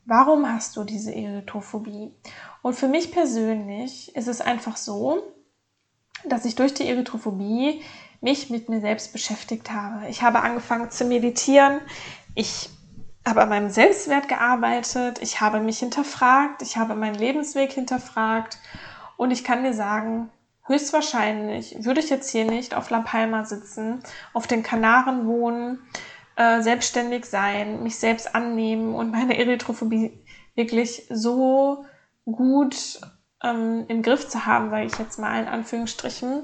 Warum 0.05 0.51
hast 0.51 0.75
du 0.75 0.83
diese 0.83 1.13
Erythrophobie? 1.13 2.13
Und 2.61 2.73
für 2.75 2.87
mich 2.87 3.11
persönlich 3.11 4.15
ist 4.15 4.27
es 4.27 4.41
einfach 4.41 4.77
so, 4.77 5.21
dass 6.25 6.45
ich 6.45 6.55
durch 6.55 6.73
die 6.73 6.87
Erythrophobie 6.87 7.81
mich 8.21 8.49
mit 8.49 8.69
mir 8.69 8.81
selbst 8.81 9.11
beschäftigt 9.11 9.71
habe. 9.71 10.07
Ich 10.09 10.23
habe 10.23 10.41
angefangen 10.41 10.89
zu 10.89 11.05
meditieren. 11.05 11.79
Ich 12.33 12.69
habe 13.27 13.41
an 13.41 13.49
meinem 13.49 13.69
Selbstwert 13.69 14.27
gearbeitet. 14.27 15.19
Ich 15.21 15.41
habe 15.41 15.59
mich 15.59 15.79
hinterfragt. 15.79 16.61
Ich 16.61 16.77
habe 16.77 16.95
meinen 16.95 17.15
Lebensweg 17.15 17.71
hinterfragt. 17.71 18.59
Und 19.17 19.31
ich 19.31 19.43
kann 19.43 19.63
dir 19.63 19.73
sagen, 19.73 20.29
höchstwahrscheinlich 20.65 21.83
würde 21.83 21.99
ich 21.99 22.09
jetzt 22.09 22.29
hier 22.29 22.45
nicht 22.45 22.75
auf 22.75 22.89
La 22.89 22.99
Palma 22.99 23.45
sitzen, 23.45 24.01
auf 24.33 24.47
den 24.47 24.63
Kanaren 24.63 25.27
wohnen, 25.27 25.79
äh, 26.35 26.61
selbstständig 26.61 27.25
sein, 27.25 27.83
mich 27.83 27.97
selbst 27.97 28.35
annehmen 28.35 28.93
und 28.93 29.11
meine 29.11 29.37
Erythrophobie 29.37 30.23
wirklich 30.55 31.07
so 31.09 31.85
gut 32.25 32.99
ähm, 33.43 33.85
im 33.87 34.01
Griff 34.01 34.27
zu 34.27 34.45
haben, 34.45 34.69
sage 34.69 34.85
ich 34.85 34.97
jetzt 34.97 35.17
mal 35.17 35.41
in 35.41 35.47
Anführungsstrichen, 35.47 36.43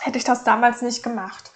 hätte 0.00 0.18
ich 0.18 0.24
das 0.24 0.44
damals 0.44 0.82
nicht 0.82 1.02
gemacht. 1.02 1.49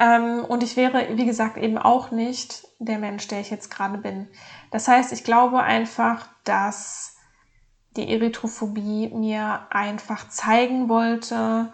Ähm, 0.00 0.44
und 0.46 0.62
ich 0.62 0.76
wäre, 0.76 1.16
wie 1.16 1.26
gesagt, 1.26 1.58
eben 1.58 1.78
auch 1.78 2.10
nicht 2.10 2.66
der 2.78 2.98
Mensch, 2.98 3.28
der 3.28 3.40
ich 3.40 3.50
jetzt 3.50 3.70
gerade 3.70 3.98
bin. 3.98 4.28
Das 4.70 4.88
heißt, 4.88 5.12
ich 5.12 5.22
glaube 5.22 5.60
einfach, 5.62 6.26
dass 6.44 7.16
die 7.96 8.10
Erythrophobie 8.10 9.10
mir 9.10 9.66
einfach 9.70 10.28
zeigen 10.28 10.88
wollte, 10.88 11.72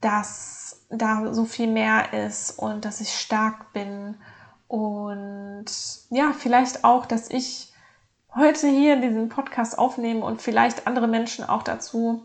dass 0.00 0.86
da 0.90 1.34
so 1.34 1.44
viel 1.44 1.66
mehr 1.66 2.14
ist 2.14 2.58
und 2.58 2.84
dass 2.84 3.00
ich 3.00 3.12
stark 3.12 3.72
bin 3.72 4.16
und 4.68 5.66
ja, 6.10 6.32
vielleicht 6.32 6.84
auch, 6.84 7.04
dass 7.04 7.30
ich 7.30 7.72
heute 8.34 8.68
hier 8.68 8.96
diesen 8.96 9.28
Podcast 9.28 9.78
aufnehme 9.78 10.24
und 10.24 10.40
vielleicht 10.40 10.86
andere 10.86 11.08
Menschen 11.08 11.44
auch 11.46 11.62
dazu 11.62 12.24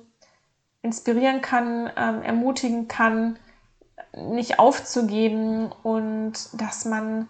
inspirieren 0.82 1.42
kann, 1.42 1.90
ähm, 1.98 2.22
ermutigen 2.22 2.88
kann, 2.88 3.40
nicht 4.16 4.60
aufzugeben 4.60 5.72
und 5.84 6.34
dass 6.54 6.86
man 6.86 7.28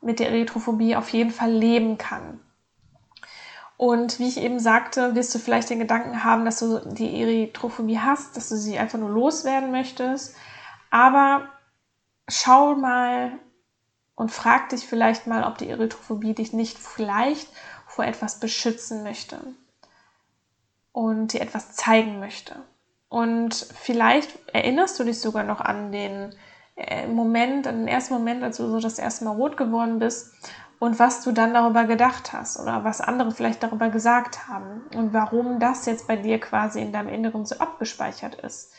mit 0.00 0.18
der 0.18 0.30
Erythrophobie 0.30 0.96
auf 0.96 1.08
jeden 1.10 1.30
Fall 1.30 1.50
leben 1.50 1.98
kann. 1.98 2.40
Und 3.76 4.18
wie 4.18 4.28
ich 4.28 4.38
eben 4.38 4.60
sagte, 4.60 5.14
wirst 5.14 5.34
du 5.34 5.38
vielleicht 5.38 5.70
den 5.70 5.80
Gedanken 5.80 6.24
haben, 6.24 6.44
dass 6.44 6.60
du 6.60 6.78
die 6.78 7.20
Erythrophobie 7.20 7.98
hast, 7.98 8.36
dass 8.36 8.48
du 8.48 8.56
sie 8.56 8.78
einfach 8.78 8.98
nur 8.98 9.10
loswerden 9.10 9.72
möchtest. 9.72 10.36
Aber 10.90 11.48
schau 12.28 12.76
mal 12.76 13.32
und 14.14 14.30
frag 14.30 14.68
dich 14.68 14.86
vielleicht 14.86 15.26
mal, 15.26 15.44
ob 15.44 15.58
die 15.58 15.68
Erythrophobie 15.68 16.34
dich 16.34 16.52
nicht 16.52 16.78
vielleicht 16.78 17.48
vor 17.86 18.04
etwas 18.04 18.38
beschützen 18.38 19.02
möchte 19.02 19.38
und 20.92 21.32
dir 21.32 21.40
etwas 21.40 21.72
zeigen 21.74 22.20
möchte. 22.20 22.62
Und 23.12 23.54
vielleicht 23.54 24.38
erinnerst 24.54 24.98
du 24.98 25.04
dich 25.04 25.20
sogar 25.20 25.44
noch 25.44 25.60
an 25.60 25.92
den 25.92 26.34
äh, 26.76 27.06
Moment, 27.06 27.66
an 27.66 27.80
den 27.80 27.86
ersten 27.88 28.14
Moment, 28.14 28.42
als 28.42 28.56
du 28.56 28.66
so 28.68 28.80
das 28.80 28.98
erste 28.98 29.26
Mal 29.26 29.32
rot 29.32 29.58
geworden 29.58 29.98
bist 29.98 30.32
und 30.78 30.98
was 30.98 31.22
du 31.22 31.30
dann 31.30 31.52
darüber 31.52 31.84
gedacht 31.84 32.32
hast 32.32 32.58
oder 32.58 32.84
was 32.84 33.02
andere 33.02 33.30
vielleicht 33.30 33.62
darüber 33.62 33.90
gesagt 33.90 34.48
haben 34.48 34.86
und 34.96 35.12
warum 35.12 35.60
das 35.60 35.84
jetzt 35.84 36.06
bei 36.06 36.16
dir 36.16 36.40
quasi 36.40 36.80
in 36.80 36.90
deinem 36.90 37.10
Inneren 37.10 37.44
so 37.44 37.56
abgespeichert 37.58 38.36
ist. 38.36 38.72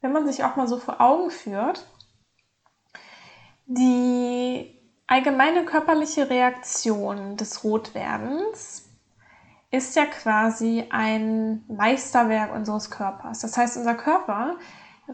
Wenn 0.00 0.10
man 0.10 0.26
sich 0.26 0.42
auch 0.42 0.56
mal 0.56 0.66
so 0.66 0.78
vor 0.78 1.00
Augen 1.00 1.30
führt, 1.30 1.86
die 3.66 4.76
allgemeine 5.06 5.64
körperliche 5.64 6.28
Reaktion 6.28 7.36
des 7.36 7.62
Rotwerdens 7.62 8.89
ist 9.70 9.94
ja 9.96 10.06
quasi 10.06 10.86
ein 10.90 11.64
Meisterwerk 11.68 12.52
unseres 12.54 12.90
Körpers. 12.90 13.40
Das 13.40 13.56
heißt, 13.56 13.76
unser 13.76 13.94
Körper 13.94 14.56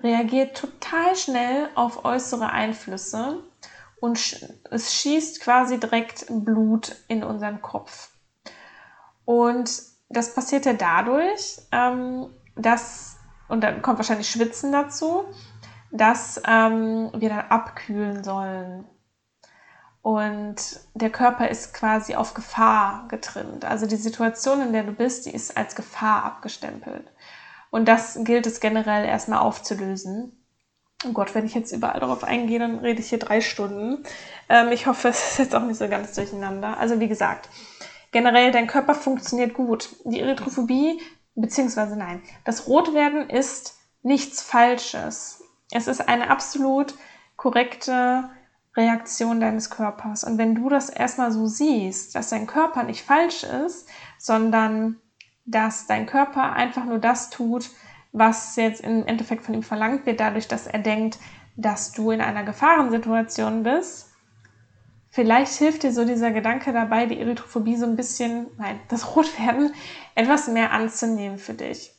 reagiert 0.02 0.56
total 0.56 1.14
schnell 1.16 1.68
auf 1.74 2.04
äußere 2.04 2.50
Einflüsse 2.50 3.42
und 4.00 4.18
es 4.70 4.94
schießt 4.94 5.40
quasi 5.40 5.78
direkt 5.78 6.26
Blut 6.28 6.96
in 7.08 7.24
unseren 7.24 7.60
Kopf. 7.62 8.10
Und 9.24 9.82
das 10.08 10.34
passiert 10.34 10.66
ja 10.66 10.72
dadurch, 10.72 11.58
ähm, 11.72 12.28
dass, 12.54 13.16
und 13.48 13.62
dann 13.62 13.82
kommt 13.82 13.98
wahrscheinlich 13.98 14.30
Schwitzen 14.30 14.72
dazu, 14.72 15.24
dass 15.90 16.40
ähm, 16.46 17.10
wir 17.14 17.28
dann 17.28 17.46
abkühlen 17.48 18.22
sollen. 18.22 18.84
Und 20.06 20.78
der 20.94 21.10
Körper 21.10 21.48
ist 21.48 21.74
quasi 21.74 22.14
auf 22.14 22.32
Gefahr 22.32 23.06
getrimmt. 23.08 23.64
Also 23.64 23.86
die 23.86 23.96
Situation, 23.96 24.62
in 24.62 24.72
der 24.72 24.84
du 24.84 24.92
bist, 24.92 25.26
die 25.26 25.34
ist 25.34 25.56
als 25.56 25.74
Gefahr 25.74 26.22
abgestempelt. 26.22 27.10
Und 27.70 27.88
das 27.88 28.16
gilt 28.22 28.46
es 28.46 28.60
generell 28.60 29.04
erstmal 29.04 29.40
aufzulösen. 29.40 30.46
Oh 31.04 31.10
Gott, 31.10 31.34
wenn 31.34 31.44
ich 31.44 31.54
jetzt 31.54 31.72
überall 31.72 31.98
darauf 31.98 32.22
eingehe, 32.22 32.60
dann 32.60 32.78
rede 32.78 33.00
ich 33.00 33.08
hier 33.08 33.18
drei 33.18 33.40
Stunden. 33.40 34.04
Ähm, 34.48 34.70
ich 34.70 34.86
hoffe, 34.86 35.08
es 35.08 35.32
ist 35.32 35.38
jetzt 35.40 35.56
auch 35.56 35.64
nicht 35.64 35.78
so 35.78 35.88
ganz 35.88 36.12
durcheinander. 36.12 36.78
Also 36.78 37.00
wie 37.00 37.08
gesagt, 37.08 37.48
generell 38.12 38.52
dein 38.52 38.68
Körper 38.68 38.94
funktioniert 38.94 39.54
gut. 39.54 39.88
Die 40.04 40.20
Erythrophobie, 40.20 41.02
beziehungsweise 41.34 41.96
nein, 41.96 42.22
das 42.44 42.68
Rotwerden 42.68 43.28
ist 43.28 43.76
nichts 44.04 44.40
Falsches. 44.40 45.42
Es 45.72 45.88
ist 45.88 46.08
eine 46.08 46.30
absolut 46.30 46.94
korrekte 47.34 48.30
Reaktion 48.76 49.40
deines 49.40 49.70
Körpers. 49.70 50.24
Und 50.24 50.38
wenn 50.38 50.54
du 50.54 50.68
das 50.68 50.90
erstmal 50.90 51.32
so 51.32 51.46
siehst, 51.46 52.14
dass 52.14 52.30
dein 52.30 52.46
Körper 52.46 52.82
nicht 52.82 53.02
falsch 53.02 53.42
ist, 53.42 53.88
sondern 54.18 55.00
dass 55.44 55.86
dein 55.86 56.06
Körper 56.06 56.52
einfach 56.52 56.84
nur 56.84 56.98
das 56.98 57.30
tut, 57.30 57.70
was 58.12 58.56
jetzt 58.56 58.80
im 58.80 59.06
Endeffekt 59.06 59.44
von 59.44 59.54
ihm 59.54 59.62
verlangt 59.62 60.06
wird, 60.06 60.20
dadurch, 60.20 60.48
dass 60.48 60.66
er 60.66 60.78
denkt, 60.78 61.18
dass 61.56 61.92
du 61.92 62.10
in 62.10 62.20
einer 62.20 62.44
Gefahrensituation 62.44 63.62
bist. 63.62 64.10
Vielleicht 65.08 65.54
hilft 65.54 65.82
dir 65.82 65.92
so 65.92 66.04
dieser 66.04 66.30
Gedanke 66.30 66.72
dabei, 66.72 67.06
die 67.06 67.18
Erythrophobie 67.18 67.76
so 67.76 67.86
ein 67.86 67.96
bisschen, 67.96 68.48
nein, 68.58 68.80
das 68.88 69.16
Rotwerden 69.16 69.72
etwas 70.14 70.48
mehr 70.48 70.72
anzunehmen 70.72 71.38
für 71.38 71.54
dich. 71.54 71.92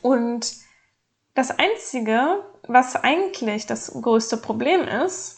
Und 0.00 0.54
das 1.34 1.50
Einzige, 1.50 2.44
was 2.66 2.96
eigentlich 2.96 3.66
das 3.66 3.92
größte 3.92 4.38
Problem 4.38 4.82
ist, 4.82 5.35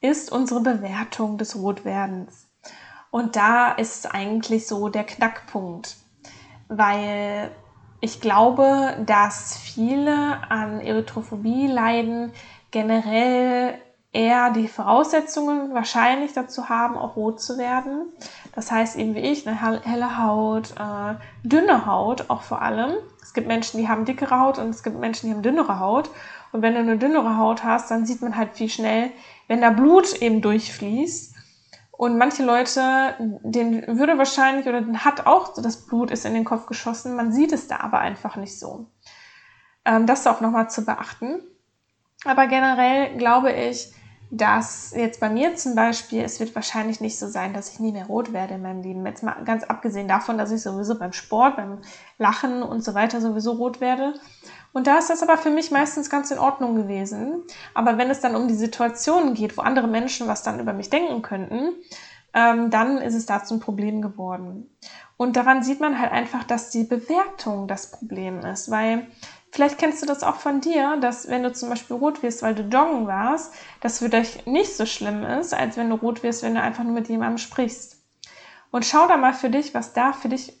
ist 0.00 0.30
unsere 0.30 0.60
Bewertung 0.60 1.38
des 1.38 1.56
Rotwerdens. 1.56 2.48
Und 3.10 3.36
da 3.36 3.72
ist 3.72 4.14
eigentlich 4.14 4.66
so 4.66 4.88
der 4.88 5.04
Knackpunkt, 5.04 5.96
weil 6.68 7.50
ich 8.00 8.20
glaube, 8.20 8.96
dass 9.04 9.56
viele 9.56 10.38
an 10.50 10.80
Erythrophobie 10.80 11.66
leiden, 11.66 12.32
generell 12.70 13.78
eher 14.12 14.50
die 14.50 14.68
Voraussetzungen 14.68 15.74
wahrscheinlich 15.74 16.32
dazu 16.32 16.68
haben, 16.68 16.96
auch 16.96 17.16
rot 17.16 17.40
zu 17.40 17.58
werden. 17.58 18.06
Das 18.54 18.70
heißt 18.70 18.96
eben 18.96 19.14
wie 19.14 19.20
ich, 19.20 19.46
eine 19.46 19.82
helle 19.84 20.18
Haut, 20.18 20.72
äh, 20.72 21.14
dünne 21.42 21.86
Haut 21.86 22.30
auch 22.30 22.42
vor 22.42 22.62
allem. 22.62 22.94
Es 23.22 23.34
gibt 23.34 23.48
Menschen, 23.48 23.78
die 23.78 23.88
haben 23.88 24.04
dickere 24.04 24.40
Haut 24.40 24.58
und 24.58 24.70
es 24.70 24.82
gibt 24.82 24.98
Menschen, 24.98 25.26
die 25.26 25.34
haben 25.34 25.42
dünnere 25.42 25.80
Haut. 25.80 26.10
Und 26.52 26.62
wenn 26.62 26.74
du 26.74 26.80
eine 26.80 26.96
dünnere 26.96 27.36
Haut 27.36 27.64
hast, 27.64 27.90
dann 27.90 28.06
sieht 28.06 28.22
man 28.22 28.36
halt 28.36 28.54
viel 28.54 28.70
schnell, 28.70 29.10
wenn 29.48 29.60
da 29.60 29.70
Blut 29.70 30.14
eben 30.22 30.40
durchfließt, 30.40 31.34
und 31.98 32.16
manche 32.16 32.44
Leute, 32.44 33.16
denen 33.42 33.98
würde 33.98 34.18
wahrscheinlich 34.18 34.68
oder 34.68 34.80
den 34.80 35.04
hat 35.04 35.26
auch 35.26 35.52
das 35.60 35.84
Blut 35.84 36.12
ist 36.12 36.24
in 36.24 36.32
den 36.32 36.44
Kopf 36.44 36.66
geschossen. 36.66 37.16
Man 37.16 37.32
sieht 37.32 37.52
es 37.52 37.66
da 37.66 37.80
aber 37.80 37.98
einfach 37.98 38.36
nicht 38.36 38.56
so. 38.56 38.86
Ähm, 39.84 40.06
das 40.06 40.20
ist 40.20 40.28
auch 40.28 40.40
nochmal 40.40 40.70
zu 40.70 40.84
beachten. 40.84 41.42
Aber 42.24 42.46
generell 42.46 43.16
glaube 43.16 43.50
ich, 43.50 43.92
dass 44.30 44.92
jetzt 44.94 45.18
bei 45.18 45.28
mir 45.28 45.56
zum 45.56 45.74
Beispiel, 45.74 46.22
es 46.22 46.38
wird 46.38 46.54
wahrscheinlich 46.54 47.00
nicht 47.00 47.18
so 47.18 47.26
sein, 47.26 47.52
dass 47.52 47.72
ich 47.72 47.80
nie 47.80 47.90
mehr 47.90 48.06
rot 48.06 48.32
werde 48.32 48.54
in 48.54 48.62
meinem 48.62 48.82
Leben. 48.82 49.04
Jetzt 49.04 49.24
mal 49.24 49.42
ganz 49.44 49.64
abgesehen 49.64 50.06
davon, 50.06 50.38
dass 50.38 50.52
ich 50.52 50.62
sowieso 50.62 51.00
beim 51.00 51.12
Sport, 51.12 51.56
beim 51.56 51.80
Lachen 52.16 52.62
und 52.62 52.84
so 52.84 52.94
weiter 52.94 53.20
sowieso 53.20 53.52
rot 53.52 53.80
werde. 53.80 54.14
Und 54.72 54.86
da 54.86 54.98
ist 54.98 55.10
das 55.10 55.22
aber 55.22 55.38
für 55.38 55.50
mich 55.50 55.70
meistens 55.70 56.10
ganz 56.10 56.30
in 56.30 56.38
Ordnung 56.38 56.76
gewesen. 56.76 57.42
Aber 57.74 57.98
wenn 57.98 58.10
es 58.10 58.20
dann 58.20 58.36
um 58.36 58.48
die 58.48 58.54
Situationen 58.54 59.34
geht, 59.34 59.56
wo 59.56 59.62
andere 59.62 59.88
Menschen 59.88 60.28
was 60.28 60.42
dann 60.42 60.60
über 60.60 60.72
mich 60.72 60.90
denken 60.90 61.22
könnten, 61.22 61.74
ähm, 62.34 62.70
dann 62.70 62.98
ist 62.98 63.14
es 63.14 63.26
da 63.26 63.42
zum 63.44 63.60
Problem 63.60 64.02
geworden. 64.02 64.70
Und 65.16 65.36
daran 65.36 65.62
sieht 65.62 65.80
man 65.80 65.98
halt 65.98 66.12
einfach, 66.12 66.44
dass 66.44 66.70
die 66.70 66.84
Bewertung 66.84 67.66
das 67.66 67.90
Problem 67.90 68.40
ist, 68.40 68.70
weil 68.70 69.06
vielleicht 69.50 69.78
kennst 69.78 70.02
du 70.02 70.06
das 70.06 70.22
auch 70.22 70.36
von 70.36 70.60
dir, 70.60 70.96
dass 71.00 71.28
wenn 71.28 71.42
du 71.42 71.52
zum 71.52 71.70
Beispiel 71.70 71.96
rot 71.96 72.22
wirst, 72.22 72.42
weil 72.42 72.54
du 72.54 72.62
joggen 72.62 73.06
warst, 73.06 73.52
das 73.80 73.98
für 73.98 74.08
dich 74.08 74.46
nicht 74.46 74.76
so 74.76 74.86
schlimm 74.86 75.24
ist, 75.24 75.54
als 75.54 75.76
wenn 75.76 75.90
du 75.90 75.96
rot 75.96 76.22
wirst, 76.22 76.42
wenn 76.42 76.54
du 76.54 76.62
einfach 76.62 76.84
nur 76.84 76.92
mit 76.92 77.08
jemandem 77.08 77.38
sprichst. 77.38 77.96
Und 78.70 78.84
schau 78.84 79.08
da 79.08 79.16
mal 79.16 79.32
für 79.32 79.50
dich, 79.50 79.74
was 79.74 79.92
da 79.94 80.12
für 80.12 80.28
dich 80.28 80.52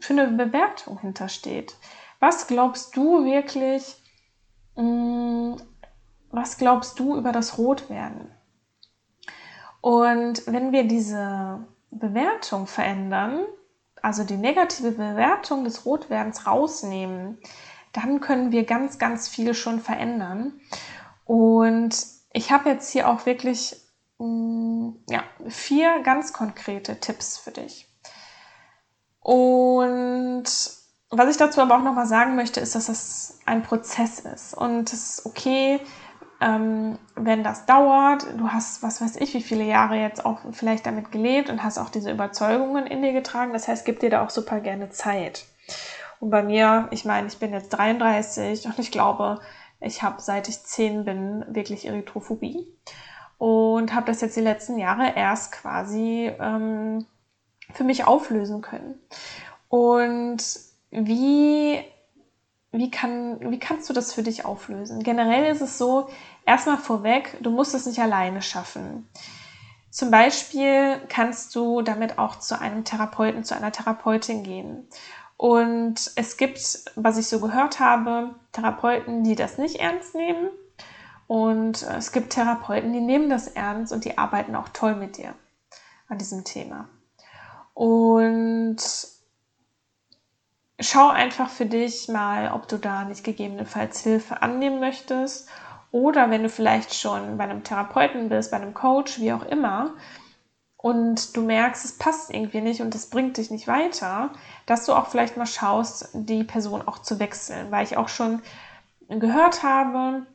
für 0.00 0.12
eine 0.12 0.28
Bewertung 0.28 1.00
hintersteht. 1.00 1.74
Was 2.26 2.46
glaubst 2.46 2.96
du 2.96 3.26
wirklich, 3.26 3.96
mm, 4.76 5.56
was 6.30 6.56
glaubst 6.56 6.98
du 6.98 7.16
über 7.16 7.32
das 7.32 7.58
Rotwerden? 7.58 8.32
Und 9.82 10.46
wenn 10.46 10.72
wir 10.72 10.84
diese 10.84 11.66
Bewertung 11.90 12.66
verändern, 12.66 13.44
also 14.00 14.24
die 14.24 14.38
negative 14.38 14.92
Bewertung 14.92 15.64
des 15.64 15.84
Rotwerdens 15.84 16.46
rausnehmen, 16.46 17.42
dann 17.92 18.22
können 18.22 18.52
wir 18.52 18.64
ganz, 18.64 18.98
ganz 18.98 19.28
viel 19.28 19.52
schon 19.52 19.80
verändern. 19.80 20.58
Und 21.26 21.94
ich 22.32 22.50
habe 22.50 22.70
jetzt 22.70 22.90
hier 22.90 23.10
auch 23.10 23.26
wirklich 23.26 23.76
mh, 24.16 24.26
mm, 24.26 25.04
ja, 25.10 25.24
vier 25.48 26.00
ganz 26.02 26.32
konkrete 26.32 26.98
Tipps 27.00 27.36
für 27.36 27.50
dich. 27.50 27.86
Und 29.20 30.44
was 31.18 31.30
ich 31.30 31.36
dazu 31.36 31.60
aber 31.60 31.76
auch 31.76 31.82
nochmal 31.82 32.06
sagen 32.06 32.36
möchte, 32.36 32.60
ist, 32.60 32.74
dass 32.74 32.86
das 32.86 33.38
ein 33.46 33.62
Prozess 33.62 34.20
ist. 34.20 34.54
Und 34.54 34.92
es 34.92 35.18
ist 35.18 35.26
okay, 35.26 35.80
ähm, 36.40 36.98
wenn 37.14 37.44
das 37.44 37.66
dauert. 37.66 38.26
Du 38.36 38.48
hast, 38.48 38.82
was 38.82 39.00
weiß 39.00 39.16
ich, 39.16 39.34
wie 39.34 39.42
viele 39.42 39.64
Jahre 39.64 39.96
jetzt 39.96 40.24
auch 40.24 40.40
vielleicht 40.52 40.86
damit 40.86 41.12
gelebt 41.12 41.50
und 41.50 41.62
hast 41.62 41.78
auch 41.78 41.88
diese 41.88 42.10
Überzeugungen 42.10 42.86
in 42.86 43.02
dir 43.02 43.12
getragen. 43.12 43.52
Das 43.52 43.68
heißt, 43.68 43.84
gib 43.84 44.00
dir 44.00 44.10
da 44.10 44.24
auch 44.24 44.30
super 44.30 44.60
gerne 44.60 44.90
Zeit. 44.90 45.46
Und 46.20 46.30
bei 46.30 46.42
mir, 46.42 46.88
ich 46.90 47.04
meine, 47.04 47.26
ich 47.26 47.38
bin 47.38 47.52
jetzt 47.52 47.70
33 47.70 48.66
und 48.66 48.78
ich 48.78 48.90
glaube, 48.90 49.40
ich 49.80 50.02
habe 50.02 50.20
seit 50.20 50.48
ich 50.48 50.62
10 50.62 51.04
bin 51.04 51.44
wirklich 51.48 51.86
Erythrophobie 51.86 52.66
und 53.38 53.94
habe 53.94 54.06
das 54.06 54.20
jetzt 54.20 54.36
die 54.36 54.40
letzten 54.40 54.78
Jahre 54.78 55.12
erst 55.16 55.52
quasi 55.52 56.32
ähm, 56.40 57.06
für 57.72 57.84
mich 57.84 58.06
auflösen 58.06 58.62
können. 58.62 58.98
Und 59.68 60.42
wie, 60.94 61.80
wie, 62.70 62.90
kann, 62.90 63.50
wie 63.50 63.58
kannst 63.58 63.88
du 63.88 63.92
das 63.92 64.12
für 64.12 64.22
dich 64.22 64.44
auflösen? 64.44 65.02
Generell 65.02 65.52
ist 65.52 65.60
es 65.60 65.76
so, 65.76 66.08
erstmal 66.46 66.78
vorweg, 66.78 67.36
du 67.40 67.50
musst 67.50 67.74
es 67.74 67.86
nicht 67.86 67.98
alleine 67.98 68.42
schaffen. 68.42 69.08
Zum 69.90 70.10
Beispiel 70.10 71.00
kannst 71.08 71.54
du 71.54 71.82
damit 71.82 72.18
auch 72.18 72.38
zu 72.38 72.58
einem 72.58 72.84
Therapeuten, 72.84 73.44
zu 73.44 73.54
einer 73.54 73.72
Therapeutin 73.72 74.42
gehen. 74.42 74.88
Und 75.36 76.12
es 76.16 76.36
gibt, 76.36 76.60
was 76.94 77.18
ich 77.18 77.28
so 77.28 77.40
gehört 77.40 77.80
habe, 77.80 78.34
Therapeuten, 78.52 79.24
die 79.24 79.34
das 79.34 79.58
nicht 79.58 79.76
ernst 79.76 80.14
nehmen. 80.14 80.48
Und 81.26 81.82
es 81.82 82.12
gibt 82.12 82.30
Therapeuten, 82.30 82.92
die 82.92 83.00
nehmen 83.00 83.28
das 83.30 83.48
ernst 83.48 83.92
und 83.92 84.04
die 84.04 84.18
arbeiten 84.18 84.54
auch 84.54 84.68
toll 84.68 84.94
mit 84.94 85.16
dir 85.16 85.34
an 86.08 86.18
diesem 86.18 86.44
Thema. 86.44 86.88
Und 87.72 88.76
schau 90.84 91.08
einfach 91.08 91.50
für 91.50 91.66
dich 91.66 92.08
mal, 92.08 92.52
ob 92.52 92.68
du 92.68 92.78
da 92.78 93.04
nicht 93.04 93.24
gegebenenfalls 93.24 94.00
Hilfe 94.00 94.42
annehmen 94.42 94.80
möchtest. 94.80 95.48
Oder 95.90 96.30
wenn 96.30 96.42
du 96.42 96.48
vielleicht 96.48 96.94
schon 96.94 97.36
bei 97.36 97.44
einem 97.44 97.62
Therapeuten 97.62 98.28
bist, 98.28 98.50
bei 98.50 98.56
einem 98.56 98.74
Coach, 98.74 99.20
wie 99.20 99.32
auch 99.32 99.44
immer, 99.44 99.94
und 100.76 101.34
du 101.34 101.40
merkst, 101.40 101.84
es 101.84 101.96
passt 101.96 102.30
irgendwie 102.30 102.60
nicht 102.60 102.82
und 102.82 102.94
es 102.94 103.08
bringt 103.08 103.38
dich 103.38 103.50
nicht 103.50 103.66
weiter, 103.66 104.32
dass 104.66 104.84
du 104.84 104.92
auch 104.92 105.06
vielleicht 105.06 105.36
mal 105.38 105.46
schaust, 105.46 106.10
die 106.12 106.44
Person 106.44 106.86
auch 106.86 106.98
zu 106.98 107.18
wechseln, 107.18 107.70
weil 107.70 107.84
ich 107.84 107.96
auch 107.96 108.08
schon 108.08 108.42
gehört 109.08 109.62
habe, 109.62 110.26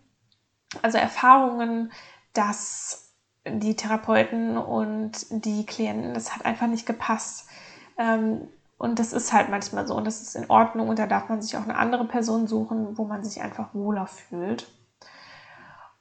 also 0.82 0.98
Erfahrungen, 0.98 1.92
dass 2.34 3.14
die 3.46 3.76
Therapeuten 3.76 4.58
und 4.58 5.28
die 5.30 5.66
Klienten, 5.68 6.16
das 6.16 6.36
hat 6.36 6.46
einfach 6.46 6.68
nicht 6.68 6.86
gepasst. 6.86 7.48
Ähm, 8.00 8.48
und 8.80 8.98
das 8.98 9.12
ist 9.12 9.34
halt 9.34 9.50
manchmal 9.50 9.86
so 9.86 9.94
und 9.94 10.08
das 10.08 10.22
ist 10.22 10.36
in 10.36 10.50
Ordnung 10.50 10.88
und 10.88 10.98
da 10.98 11.06
darf 11.06 11.28
man 11.28 11.42
sich 11.42 11.56
auch 11.58 11.64
eine 11.64 11.76
andere 11.76 12.06
Person 12.06 12.48
suchen, 12.48 12.98
wo 12.98 13.04
man 13.04 13.24
sich 13.26 13.42
einfach 13.42 13.74
wohler 13.74 14.08
fühlt. 14.08 14.68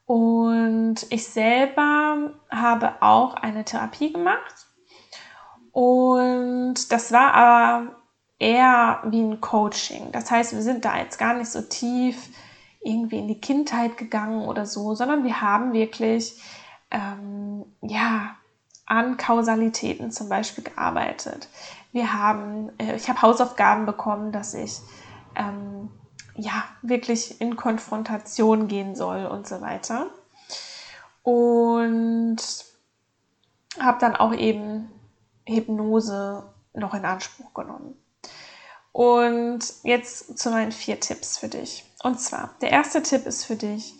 Und 0.06 0.94
ich 1.10 1.26
selber 1.26 2.30
habe 2.48 3.02
auch 3.02 3.34
eine 3.34 3.64
Therapie 3.64 4.12
gemacht. 4.12 4.54
Und 5.72 6.90
das 6.92 7.12
war 7.12 7.34
aber 7.34 7.96
eher 8.38 9.02
wie 9.04 9.22
ein 9.22 9.40
Coaching. 9.40 10.12
Das 10.12 10.30
heißt, 10.30 10.54
wir 10.54 10.62
sind 10.62 10.84
da 10.84 10.96
jetzt 10.98 11.18
gar 11.18 11.34
nicht 11.34 11.50
so 11.50 11.60
tief 11.60 12.30
irgendwie 12.80 13.18
in 13.18 13.26
die 13.26 13.40
Kindheit 13.40 13.96
gegangen 13.96 14.46
oder 14.46 14.66
so, 14.66 14.94
sondern 14.94 15.24
wir 15.24 15.40
haben 15.40 15.72
wirklich 15.72 16.40
ähm, 16.92 17.64
ja 17.82 18.36
an 18.86 19.18
Kausalitäten 19.18 20.10
zum 20.10 20.28
Beispiel 20.28 20.64
gearbeitet. 20.64 21.48
Wir 21.92 22.12
haben, 22.12 22.70
äh, 22.78 22.96
ich 22.96 23.08
habe 23.08 23.22
Hausaufgaben 23.22 23.86
bekommen, 23.86 24.32
dass 24.32 24.54
ich 24.54 24.80
ähm, 25.36 25.90
ja, 26.34 26.64
wirklich 26.82 27.40
in 27.40 27.56
Konfrontation 27.56 28.68
gehen 28.68 28.94
soll 28.94 29.26
und 29.26 29.46
so 29.46 29.60
weiter. 29.60 30.06
Und 31.22 32.38
habe 33.78 33.98
dann 34.00 34.16
auch 34.16 34.32
eben 34.32 34.90
Hypnose 35.46 36.44
noch 36.74 36.94
in 36.94 37.04
Anspruch 37.04 37.52
genommen. 37.54 37.96
Und 38.92 39.60
jetzt 39.82 40.38
zu 40.38 40.50
meinen 40.50 40.72
vier 40.72 41.00
Tipps 41.00 41.38
für 41.38 41.48
dich. 41.48 41.84
Und 42.02 42.20
zwar, 42.20 42.54
der 42.60 42.70
erste 42.70 43.02
Tipp 43.02 43.26
ist 43.26 43.44
für 43.44 43.56
dich, 43.56 43.94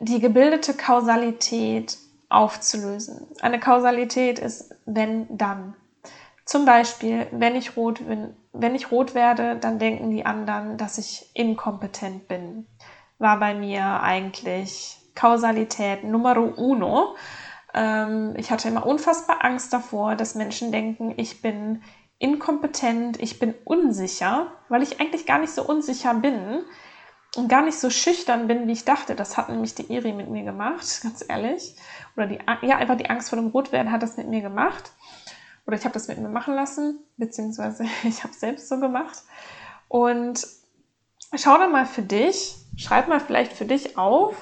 die 0.00 0.20
gebildete 0.20 0.74
Kausalität 0.74 1.96
aufzulösen. 2.28 3.26
Eine 3.40 3.60
Kausalität 3.60 4.38
ist 4.38 4.74
wenn 4.86 5.26
dann. 5.36 5.76
Zum 6.44 6.64
Beispiel, 6.64 7.26
wenn 7.30 7.54
ich 7.54 7.76
rot 7.76 8.04
bin, 8.06 8.34
wenn 8.52 8.74
ich 8.74 8.90
rot 8.90 9.14
werde, 9.14 9.56
dann 9.56 9.78
denken 9.78 10.10
die 10.10 10.26
anderen, 10.26 10.76
dass 10.76 10.98
ich 10.98 11.30
inkompetent 11.34 12.28
bin. 12.28 12.66
War 13.18 13.38
bei 13.38 13.54
mir 13.54 14.00
eigentlich 14.02 14.98
Kausalität 15.14 16.04
Numero 16.04 16.42
uno. 16.42 17.14
Ähm, 17.74 18.34
ich 18.36 18.50
hatte 18.50 18.68
immer 18.68 18.84
unfassbar 18.84 19.44
Angst 19.44 19.72
davor, 19.72 20.16
dass 20.16 20.34
Menschen 20.34 20.72
denken, 20.72 21.14
ich 21.16 21.42
bin 21.42 21.82
inkompetent, 22.18 23.20
ich 23.20 23.38
bin 23.38 23.54
unsicher, 23.64 24.52
weil 24.68 24.82
ich 24.82 25.00
eigentlich 25.00 25.26
gar 25.26 25.38
nicht 25.38 25.52
so 25.52 25.64
unsicher 25.64 26.14
bin 26.14 26.62
und 27.36 27.48
gar 27.48 27.62
nicht 27.62 27.78
so 27.78 27.88
schüchtern 27.88 28.48
bin, 28.48 28.66
wie 28.66 28.72
ich 28.72 28.84
dachte. 28.84 29.14
Das 29.14 29.36
hat 29.36 29.48
nämlich 29.48 29.74
die 29.74 29.92
Iri 29.92 30.12
mit 30.12 30.28
mir 30.28 30.42
gemacht, 30.42 31.00
ganz 31.02 31.24
ehrlich. 31.26 31.76
Oder 32.16 32.26
die, 32.26 32.38
ja, 32.62 32.76
einfach 32.76 32.96
die 32.96 33.08
Angst 33.08 33.30
vor 33.30 33.38
dem 33.38 33.48
Rotwerden 33.48 33.92
hat 33.92 34.02
das 34.02 34.16
mit 34.16 34.28
mir 34.28 34.42
gemacht 34.42 34.90
oder 35.66 35.76
ich 35.76 35.84
habe 35.84 35.94
das 35.94 36.08
mit 36.08 36.18
mir 36.18 36.28
machen 36.28 36.54
lassen, 36.54 37.00
beziehungsweise 37.16 37.84
ich 38.02 38.22
habe 38.22 38.32
es 38.32 38.40
selbst 38.40 38.68
so 38.68 38.78
gemacht. 38.78 39.22
Und 39.88 40.46
schau 41.34 41.58
dann 41.58 41.72
mal 41.72 41.86
für 41.86 42.02
dich, 42.02 42.56
schreib 42.76 43.08
mal 43.08 43.20
vielleicht 43.20 43.52
für 43.52 43.64
dich 43.64 43.98
auf, 43.98 44.34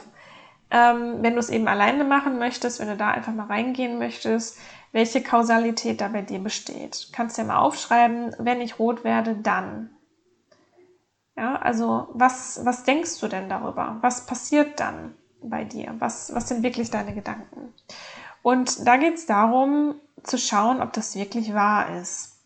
ähm, 0.70 1.22
wenn 1.22 1.34
du 1.34 1.40
es 1.40 1.50
eben 1.50 1.68
alleine 1.68 2.04
machen 2.04 2.38
möchtest, 2.38 2.78
wenn 2.80 2.88
du 2.88 2.96
da 2.96 3.10
einfach 3.10 3.32
mal 3.32 3.46
reingehen 3.46 3.98
möchtest, 3.98 4.58
welche 4.92 5.22
Kausalität 5.22 6.00
da 6.00 6.08
bei 6.08 6.22
dir 6.22 6.38
besteht. 6.38 7.08
Du 7.08 7.12
kannst 7.12 7.38
ja 7.38 7.44
mal 7.44 7.58
aufschreiben, 7.58 8.34
wenn 8.38 8.60
ich 8.60 8.78
rot 8.78 9.04
werde, 9.04 9.34
dann. 9.34 9.90
Ja, 11.36 11.56
also 11.56 12.08
was, 12.12 12.64
was 12.64 12.84
denkst 12.84 13.18
du 13.20 13.28
denn 13.28 13.48
darüber? 13.48 13.98
Was 14.00 14.26
passiert 14.26 14.78
dann 14.78 15.14
bei 15.42 15.64
dir? 15.64 15.94
Was, 15.98 16.34
was 16.34 16.48
sind 16.48 16.62
wirklich 16.62 16.90
deine 16.90 17.14
Gedanken? 17.14 17.72
Und 18.42 18.86
da 18.86 18.96
geht 18.96 19.14
es 19.14 19.26
darum, 19.26 19.94
zu 20.22 20.38
schauen, 20.38 20.80
ob 20.80 20.92
das 20.92 21.14
wirklich 21.14 21.54
wahr 21.54 21.96
ist. 22.00 22.44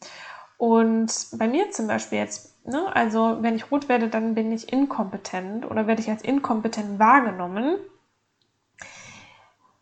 Und 0.57 1.13
bei 1.33 1.49
mir 1.49 1.71
zum 1.71 1.87
Beispiel 1.87 2.19
jetzt, 2.19 2.67
ne, 2.67 2.95
also 2.95 3.39
wenn 3.41 3.57
ich 3.57 3.71
rot 3.71 3.89
werde, 3.89 4.09
dann 4.09 4.35
bin 4.35 4.53
ich 4.53 4.73
inkompetent 4.73 5.65
oder 5.71 5.87
werde 5.87 6.01
ich 6.01 6.11
als 6.11 6.23
inkompetent 6.23 6.99
wahrgenommen, 6.99 7.77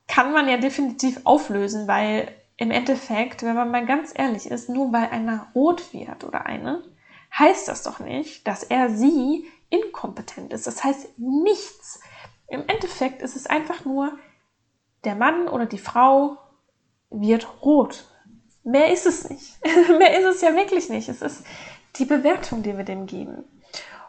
kann 0.08 0.32
man 0.32 0.48
ja 0.48 0.56
definitiv 0.56 1.20
auflösen, 1.24 1.88
weil 1.88 2.28
im 2.56 2.70
Endeffekt, 2.70 3.42
wenn 3.42 3.54
man 3.54 3.70
mal 3.70 3.86
ganz 3.86 4.12
ehrlich 4.14 4.46
ist, 4.46 4.68
nur 4.68 4.92
weil 4.92 5.08
einer 5.08 5.48
rot 5.54 5.92
wird 5.92 6.24
oder 6.24 6.46
eine, 6.46 6.82
heißt 7.38 7.68
das 7.68 7.82
doch 7.82 7.98
nicht, 7.98 8.46
dass 8.46 8.62
er 8.62 8.90
sie 8.90 9.46
inkompetent 9.70 10.52
ist. 10.52 10.66
Das 10.66 10.84
heißt 10.84 11.18
nichts. 11.18 12.00
Im 12.48 12.64
Endeffekt 12.68 13.22
ist 13.22 13.36
es 13.36 13.46
einfach 13.46 13.84
nur, 13.84 14.18
der 15.04 15.14
Mann 15.14 15.48
oder 15.48 15.66
die 15.66 15.78
Frau 15.78 16.38
wird 17.12 17.62
rot. 17.62 18.06
Mehr 18.64 18.92
ist 18.92 19.06
es 19.06 19.28
nicht. 19.28 19.58
Mehr 19.98 20.18
ist 20.18 20.36
es 20.36 20.40
ja 20.40 20.54
wirklich 20.54 20.88
nicht. 20.88 21.08
Es 21.08 21.22
ist 21.22 21.44
die 21.96 22.04
Bewertung, 22.04 22.62
die 22.62 22.76
wir 22.76 22.84
dem 22.84 23.06
geben. 23.06 23.44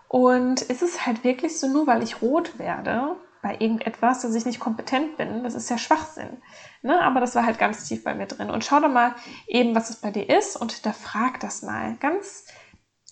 Und 0.08 0.70
es 0.70 0.82
ist 0.82 1.06
halt 1.06 1.24
wirklich 1.24 1.60
so, 1.60 1.68
nur 1.68 1.88
weil 1.88 2.04
ich 2.04 2.22
rot 2.22 2.60
werde 2.60 3.16
bei 3.41 3.58
irgendetwas, 3.60 4.22
dass 4.22 4.36
ich 4.36 4.45
nicht 4.45 4.60
kompetent 4.60 5.18
bin, 5.18 5.43
das 5.43 5.54
ist 5.54 5.70
ja 5.70 5.78
Schwachsinn. 5.78 6.38
Ne? 6.82 7.01
Aber 7.01 7.20
das 7.20 7.36
war 7.36 7.45
halt 7.45 7.60
ganz 7.60 7.88
tief 7.88 8.04
bei 8.04 8.14
mir 8.16 8.26
drin. 8.28 8.49
Und 8.49 8.64
schau 8.64 8.80
doch 8.80 8.89
mal 8.89 9.16
eben, 9.47 9.76
was 9.76 9.89
es 9.89 9.97
bei 9.97 10.12
dir 10.12 10.30
ist 10.30 10.56
und 10.56 10.72
hinterfrag 10.72 11.39
das 11.41 11.62
mal 11.62 11.97
ganz 11.99 12.45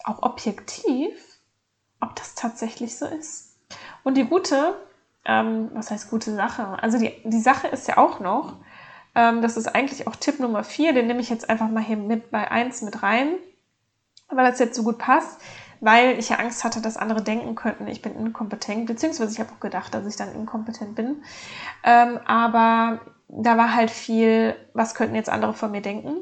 auch 0.04 0.24
objektiv, 0.24 1.12
ob 2.00 2.16
das 2.16 2.36
tatsächlich 2.36 2.98
so 2.98 3.06
ist. 3.06 3.58
Und 4.04 4.16
die 4.16 4.26
gute, 4.26 4.76
ähm, 5.26 5.70
was 5.74 5.92
heißt 5.92 6.10
gute 6.10 6.34
Sache? 6.34 6.82
Also 6.82 6.98
die, 6.98 7.14
die 7.24 7.42
Sache 7.42 7.68
ist 7.68 7.88
ja 7.88 7.98
auch 7.98 8.20
noch, 8.20 8.58
ähm, 9.16 9.42
das 9.42 9.58
ist 9.58 9.68
eigentlich 9.68 10.08
auch 10.08 10.16
Tipp 10.16 10.40
Nummer 10.40 10.64
4, 10.64 10.94
den 10.94 11.08
nehme 11.08 11.22
ich 11.22 11.30
jetzt 11.30 11.50
einfach 11.50 11.70
mal 11.70 11.84
hier 11.84 11.98
mit 11.98 12.32
bei 12.32 12.50
1 12.50 12.82
mit 12.84 13.04
rein, 13.04 13.36
weil 14.30 14.46
das 14.50 14.60
jetzt 14.60 14.76
so 14.76 14.84
gut 14.84 14.98
passt. 14.98 15.40
weil 15.82 16.20
ich 16.20 16.30
ja 16.30 16.38
Angst 16.38 16.64
hatte, 16.64 16.80
dass 16.80 16.96
andere 16.96 17.24
denken 17.24 17.56
könnten, 17.56 17.88
ich 17.88 18.02
bin 18.02 18.16
inkompetent, 18.16 18.86
beziehungsweise 18.86 19.34
ich 19.34 19.40
habe 19.40 19.52
auch 19.52 19.60
gedacht, 19.60 19.94
dass 19.94 20.06
ich 20.06 20.16
dann 20.16 20.34
inkompetent 20.34 20.96
bin. 20.96 21.24
Ähm, 21.84 22.20
aber 22.26 23.02
da 23.28 23.58
war 23.58 23.74
halt 23.76 23.90
viel, 23.90 24.56
was 24.74 24.94
könnten 24.94 25.16
jetzt 25.16 25.30
andere 25.30 25.54
von 25.54 25.72
mir 25.72 25.82
denken? 25.82 26.18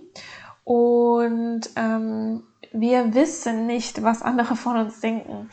Und 0.64 1.62
ähm, 1.76 2.44
wir 2.72 3.14
wissen 3.14 3.68
nicht, 3.68 4.02
was 4.04 4.22
andere 4.22 4.56
von 4.56 4.78
uns 4.78 5.02
denken. 5.02 5.50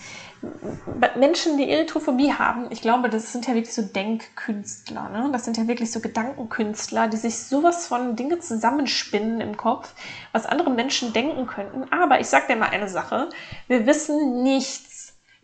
Menschen, 1.17 1.57
die 1.57 1.71
Erythrophobie 1.71 2.33
haben, 2.33 2.67
ich 2.71 2.81
glaube, 2.81 3.09
das 3.09 3.33
sind 3.33 3.47
ja 3.47 3.55
wirklich 3.55 3.75
so 3.75 3.83
Denkkünstler. 3.83 5.09
Ne? 5.09 5.29
Das 5.33 5.45
sind 5.45 5.57
ja 5.57 5.67
wirklich 5.67 5.91
so 5.91 6.01
Gedankenkünstler, 6.01 7.09
die 7.09 7.17
sich 7.17 7.39
sowas 7.39 7.87
von 7.87 8.17
Dinge 8.17 8.39
zusammenspinnen 8.39 9.41
im 9.41 9.57
Kopf, 9.57 9.95
was 10.33 10.47
andere 10.47 10.71
Menschen 10.71 11.13
denken 11.13 11.47
könnten. 11.47 11.91
Aber 11.93 12.21
ich 12.21 12.27
sage 12.27 12.47
dir 12.49 12.57
mal 12.57 12.71
eine 12.71 12.89
Sache. 12.89 13.29
Wir 13.69 13.87
wissen 13.87 14.43
nichts 14.43 14.97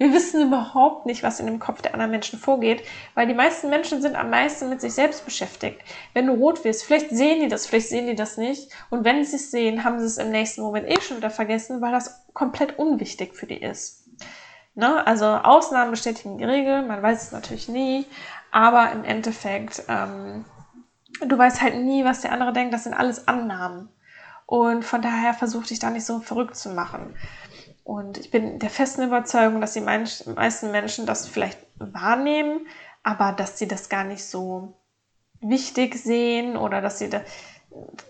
wir 0.02 0.12
wissen 0.12 0.42
überhaupt 0.48 1.06
nicht, 1.06 1.22
was 1.22 1.38
in 1.38 1.46
dem 1.46 1.60
Kopf 1.60 1.80
der 1.80 1.94
anderen 1.94 2.10
Menschen 2.10 2.36
vorgeht, 2.36 2.82
weil 3.14 3.28
die 3.28 3.34
meisten 3.34 3.70
Menschen 3.70 4.02
sind 4.02 4.16
am 4.16 4.30
meisten 4.30 4.68
mit 4.68 4.80
sich 4.80 4.94
selbst 4.94 5.24
beschäftigt. 5.24 5.80
Wenn 6.12 6.26
du 6.26 6.32
rot 6.32 6.64
wirst, 6.64 6.82
vielleicht 6.82 7.10
sehen 7.10 7.40
die 7.40 7.46
das, 7.46 7.66
vielleicht 7.66 7.88
sehen 7.88 8.08
die 8.08 8.16
das 8.16 8.36
nicht. 8.36 8.68
Und 8.90 9.04
wenn 9.04 9.24
sie 9.24 9.36
es 9.36 9.52
sehen, 9.52 9.84
haben 9.84 10.00
sie 10.00 10.06
es 10.06 10.18
im 10.18 10.30
nächsten 10.30 10.62
Moment 10.62 10.88
eh 10.88 11.00
schon 11.00 11.18
wieder 11.18 11.30
vergessen, 11.30 11.80
weil 11.80 11.92
das 11.92 12.26
komplett 12.32 12.80
unwichtig 12.80 13.36
für 13.36 13.46
die 13.46 13.62
ist. 13.62 14.01
Ne? 14.74 15.06
Also 15.06 15.26
Ausnahmen 15.26 15.90
bestätigen 15.90 16.38
die 16.38 16.44
Regel, 16.44 16.82
man 16.82 17.02
weiß 17.02 17.24
es 17.24 17.32
natürlich 17.32 17.68
nie, 17.68 18.06
aber 18.50 18.92
im 18.92 19.04
Endeffekt, 19.04 19.82
ähm, 19.88 20.44
du 21.26 21.36
weißt 21.36 21.60
halt 21.60 21.76
nie, 21.76 22.04
was 22.04 22.22
der 22.22 22.32
andere 22.32 22.52
denkt, 22.52 22.72
das 22.72 22.84
sind 22.84 22.94
alles 22.94 23.28
Annahmen. 23.28 23.88
Und 24.46 24.84
von 24.84 25.00
daher 25.00 25.34
versuch 25.34 25.64
dich 25.64 25.78
da 25.78 25.90
nicht 25.90 26.04
so 26.04 26.20
verrückt 26.20 26.56
zu 26.56 26.70
machen. 26.70 27.14
Und 27.84 28.18
ich 28.18 28.30
bin 28.30 28.58
der 28.58 28.70
festen 28.70 29.02
Überzeugung, 29.02 29.60
dass 29.60 29.72
die 29.72 29.80
meisten 29.80 30.70
Menschen 30.70 31.06
das 31.06 31.26
vielleicht 31.26 31.58
wahrnehmen, 31.78 32.66
aber 33.02 33.32
dass 33.32 33.58
sie 33.58 33.66
das 33.66 33.88
gar 33.88 34.04
nicht 34.04 34.24
so 34.24 34.74
wichtig 35.40 35.96
sehen 35.96 36.56
oder 36.56 36.80
dass 36.80 36.98
sie 36.98 37.10
da, 37.10 37.22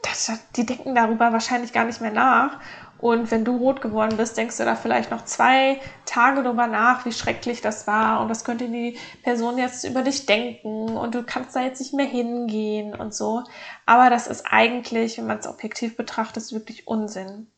das, 0.03 0.31
die 0.57 0.67
denken 0.67 0.95
darüber 0.95 1.33
wahrscheinlich 1.33 1.73
gar 1.73 1.85
nicht 1.85 2.01
mehr 2.01 2.11
nach. 2.13 2.61
Und 3.03 3.33
wenn 3.33 3.45
du 3.45 3.57
rot 3.57 3.81
geworden 3.83 4.17
bist, 4.17 4.37
denkst 4.37 4.59
du 4.59 4.65
da 4.65 4.77
vielleicht 4.77 5.11
noch 5.11 5.25
zwei 5.25 5.81
Tage 6.07 6.45
drüber 6.45 6.69
nach, 6.69 7.05
wie 7.05 7.11
schrecklich 7.11 7.61
das 7.61 7.89
war 7.89 8.21
und 8.21 8.31
was 8.31 8.45
könnte 8.45 8.69
die 8.69 8.97
Person 9.25 9.59
jetzt 9.59 9.83
über 9.83 10.03
dich 10.03 10.25
denken 10.25 10.97
und 10.97 11.13
du 11.17 11.25
kannst 11.25 11.57
da 11.57 11.63
jetzt 11.63 11.81
nicht 11.81 11.95
mehr 11.95 12.07
hingehen 12.07 12.95
und 12.95 13.13
so. 13.13 13.43
Aber 13.87 14.09
das 14.09 14.29
ist 14.29 14.47
eigentlich, 14.49 15.19
wenn 15.19 15.27
man 15.27 15.39
es 15.39 15.49
objektiv 15.49 15.97
betrachtet, 15.97 16.53
wirklich 16.53 16.87
Unsinn. 16.87 17.49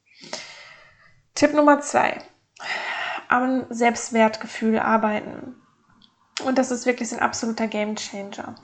Tipp 1.34 1.52
Nummer 1.52 1.78
zwei. 1.80 2.22
Am 3.28 3.66
Selbstwertgefühl 3.68 4.78
arbeiten. 4.78 5.56
Und 6.46 6.56
das 6.56 6.70
ist 6.70 6.86
wirklich 6.86 7.12
ein 7.12 7.20
absoluter 7.20 7.66
Game 7.66 7.96
Changer. 7.96 8.54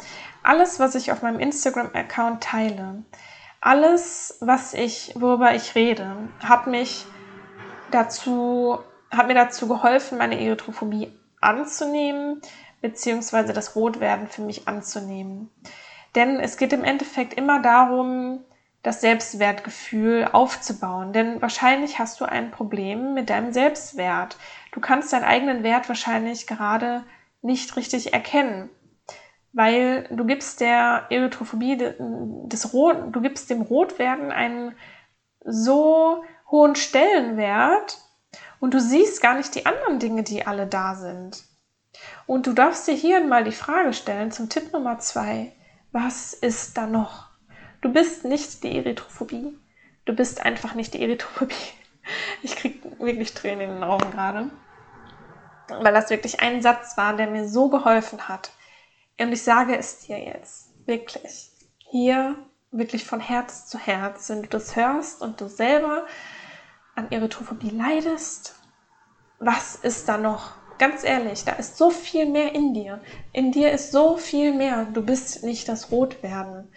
Alles, 0.42 0.80
was 0.80 0.94
ich 0.94 1.12
auf 1.12 1.20
meinem 1.20 1.40
Instagram-Account 1.40 2.42
teile, 2.42 3.04
alles, 3.60 4.38
was 4.40 4.74
ich, 4.74 5.12
worüber 5.16 5.54
ich 5.54 5.74
rede, 5.74 6.28
hat 6.42 6.66
mich 6.66 7.04
dazu, 7.90 8.78
hat 9.10 9.26
mir 9.26 9.34
dazu 9.34 9.68
geholfen, 9.68 10.18
meine 10.18 10.40
Erythrophobie 10.40 11.12
anzunehmen, 11.40 12.40
beziehungsweise 12.80 13.52
das 13.52 13.76
Rotwerden 13.76 14.28
für 14.28 14.42
mich 14.42 14.66
anzunehmen. 14.66 15.50
Denn 16.14 16.40
es 16.40 16.56
geht 16.56 16.72
im 16.72 16.84
Endeffekt 16.84 17.34
immer 17.34 17.60
darum, 17.60 18.44
das 18.82 19.02
Selbstwertgefühl 19.02 20.28
aufzubauen. 20.32 21.12
Denn 21.12 21.42
wahrscheinlich 21.42 21.98
hast 21.98 22.20
du 22.20 22.24
ein 22.24 22.50
Problem 22.50 23.12
mit 23.12 23.28
deinem 23.28 23.52
Selbstwert. 23.52 24.36
Du 24.72 24.80
kannst 24.80 25.12
deinen 25.12 25.24
eigenen 25.24 25.62
Wert 25.62 25.88
wahrscheinlich 25.88 26.46
gerade 26.46 27.04
nicht 27.42 27.76
richtig 27.76 28.14
erkennen, 28.14 28.70
weil 29.52 30.04
du 30.10 30.24
gibst 30.24 30.60
der 30.60 31.06
Erythrophobie 31.10 31.76
des 31.78 32.72
Rot, 32.72 32.96
du 33.12 33.20
gibst 33.20 33.50
dem 33.50 33.62
Rotwerden 33.62 34.30
einen 34.30 34.74
so 35.44 36.24
hohen 36.50 36.76
Stellenwert 36.76 37.98
und 38.60 38.74
du 38.74 38.80
siehst 38.80 39.22
gar 39.22 39.34
nicht 39.34 39.54
die 39.54 39.66
anderen 39.66 39.98
Dinge, 39.98 40.22
die 40.22 40.46
alle 40.46 40.66
da 40.66 40.94
sind. 40.94 41.44
Und 42.26 42.46
du 42.46 42.52
darfst 42.52 42.86
dir 42.86 42.94
hier 42.94 43.24
mal 43.24 43.44
die 43.44 43.52
Frage 43.52 43.92
stellen 43.92 44.30
zum 44.30 44.48
Tipp 44.48 44.72
Nummer 44.72 44.98
zwei. 44.98 45.52
Was 45.92 46.32
ist 46.32 46.76
da 46.76 46.86
noch? 46.86 47.30
Du 47.80 47.92
bist 47.92 48.24
nicht 48.24 48.62
die 48.62 48.76
Erythrophobie. 48.76 49.58
Du 50.04 50.12
bist 50.14 50.44
einfach 50.44 50.74
nicht 50.74 50.94
die 50.94 51.02
Erythrophobie. 51.02 51.54
Ich 52.42 52.56
krieg 52.56 52.82
wirklich 52.98 53.34
Tränen 53.34 53.60
in 53.60 53.74
den 53.74 53.84
Augen 53.84 54.10
gerade. 54.10 54.50
Weil 55.68 55.92
das 55.92 56.10
wirklich 56.10 56.40
ein 56.40 56.60
Satz 56.62 56.96
war, 56.96 57.14
der 57.14 57.28
mir 57.28 57.46
so 57.46 57.68
geholfen 57.68 58.26
hat. 58.26 58.50
Und 59.20 59.32
ich 59.32 59.42
sage 59.42 59.76
es 59.76 59.98
dir 59.98 60.18
jetzt, 60.18 60.70
wirklich. 60.86 61.50
Hier, 61.76 62.36
wirklich 62.70 63.04
von 63.04 63.20
Herz 63.20 63.66
zu 63.66 63.78
Herz, 63.78 64.30
wenn 64.30 64.42
du 64.42 64.48
das 64.48 64.76
hörst 64.76 65.20
und 65.20 65.40
du 65.40 65.48
selber 65.48 66.06
an 66.94 67.10
Erythrophobie 67.10 67.70
leidest, 67.70 68.54
was 69.38 69.76
ist 69.76 70.08
da 70.08 70.16
noch? 70.16 70.52
Ganz 70.78 71.04
ehrlich, 71.04 71.44
da 71.44 71.52
ist 71.52 71.76
so 71.76 71.90
viel 71.90 72.24
mehr 72.24 72.54
in 72.54 72.72
dir. 72.72 73.02
In 73.32 73.52
dir 73.52 73.72
ist 73.72 73.92
so 73.92 74.16
viel 74.16 74.54
mehr. 74.54 74.86
Du 74.86 75.02
bist 75.02 75.42
nicht 75.42 75.68
das 75.68 75.90
Rotwerden. 75.90 76.72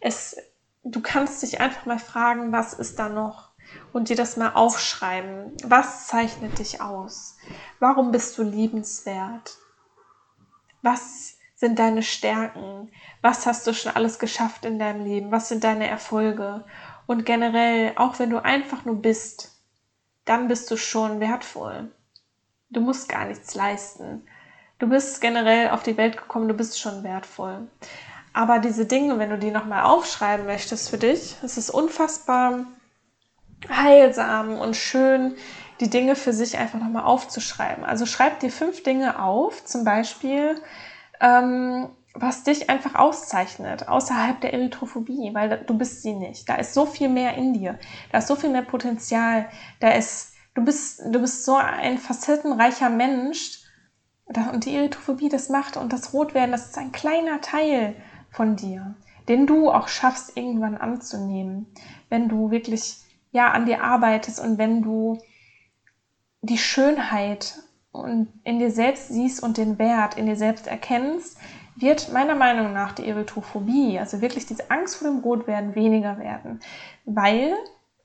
Es 0.00 0.36
du 0.84 1.00
kannst 1.00 1.42
dich 1.42 1.60
einfach 1.60 1.84
mal 1.84 1.98
fragen, 1.98 2.52
was 2.52 2.74
ist 2.74 3.00
da 3.00 3.08
noch? 3.08 3.50
Und 3.92 4.08
dir 4.08 4.16
das 4.16 4.36
mal 4.36 4.52
aufschreiben. 4.52 5.56
Was 5.64 6.06
zeichnet 6.06 6.60
dich 6.60 6.80
aus? 6.80 7.36
Warum 7.80 8.12
bist 8.12 8.38
du 8.38 8.44
liebenswert? 8.44 9.58
Was 10.80 11.37
sind 11.58 11.80
deine 11.80 12.04
Stärken? 12.04 12.88
Was 13.20 13.44
hast 13.44 13.66
du 13.66 13.74
schon 13.74 13.94
alles 13.94 14.20
geschafft 14.20 14.64
in 14.64 14.78
deinem 14.78 15.04
Leben? 15.04 15.32
Was 15.32 15.48
sind 15.48 15.64
deine 15.64 15.88
Erfolge? 15.88 16.64
Und 17.06 17.26
generell, 17.26 17.92
auch 17.96 18.20
wenn 18.20 18.30
du 18.30 18.38
einfach 18.42 18.84
nur 18.84 19.02
bist, 19.02 19.60
dann 20.24 20.46
bist 20.46 20.70
du 20.70 20.76
schon 20.76 21.18
wertvoll. 21.18 21.90
Du 22.70 22.80
musst 22.80 23.08
gar 23.08 23.24
nichts 23.24 23.56
leisten. 23.56 24.24
Du 24.78 24.88
bist 24.88 25.20
generell 25.20 25.70
auf 25.70 25.82
die 25.82 25.96
Welt 25.96 26.16
gekommen, 26.16 26.46
du 26.46 26.54
bist 26.54 26.78
schon 26.78 27.02
wertvoll. 27.02 27.66
Aber 28.32 28.60
diese 28.60 28.86
Dinge, 28.86 29.18
wenn 29.18 29.30
du 29.30 29.38
die 29.38 29.50
nochmal 29.50 29.82
aufschreiben 29.82 30.46
möchtest 30.46 30.90
für 30.90 30.98
dich, 30.98 31.34
es 31.42 31.58
ist 31.58 31.70
unfassbar 31.70 32.66
heilsam 33.68 34.56
und 34.60 34.76
schön, 34.76 35.34
die 35.80 35.90
Dinge 35.90 36.14
für 36.14 36.32
sich 36.32 36.56
einfach 36.56 36.78
nochmal 36.78 37.02
aufzuschreiben. 37.02 37.84
Also 37.84 38.06
schreib 38.06 38.38
dir 38.38 38.52
fünf 38.52 38.84
Dinge 38.84 39.20
auf, 39.20 39.64
zum 39.64 39.82
Beispiel, 39.82 40.60
ähm, 41.20 41.88
was 42.14 42.42
dich 42.42 42.68
einfach 42.70 42.94
auszeichnet, 42.94 43.88
außerhalb 43.88 44.40
der 44.40 44.52
Erythrophobie, 44.54 45.30
weil 45.34 45.64
du 45.66 45.76
bist 45.76 46.02
sie 46.02 46.14
nicht. 46.14 46.48
Da 46.48 46.56
ist 46.56 46.74
so 46.74 46.86
viel 46.86 47.08
mehr 47.08 47.34
in 47.34 47.52
dir. 47.52 47.78
Da 48.10 48.18
ist 48.18 48.26
so 48.26 48.36
viel 48.36 48.50
mehr 48.50 48.62
Potenzial. 48.62 49.48
Da 49.80 49.90
ist, 49.90 50.32
du 50.54 50.64
bist, 50.64 51.02
du 51.04 51.20
bist 51.20 51.44
so 51.44 51.56
ein 51.56 51.98
facettenreicher 51.98 52.90
Mensch. 52.90 53.62
Und 54.52 54.66
die 54.66 54.76
Erythrophobie, 54.76 55.28
das 55.28 55.48
macht 55.48 55.76
und 55.76 55.92
das 55.92 56.12
Rotwerden, 56.12 56.52
das 56.52 56.66
ist 56.66 56.78
ein 56.78 56.92
kleiner 56.92 57.40
Teil 57.40 57.96
von 58.30 58.56
dir, 58.56 58.94
den 59.26 59.46
du 59.46 59.70
auch 59.70 59.88
schaffst, 59.88 60.36
irgendwann 60.36 60.76
anzunehmen, 60.76 61.72
wenn 62.10 62.28
du 62.28 62.50
wirklich 62.50 62.96
ja 63.30 63.50
an 63.52 63.64
dir 63.64 63.82
arbeitest 63.82 64.38
und 64.38 64.58
wenn 64.58 64.82
du 64.82 65.18
die 66.42 66.58
Schönheit 66.58 67.58
und 67.98 68.28
in 68.44 68.58
dir 68.58 68.70
selbst 68.70 69.08
siehst 69.08 69.42
und 69.42 69.56
den 69.56 69.78
Wert 69.78 70.16
in 70.16 70.26
dir 70.26 70.36
selbst 70.36 70.66
erkennst, 70.66 71.38
wird 71.76 72.12
meiner 72.12 72.34
Meinung 72.34 72.72
nach 72.72 72.92
die 72.92 73.06
Erythrophobie, 73.06 73.98
also 73.98 74.20
wirklich 74.20 74.46
diese 74.46 74.70
Angst 74.70 74.96
vor 74.96 75.08
dem 75.08 75.20
Rotwerden, 75.20 75.74
weniger 75.74 76.18
werden, 76.18 76.60
weil 77.04 77.54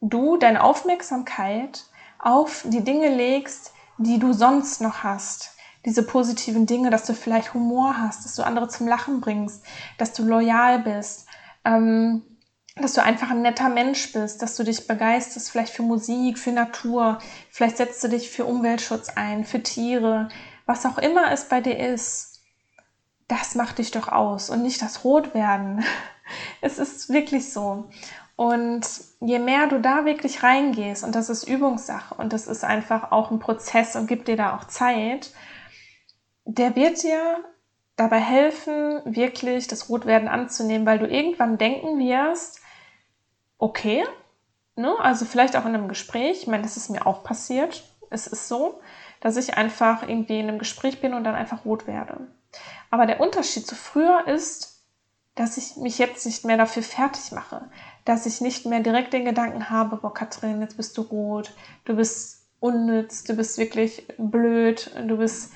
du 0.02 0.38
deine 0.38 0.64
Aufmerksamkeit 0.64 1.86
auf 2.20 2.66
die 2.68 2.84
Dinge 2.84 3.10
legst, 3.10 3.74
die 3.98 4.20
du 4.20 4.34
sonst 4.34 4.82
noch 4.82 5.04
hast, 5.04 5.56
diese 5.86 6.04
positiven 6.04 6.66
Dinge, 6.66 6.90
dass 6.90 7.06
du 7.06 7.14
vielleicht 7.14 7.54
Humor 7.54 7.98
hast, 7.98 8.26
dass 8.26 8.36
du 8.36 8.44
andere 8.44 8.68
zum 8.68 8.88
Lachen 8.88 9.22
bringst, 9.22 9.64
dass 9.98 10.14
du 10.14 10.24
loyal 10.24 10.80
bist, 10.80 11.28
ähm, 11.66 12.24
dass 12.76 12.94
du 12.94 13.04
einfach 13.04 13.30
ein 13.30 13.44
netter 13.44 13.70
Mensch 13.70 14.12
bist, 14.14 14.42
dass 14.42 14.56
du 14.56 14.64
dich 14.64 14.88
begeisterst 14.88 15.52
vielleicht 15.52 15.74
für 15.74 15.84
Musik, 15.84 16.40
für 16.40 16.52
Natur, 16.52 17.20
vielleicht 17.52 17.78
setzt 17.78 18.04
du 18.04 18.08
dich 18.08 18.32
für 18.32 18.46
Umweltschutz 18.46 19.10
ein, 19.10 19.46
für 19.46 19.62
Tiere, 19.62 20.30
was 20.66 20.86
auch 20.86 20.98
immer 20.98 21.32
es 21.32 21.48
bei 21.50 21.62
dir 21.62 21.78
ist, 21.78 22.42
das 23.28 23.56
macht 23.56 23.78
dich 23.78 23.92
doch 23.92 24.08
aus 24.08 24.50
und 24.50 24.64
nicht 24.64 24.82
das 24.82 25.04
Rotwerden. 25.04 25.84
Es 26.62 26.80
ist 26.80 27.10
wirklich 27.10 27.52
so. 27.52 27.90
Und 28.38 28.88
je 29.20 29.40
mehr 29.40 29.68
du 29.68 29.82
da 29.82 30.06
wirklich 30.06 30.42
reingehst, 30.42 31.04
und 31.04 31.16
das 31.16 31.30
ist 31.30 31.44
Übungssache 31.44 32.16
und 32.16 32.32
das 32.32 32.48
ist 32.48 32.64
einfach 32.64 33.12
auch 33.12 33.30
ein 33.30 33.40
Prozess 33.40 33.98
und 33.98 34.08
gibt 34.08 34.30
dir 34.30 34.38
da 34.38 34.56
auch 34.56 34.64
Zeit, 34.64 35.32
der 36.46 36.78
wird 36.78 37.04
dir 37.04 37.44
dabei 37.98 38.20
helfen, 38.20 39.02
wirklich 39.04 39.68
das 39.68 39.90
Rotwerden 39.90 40.30
anzunehmen, 40.30 40.88
weil 40.88 40.98
du 40.98 41.08
irgendwann 41.08 41.58
denken 41.58 42.00
wirst, 42.00 42.62
okay, 43.64 44.04
ne, 44.76 44.94
also 45.00 45.24
vielleicht 45.24 45.56
auch 45.56 45.66
in 45.66 45.74
einem 45.74 45.88
Gespräch, 45.88 46.42
ich 46.42 46.48
meine, 46.48 46.64
das 46.64 46.76
ist 46.76 46.90
mir 46.90 47.08
auch 47.08 47.24
passiert, 47.24 47.90
Es 48.10 48.28
ist 48.28 48.48
so, 48.48 48.82
dass 49.22 49.38
ich 49.38 49.58
einfach 49.58 50.04
irgendwie 50.08 50.40
in 50.40 50.48
einem 50.48 50.60
Gespräch 50.60 51.02
bin 51.02 51.16
und 51.16 51.24
dann 51.24 51.34
einfach 51.34 51.66
rot 51.66 51.88
werde. 51.88 52.28
Aber 52.92 53.08
der 53.08 53.22
Unterschied 53.22 53.66
zu 53.66 53.74
früher 53.74 54.28
ist, 54.28 54.84
dass 55.34 55.58
ich 55.58 55.78
mich 55.78 55.98
jetzt 55.98 56.26
nicht 56.28 56.46
mehr 56.46 56.58
dafür 56.58 56.84
fertig 56.84 57.32
mache, 57.32 57.72
dass 58.06 58.28
ich 58.28 58.42
nicht 58.42 58.68
mehr 58.68 58.82
direkt 58.82 59.14
den 59.14 59.26
Gedanken 59.26 59.72
habe, 59.72 59.96
boah, 59.96 60.14
Katrin, 60.14 60.62
jetzt 60.62 60.78
bist 60.78 60.96
du 60.98 61.02
rot, 61.02 61.56
du 61.86 61.96
bist 61.96 62.46
unnütz, 62.60 63.24
du 63.24 63.34
bist 63.34 63.58
wirklich 63.58 64.06
blöd, 64.18 64.92
du 65.08 65.18
bist 65.18 65.54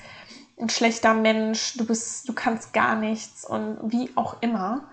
ein 0.58 0.70
schlechter 0.70 1.14
Mensch, 1.14 1.76
du 1.76 1.86
bist, 1.86 2.28
du 2.28 2.32
kannst 2.32 2.72
gar 2.72 2.96
nichts 2.96 3.44
und 3.44 3.78
wie 3.92 4.10
auch 4.16 4.40
immer. 4.40 4.88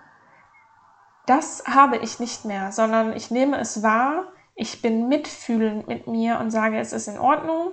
Das 1.26 1.64
habe 1.66 1.98
ich 1.98 2.20
nicht 2.20 2.44
mehr, 2.44 2.72
sondern 2.72 3.14
ich 3.14 3.30
nehme 3.30 3.58
es 3.58 3.82
wahr, 3.82 4.32
ich 4.54 4.80
bin 4.80 5.08
mitfühlend 5.08 5.86
mit 5.86 6.06
mir 6.06 6.38
und 6.38 6.50
sage, 6.50 6.78
es 6.78 6.92
ist 6.92 7.08
in 7.08 7.18
Ordnung, 7.18 7.72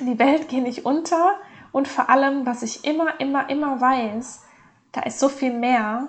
die 0.00 0.18
Welt 0.18 0.48
geht 0.48 0.62
nicht 0.62 0.86
unter 0.86 1.34
und 1.72 1.88
vor 1.88 2.08
allem, 2.08 2.46
was 2.46 2.62
ich 2.62 2.84
immer, 2.84 3.20
immer, 3.20 3.50
immer 3.50 3.80
weiß, 3.80 4.42
da 4.92 5.02
ist 5.02 5.18
so 5.18 5.28
viel 5.28 5.52
mehr, 5.52 6.08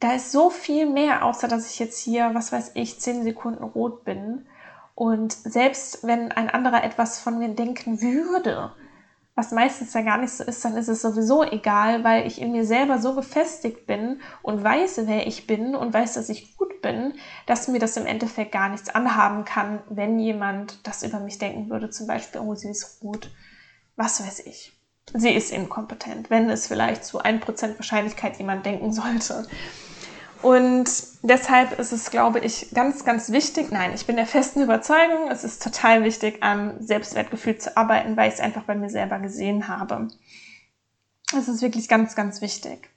da 0.00 0.14
ist 0.14 0.32
so 0.32 0.50
viel 0.50 0.86
mehr, 0.86 1.24
außer 1.24 1.46
dass 1.46 1.70
ich 1.70 1.78
jetzt 1.78 1.98
hier, 1.98 2.34
was 2.34 2.52
weiß 2.52 2.72
ich, 2.74 2.98
zehn 2.98 3.22
Sekunden 3.22 3.62
rot 3.62 4.04
bin. 4.04 4.46
Und 4.94 5.32
selbst 5.32 6.04
wenn 6.04 6.32
ein 6.32 6.50
anderer 6.50 6.82
etwas 6.82 7.20
von 7.20 7.38
mir 7.38 7.48
denken 7.50 8.00
würde, 8.00 8.72
was 9.34 9.50
meistens 9.50 9.94
ja 9.94 10.02
gar 10.02 10.18
nicht 10.18 10.32
so 10.32 10.44
ist, 10.44 10.64
dann 10.64 10.76
ist 10.76 10.88
es 10.88 11.00
sowieso 11.00 11.42
egal, 11.42 12.04
weil 12.04 12.26
ich 12.26 12.40
in 12.40 12.52
mir 12.52 12.66
selber 12.66 12.98
so 12.98 13.14
gefestigt 13.14 13.86
bin 13.86 14.20
und 14.42 14.62
weiß, 14.62 15.00
wer 15.06 15.26
ich 15.26 15.46
bin 15.46 15.74
und 15.74 15.94
weiß, 15.94 16.14
dass 16.14 16.28
ich 16.28 16.56
gut 16.56 16.82
bin, 16.82 17.14
dass 17.46 17.68
mir 17.68 17.78
das 17.78 17.96
im 17.96 18.04
Endeffekt 18.04 18.52
gar 18.52 18.68
nichts 18.68 18.90
anhaben 18.90 19.44
kann, 19.44 19.82
wenn 19.88 20.18
jemand 20.18 20.86
das 20.86 21.02
über 21.02 21.18
mich 21.20 21.38
denken 21.38 21.70
würde, 21.70 21.88
zum 21.88 22.06
Beispiel, 22.06 22.42
oh, 22.42 22.54
sie 22.54 22.68
ist 22.68 23.00
gut, 23.00 23.30
was 23.96 24.22
weiß 24.24 24.40
ich. 24.40 24.72
Sie 25.14 25.30
ist 25.30 25.50
inkompetent, 25.50 26.30
wenn 26.30 26.48
es 26.50 26.66
vielleicht 26.66 27.04
zu 27.04 27.20
1% 27.20 27.76
Wahrscheinlichkeit 27.76 28.36
jemand 28.38 28.66
denken 28.66 28.92
sollte. 28.92 29.46
Und 30.42 30.90
deshalb 31.22 31.78
ist 31.78 31.92
es, 31.92 32.10
glaube 32.10 32.40
ich, 32.40 32.70
ganz, 32.74 33.04
ganz 33.04 33.30
wichtig. 33.30 33.70
Nein, 33.70 33.92
ich 33.94 34.06
bin 34.06 34.16
der 34.16 34.26
festen 34.26 34.62
Überzeugung, 34.62 35.30
es 35.30 35.44
ist 35.44 35.62
total 35.62 36.02
wichtig, 36.02 36.42
am 36.42 36.80
Selbstwertgefühl 36.80 37.58
zu 37.58 37.76
arbeiten, 37.76 38.16
weil 38.16 38.28
ich 38.28 38.34
es 38.34 38.40
einfach 38.40 38.64
bei 38.64 38.74
mir 38.74 38.90
selber 38.90 39.20
gesehen 39.20 39.68
habe. 39.68 40.08
Es 41.36 41.48
ist 41.48 41.62
wirklich 41.62 41.88
ganz, 41.88 42.16
ganz 42.16 42.40
wichtig. 42.40 42.90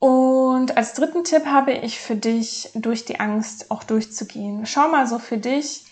Und 0.00 0.76
als 0.76 0.94
dritten 0.94 1.24
Tipp 1.24 1.46
habe 1.46 1.72
ich 1.72 2.00
für 2.00 2.16
dich, 2.16 2.70
durch 2.74 3.04
die 3.04 3.20
Angst 3.20 3.70
auch 3.70 3.84
durchzugehen. 3.84 4.66
Schau 4.66 4.88
mal 4.88 5.06
so 5.06 5.18
für 5.20 5.38
dich, 5.38 5.86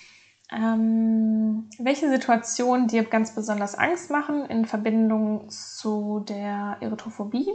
ähm, 0.52 1.70
welche 1.78 2.10
Situationen 2.10 2.88
dir 2.88 3.04
ganz 3.04 3.34
besonders 3.34 3.74
Angst 3.76 4.10
machen 4.10 4.44
in 4.46 4.66
Verbindung 4.66 5.48
zu 5.48 6.24
der 6.28 6.76
Erythrophobie 6.80 7.48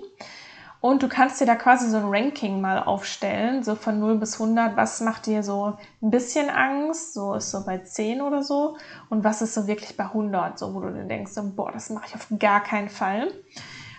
und 0.80 1.02
du 1.02 1.08
kannst 1.08 1.42
dir 1.42 1.46
da 1.46 1.56
quasi 1.56 1.90
so 1.90 1.98
ein 1.98 2.06
Ranking 2.06 2.62
mal 2.62 2.84
aufstellen, 2.84 3.64
so 3.64 3.76
von 3.76 4.00
0 4.00 4.18
bis 4.18 4.40
100. 4.40 4.78
Was 4.78 5.02
macht 5.02 5.26
dir 5.26 5.42
so 5.42 5.78
ein 6.02 6.12
bisschen 6.12 6.50
Angst? 6.50 7.14
So 7.14 7.34
ist 7.34 7.50
so 7.50 7.66
bei 7.66 7.80
10 7.80 8.22
oder 8.22 8.44
so. 8.44 8.78
Und 9.10 9.24
was 9.24 9.42
ist 9.42 9.56
so 9.56 9.66
wirklich 9.68 9.98
bei 9.98 10.06
100? 10.06 10.60
So, 10.60 10.76
wo 10.76 10.82
du 10.82 10.94
dir 10.94 11.06
denkst, 11.06 11.32
so, 11.32 11.44
boah, 11.56 11.72
das 11.72 11.90
mache 11.90 12.06
ich 12.08 12.16
auf 12.16 12.28
gar 12.38 12.62
keinen 12.62 12.90
Fall. 12.90 13.32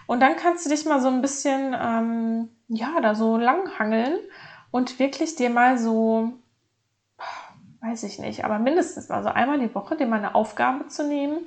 Und 0.06 0.20
dann 0.20 0.36
kannst 0.36 0.64
du 0.64 0.70
dich 0.70 0.86
mal 0.86 1.00
so 1.00 1.08
ein 1.08 1.20
bisschen, 1.20 1.76
ähm, 1.78 2.48
ja, 2.68 3.00
da 3.02 3.14
so 3.14 3.36
langhangeln 3.36 4.18
und 4.70 4.98
wirklich 4.98 5.34
dir 5.34 5.50
mal 5.50 5.78
so, 5.78 6.32
weiß 7.80 8.04
ich 8.04 8.18
nicht, 8.18 8.44
aber 8.44 8.58
mindestens 8.58 9.08
mal 9.08 9.22
so 9.22 9.28
einmal 9.30 9.58
die 9.58 9.74
Woche 9.74 9.96
dir 9.96 10.06
mal 10.06 10.16
eine 10.16 10.34
Aufgabe 10.34 10.86
zu 10.86 11.06
nehmen. 11.06 11.40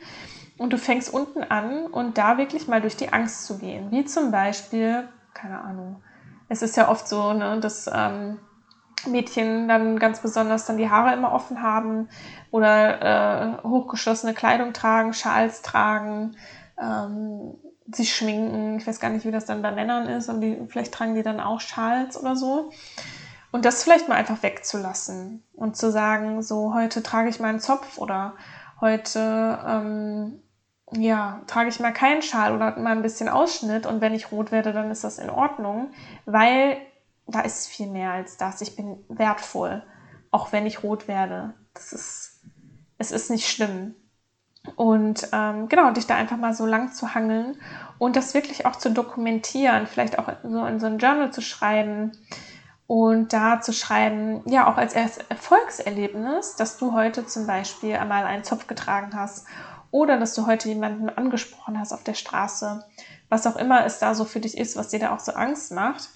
Und 0.58 0.74
du 0.74 0.78
fängst 0.78 1.12
unten 1.12 1.44
an 1.44 1.88
und 1.88 2.20
da 2.20 2.38
wirklich 2.38 2.68
mal 2.68 2.82
durch 2.82 2.96
die 2.96 3.12
Angst 3.12 3.46
zu 3.46 3.58
gehen. 3.58 3.90
Wie 3.90 4.06
zum 4.06 4.30
Beispiel, 4.30 5.08
keine 5.34 5.62
Ahnung. 5.62 6.02
Es 6.50 6.62
ist 6.62 6.76
ja 6.76 6.90
oft 6.90 7.08
so, 7.08 7.34
ne, 7.34 7.60
dass 7.60 7.90
ähm, 7.94 8.40
Mädchen 9.08 9.68
dann 9.68 9.98
ganz 10.00 10.20
besonders 10.20 10.66
dann 10.66 10.78
die 10.78 10.90
Haare 10.90 11.14
immer 11.14 11.32
offen 11.32 11.62
haben 11.62 12.10
oder 12.52 13.62
äh, 13.62 13.64
hochgeschlossene 13.64 14.34
Kleidung 14.34 14.74
tragen, 14.74 15.14
Schals 15.14 15.62
tragen, 15.62 16.36
ähm, 16.80 17.56
sich 17.92 18.16
schminken. 18.16 18.78
Ich 18.78 18.88
weiß 18.88 19.00
gar 19.00 19.10
nicht, 19.10 19.26
wie 19.26 19.32
das 19.32 19.46
dann 19.46 19.62
bei 19.62 19.72
Männern 19.72 20.08
ist, 20.08 20.30
aber 20.30 20.40
die, 20.40 20.62
vielleicht 20.68 20.94
tragen 20.94 21.16
die 21.16 21.24
dann 21.24 21.40
auch 21.40 21.60
Schals 21.60 22.20
oder 22.20 22.36
so. 22.36 22.72
Und 23.52 23.66
das 23.66 23.84
vielleicht 23.84 24.08
mal 24.08 24.16
einfach 24.16 24.44
wegzulassen 24.44 25.44
und 25.54 25.76
zu 25.76 25.92
sagen, 25.92 26.42
so 26.42 26.74
heute 26.74 27.04
trage 27.04 27.30
ich 27.30 27.40
meinen 27.40 27.60
Zopf 27.60 27.98
oder 27.98 28.36
heute 28.80 29.60
ähm, 29.68 30.42
ja, 30.94 31.42
trage 31.48 31.70
ich 31.70 31.80
mal 31.80 31.94
keinen 31.94 32.22
Schal 32.22 32.54
oder 32.54 32.78
mal 32.78 32.92
ein 32.92 33.02
bisschen 33.02 33.30
Ausschnitt 33.30 33.86
und 33.86 34.02
wenn 34.02 34.14
ich 34.14 34.32
rot 34.32 34.52
werde, 34.52 34.74
dann 34.74 34.92
ist 34.92 35.04
das 35.04 35.20
in 35.20 35.30
Ordnung, 35.30 35.92
weil 36.26 36.78
da 37.28 37.42
ist 37.42 37.68
viel 37.68 37.88
mehr 37.88 38.12
als 38.12 38.38
das. 38.38 38.62
Ich 38.62 38.76
bin 38.76 38.98
wertvoll, 39.08 39.84
auch 40.32 40.52
wenn 40.52 40.66
ich 40.66 40.84
rot 40.84 41.08
werde. 41.08 41.54
Das 41.74 41.94
ist, 41.94 42.42
es 42.98 43.12
ist 43.12 43.30
nicht 43.30 43.50
schlimm. 43.50 43.96
Und 44.76 45.28
ähm, 45.32 45.70
genau, 45.70 45.92
dich 45.92 46.06
da 46.06 46.16
einfach 46.16 46.38
mal 46.38 46.54
so 46.54 46.66
lang 46.66 46.92
zu 46.92 47.16
hangeln 47.16 47.58
und 47.98 48.16
das 48.16 48.34
wirklich 48.34 48.66
auch 48.66 48.76
zu 48.76 48.92
dokumentieren, 48.92 49.88
vielleicht 49.88 50.20
auch 50.20 50.30
so 50.44 50.66
in 50.66 50.80
so 50.80 50.86
ein 50.86 51.00
Journal 51.00 51.32
zu 51.32 51.42
schreiben 51.42 52.12
und 52.86 53.34
da 53.34 53.62
zu 53.62 53.74
schreiben, 53.74 54.44
ja, 54.46 54.72
auch 54.72 54.78
als 54.78 54.94
Erfolgserlebnis, 54.94 56.58
dass 56.58 56.78
du 56.78 56.94
heute 56.94 57.26
zum 57.26 57.48
Beispiel 57.48 57.96
einmal 57.96 58.26
einen 58.26 58.44
Zopf 58.44 58.68
getragen 58.68 59.12
hast 59.16 59.48
oder 59.92 60.18
dass 60.18 60.34
du 60.34 60.48
heute 60.48 60.70
jemanden 60.70 61.10
angesprochen 61.10 61.80
hast 61.80 61.94
auf 61.94 62.04
der 62.04 62.14
Straße, 62.14 62.84
was 63.30 63.46
auch 63.46 63.58
immer 63.58 63.86
es 63.86 64.00
da 64.00 64.16
so 64.16 64.26
für 64.26 64.40
dich 64.40 64.58
ist, 64.58 64.76
was 64.76 64.90
dir 64.90 65.00
da 65.00 65.14
auch 65.14 65.20
so 65.20 65.34
Angst 65.34 65.72
macht 65.72 66.10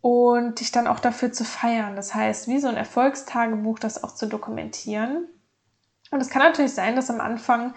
und 0.00 0.60
dich 0.60 0.72
dann 0.72 0.86
auch 0.86 1.00
dafür 1.00 1.32
zu 1.32 1.44
feiern. 1.44 1.96
Das 1.96 2.14
heißt, 2.14 2.48
wie 2.48 2.58
so 2.58 2.68
ein 2.68 2.76
Erfolgstagebuch 2.76 3.78
das 3.78 4.02
auch 4.02 4.14
zu 4.14 4.26
dokumentieren. 4.26 5.28
Und 6.10 6.22
es 6.22 6.30
kann 6.30 6.42
natürlich 6.42 6.72
sein, 6.72 6.96
dass 6.96 7.10
am 7.10 7.20
Anfang 7.20 7.74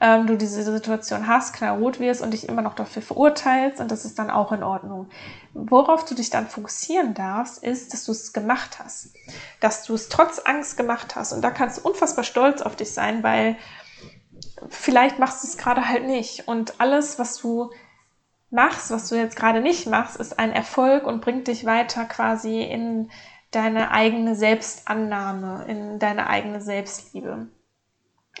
ähm, 0.00 0.26
du 0.26 0.38
diese 0.38 0.62
Situation 0.62 1.26
hast, 1.26 1.54
knallrot 1.54 2.00
wirst 2.00 2.22
und 2.22 2.32
dich 2.32 2.48
immer 2.48 2.62
noch 2.62 2.74
dafür 2.74 3.02
verurteilst 3.02 3.80
und 3.80 3.90
das 3.90 4.06
ist 4.06 4.18
dann 4.18 4.30
auch 4.30 4.52
in 4.52 4.62
Ordnung. 4.62 5.10
Worauf 5.52 6.04
du 6.06 6.14
dich 6.14 6.30
dann 6.30 6.48
fokussieren 6.48 7.12
darfst, 7.12 7.62
ist, 7.62 7.92
dass 7.92 8.04
du 8.04 8.12
es 8.12 8.32
gemacht 8.32 8.78
hast. 8.82 9.14
Dass 9.60 9.84
du 9.84 9.94
es 9.94 10.08
trotz 10.08 10.38
Angst 10.38 10.78
gemacht 10.78 11.14
hast. 11.14 11.32
Und 11.32 11.42
da 11.42 11.50
kannst 11.50 11.78
du 11.78 11.88
unfassbar 11.88 12.24
stolz 12.24 12.62
auf 12.62 12.74
dich 12.74 12.92
sein, 12.92 13.22
weil 13.22 13.56
vielleicht 14.68 15.18
machst 15.18 15.42
du 15.42 15.48
es 15.48 15.56
gerade 15.56 15.88
halt 15.88 16.04
nicht. 16.04 16.48
Und 16.48 16.80
alles, 16.80 17.18
was 17.18 17.36
du 17.38 17.70
machst, 18.50 18.90
was 18.90 19.08
du 19.08 19.16
jetzt 19.16 19.36
gerade 19.36 19.60
nicht 19.60 19.86
machst, 19.86 20.16
ist 20.16 20.38
ein 20.38 20.52
Erfolg 20.52 21.06
und 21.06 21.20
bringt 21.20 21.48
dich 21.48 21.64
weiter 21.64 22.04
quasi 22.04 22.62
in 22.62 23.10
deine 23.50 23.90
eigene 23.90 24.34
Selbstannahme, 24.34 25.64
in 25.68 25.98
deine 25.98 26.28
eigene 26.28 26.60
Selbstliebe. 26.60 27.48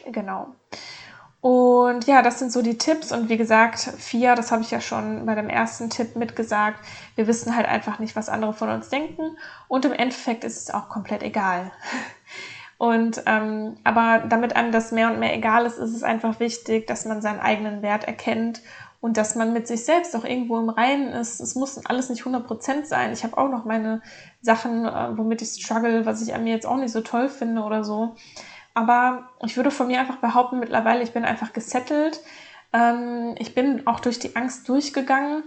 Genau. 0.06 0.54
Und 1.40 2.06
ja, 2.06 2.22
das 2.22 2.38
sind 2.38 2.52
so 2.52 2.62
die 2.62 2.78
Tipps. 2.78 3.12
Und 3.12 3.28
wie 3.28 3.36
gesagt, 3.36 3.78
vier, 3.98 4.34
das 4.34 4.50
habe 4.50 4.62
ich 4.62 4.70
ja 4.70 4.80
schon 4.80 5.26
bei 5.26 5.34
dem 5.34 5.50
ersten 5.50 5.90
Tipp 5.90 6.16
mitgesagt. 6.16 6.80
Wir 7.16 7.26
wissen 7.26 7.54
halt 7.54 7.66
einfach 7.66 7.98
nicht, 7.98 8.16
was 8.16 8.30
andere 8.30 8.54
von 8.54 8.70
uns 8.70 8.88
denken. 8.88 9.36
Und 9.68 9.84
im 9.84 9.92
Endeffekt 9.92 10.42
ist 10.44 10.56
es 10.56 10.72
auch 10.72 10.88
komplett 10.88 11.22
egal. 11.22 11.70
Und 12.84 13.22
ähm, 13.24 13.76
aber 13.82 14.24
damit 14.28 14.56
einem 14.56 14.70
das 14.70 14.92
mehr 14.92 15.10
und 15.10 15.18
mehr 15.18 15.34
egal 15.34 15.64
ist, 15.64 15.78
ist 15.78 15.94
es 15.94 16.02
einfach 16.02 16.38
wichtig, 16.38 16.86
dass 16.86 17.06
man 17.06 17.22
seinen 17.22 17.40
eigenen 17.40 17.80
Wert 17.80 18.04
erkennt 18.04 18.60
und 19.00 19.16
dass 19.16 19.36
man 19.36 19.54
mit 19.54 19.66
sich 19.66 19.86
selbst 19.86 20.14
auch 20.14 20.22
irgendwo 20.22 20.58
im 20.58 20.68
Reinen 20.68 21.08
ist. 21.08 21.40
Es 21.40 21.54
muss 21.54 21.78
alles 21.86 22.10
nicht 22.10 22.24
100% 22.24 22.84
sein. 22.84 23.14
Ich 23.14 23.24
habe 23.24 23.38
auch 23.38 23.48
noch 23.48 23.64
meine 23.64 24.02
Sachen, 24.42 24.84
äh, 24.84 25.16
womit 25.16 25.40
ich 25.40 25.48
struggle, 25.48 26.04
was 26.04 26.20
ich 26.20 26.34
an 26.34 26.44
mir 26.44 26.52
jetzt 26.52 26.66
auch 26.66 26.76
nicht 26.76 26.92
so 26.92 27.00
toll 27.00 27.30
finde 27.30 27.62
oder 27.62 27.84
so. 27.84 28.16
Aber 28.74 29.30
ich 29.42 29.56
würde 29.56 29.70
von 29.70 29.86
mir 29.86 29.98
einfach 29.98 30.16
behaupten, 30.16 30.58
mittlerweile, 30.58 31.02
ich 31.02 31.14
bin 31.14 31.24
einfach 31.24 31.54
gesettelt. 31.54 32.20
Ähm, 32.74 33.34
ich 33.38 33.54
bin 33.54 33.86
auch 33.86 34.00
durch 34.00 34.18
die 34.18 34.36
Angst 34.36 34.68
durchgegangen 34.68 35.42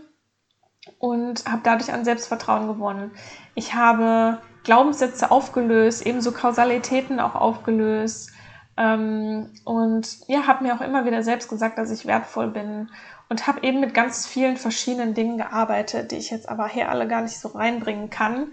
und 0.98 1.46
habe 1.46 1.62
dadurch 1.64 1.94
an 1.94 2.04
Selbstvertrauen 2.04 2.66
gewonnen. 2.66 3.12
Ich 3.54 3.76
habe 3.76 4.40
Glaubenssätze 4.68 5.32
aufgelöst, 5.32 6.06
ebenso 6.06 6.34
Kausalitäten 6.34 7.22
auch 7.22 7.36
aufgelöst. 7.36 8.32
Ähm, 8.76 9.50
und 9.64 10.28
ja, 10.28 10.46
habe 10.46 10.66
mir 10.66 10.76
auch 10.76 10.82
immer 10.82 11.06
wieder 11.06 11.24
selbst 11.24 11.48
gesagt, 11.48 11.78
dass 11.78 11.90
ich 11.90 12.06
wertvoll 12.06 12.50
bin 12.50 12.90
und 13.30 13.48
habe 13.48 13.64
eben 13.64 13.80
mit 13.80 13.94
ganz 13.94 14.28
vielen 14.28 14.58
verschiedenen 14.58 15.14
Dingen 15.14 15.38
gearbeitet, 15.38 16.12
die 16.12 16.18
ich 16.18 16.32
jetzt 16.32 16.50
aber 16.50 16.68
hier 16.68 16.90
alle 16.90 17.08
gar 17.08 17.22
nicht 17.22 17.40
so 17.40 17.48
reinbringen 17.48 18.10
kann. 18.10 18.52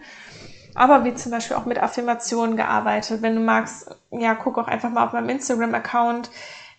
Aber 0.76 1.04
wie 1.04 1.14
zum 1.14 1.32
Beispiel 1.32 1.56
auch 1.56 1.66
mit 1.66 1.82
Affirmationen 1.82 2.56
gearbeitet. 2.56 3.20
Wenn 3.20 3.34
du 3.34 3.40
magst, 3.40 3.90
ja, 4.12 4.36
guck 4.36 4.56
auch 4.56 4.68
einfach 4.68 4.90
mal 4.90 5.04
auf 5.04 5.12
meinem 5.12 5.30
Instagram-Account 5.30 6.30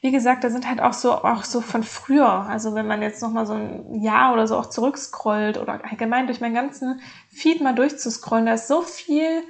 wie 0.05 0.11
gesagt, 0.11 0.43
da 0.43 0.51
sind 0.51 0.69
halt 0.69 0.81
auch 0.81 0.93
so, 0.93 1.13
auch 1.13 1.43
so 1.43 1.61
von 1.61 1.81
früher. 1.81 2.29
Also 2.29 2.75
wenn 2.75 2.85
man 2.85 3.01
jetzt 3.01 3.23
nochmal 3.23 3.47
so 3.47 3.53
ein 3.53 4.03
Jahr 4.03 4.33
oder 4.33 4.45
so 4.45 4.55
auch 4.55 4.67
zurückscrollt 4.67 5.57
oder 5.57 5.83
allgemein 5.83 6.27
durch 6.27 6.41
meinen 6.41 6.53
ganzen 6.53 7.01
Feed 7.29 7.59
mal 7.59 7.73
durchzuscrollen, 7.73 8.45
da 8.45 8.53
ist 8.53 8.67
so 8.67 8.83
viel 8.83 9.41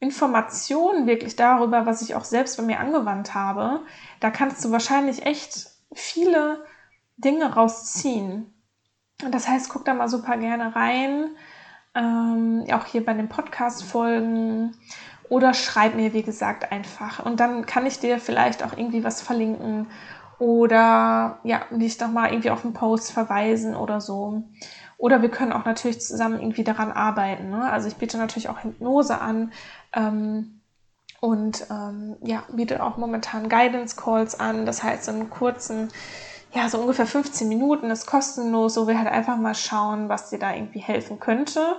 Informationen 0.00 1.06
wirklich 1.06 1.36
darüber, 1.36 1.86
was 1.86 2.02
ich 2.02 2.16
auch 2.16 2.24
selbst 2.24 2.56
bei 2.56 2.64
mir 2.64 2.80
angewandt 2.80 3.32
habe, 3.34 3.82
da 4.18 4.30
kannst 4.30 4.64
du 4.64 4.72
wahrscheinlich 4.72 5.24
echt 5.24 5.68
viele 5.92 6.64
Dinge 7.16 7.54
rausziehen. 7.54 8.52
Und 9.22 9.32
das 9.32 9.46
heißt, 9.46 9.68
guck 9.68 9.84
da 9.84 9.94
mal 9.94 10.08
super 10.08 10.36
gerne 10.36 10.74
rein, 10.74 11.28
ähm, 11.94 12.64
auch 12.72 12.86
hier 12.86 13.04
bei 13.04 13.14
den 13.14 13.28
Podcast-Folgen 13.28 14.76
oder 15.28 15.54
schreib 15.54 15.94
mir, 15.94 16.12
wie 16.12 16.22
gesagt, 16.22 16.70
einfach. 16.70 17.24
Und 17.24 17.40
dann 17.40 17.66
kann 17.66 17.86
ich 17.86 17.98
dir 17.98 18.18
vielleicht 18.18 18.64
auch 18.64 18.76
irgendwie 18.76 19.04
was 19.04 19.20
verlinken 19.20 19.88
oder 20.38 21.40
ja, 21.44 21.62
dich 21.70 21.98
nochmal 21.98 22.30
irgendwie 22.30 22.50
auf 22.50 22.64
einen 22.64 22.74
Post 22.74 23.12
verweisen 23.12 23.74
oder 23.74 24.00
so. 24.00 24.42
Oder 24.98 25.22
wir 25.22 25.30
können 25.30 25.52
auch 25.52 25.64
natürlich 25.64 26.00
zusammen 26.00 26.40
irgendwie 26.40 26.64
daran 26.64 26.92
arbeiten. 26.92 27.50
Ne? 27.50 27.70
Also 27.70 27.88
ich 27.88 27.96
biete 27.96 28.18
natürlich 28.18 28.48
auch 28.48 28.62
Hypnose 28.62 29.20
an 29.20 29.52
ähm, 29.94 30.60
und 31.20 31.66
ähm, 31.70 32.16
ja, 32.22 32.44
biete 32.52 32.82
auch 32.82 32.96
momentan 32.96 33.48
Guidance 33.48 33.96
Calls 33.96 34.38
an. 34.38 34.66
Das 34.66 34.82
heißt, 34.82 35.04
so 35.04 35.12
einen 35.12 35.30
kurzen, 35.30 35.88
ja, 36.52 36.68
so 36.68 36.78
ungefähr 36.78 37.06
15 37.06 37.48
Minuten 37.48 37.90
ist 37.90 38.06
kostenlos, 38.06 38.76
wo 38.76 38.86
wir 38.86 38.98
halt 38.98 39.08
einfach 39.08 39.36
mal 39.36 39.54
schauen, 39.54 40.08
was 40.08 40.30
dir 40.30 40.38
da 40.38 40.54
irgendwie 40.54 40.80
helfen 40.80 41.18
könnte. 41.18 41.76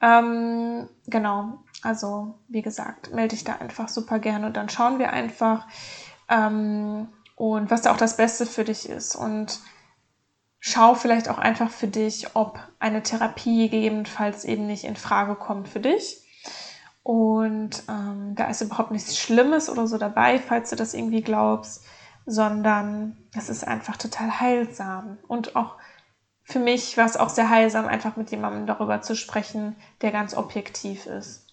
Ähm, 0.00 0.88
genau, 1.06 1.58
also 1.82 2.38
wie 2.48 2.62
gesagt, 2.62 3.12
melde 3.12 3.34
dich 3.34 3.44
da 3.44 3.56
einfach 3.56 3.88
super 3.88 4.18
gerne 4.18 4.46
und 4.46 4.56
dann 4.56 4.68
schauen 4.68 4.98
wir 4.98 5.12
einfach 5.12 5.66
ähm, 6.28 7.08
und 7.36 7.70
was 7.70 7.82
da 7.82 7.92
auch 7.92 7.96
das 7.96 8.16
Beste 8.16 8.46
für 8.46 8.64
dich 8.64 8.88
ist. 8.88 9.16
Und 9.16 9.60
schau 10.58 10.94
vielleicht 10.94 11.28
auch 11.28 11.38
einfach 11.38 11.70
für 11.70 11.88
dich, 11.88 12.36
ob 12.36 12.58
eine 12.78 13.02
Therapie 13.02 13.68
gegebenenfalls 13.68 14.44
eben 14.44 14.66
nicht 14.66 14.84
in 14.84 14.96
Frage 14.96 15.34
kommt 15.34 15.68
für 15.68 15.80
dich. 15.80 16.22
Und 17.02 17.82
ähm, 17.88 18.34
da 18.34 18.48
ist 18.48 18.60
überhaupt 18.60 18.90
nichts 18.90 19.18
Schlimmes 19.18 19.70
oder 19.70 19.86
so 19.86 19.96
dabei, 19.96 20.38
falls 20.38 20.70
du 20.70 20.76
das 20.76 20.92
irgendwie 20.92 21.22
glaubst, 21.22 21.82
sondern 22.26 23.16
es 23.34 23.48
ist 23.48 23.66
einfach 23.66 23.96
total 23.96 24.38
heilsam. 24.38 25.18
Und 25.26 25.56
auch 25.56 25.76
für 26.50 26.58
mich 26.58 26.96
war 26.96 27.06
es 27.06 27.16
auch 27.16 27.28
sehr 27.28 27.50
heilsam, 27.50 27.86
einfach 27.86 28.16
mit 28.16 28.30
jemandem 28.30 28.66
darüber 28.66 29.00
zu 29.02 29.14
sprechen, 29.14 29.76
der 30.02 30.10
ganz 30.10 30.36
objektiv 30.36 31.06
ist. 31.06 31.46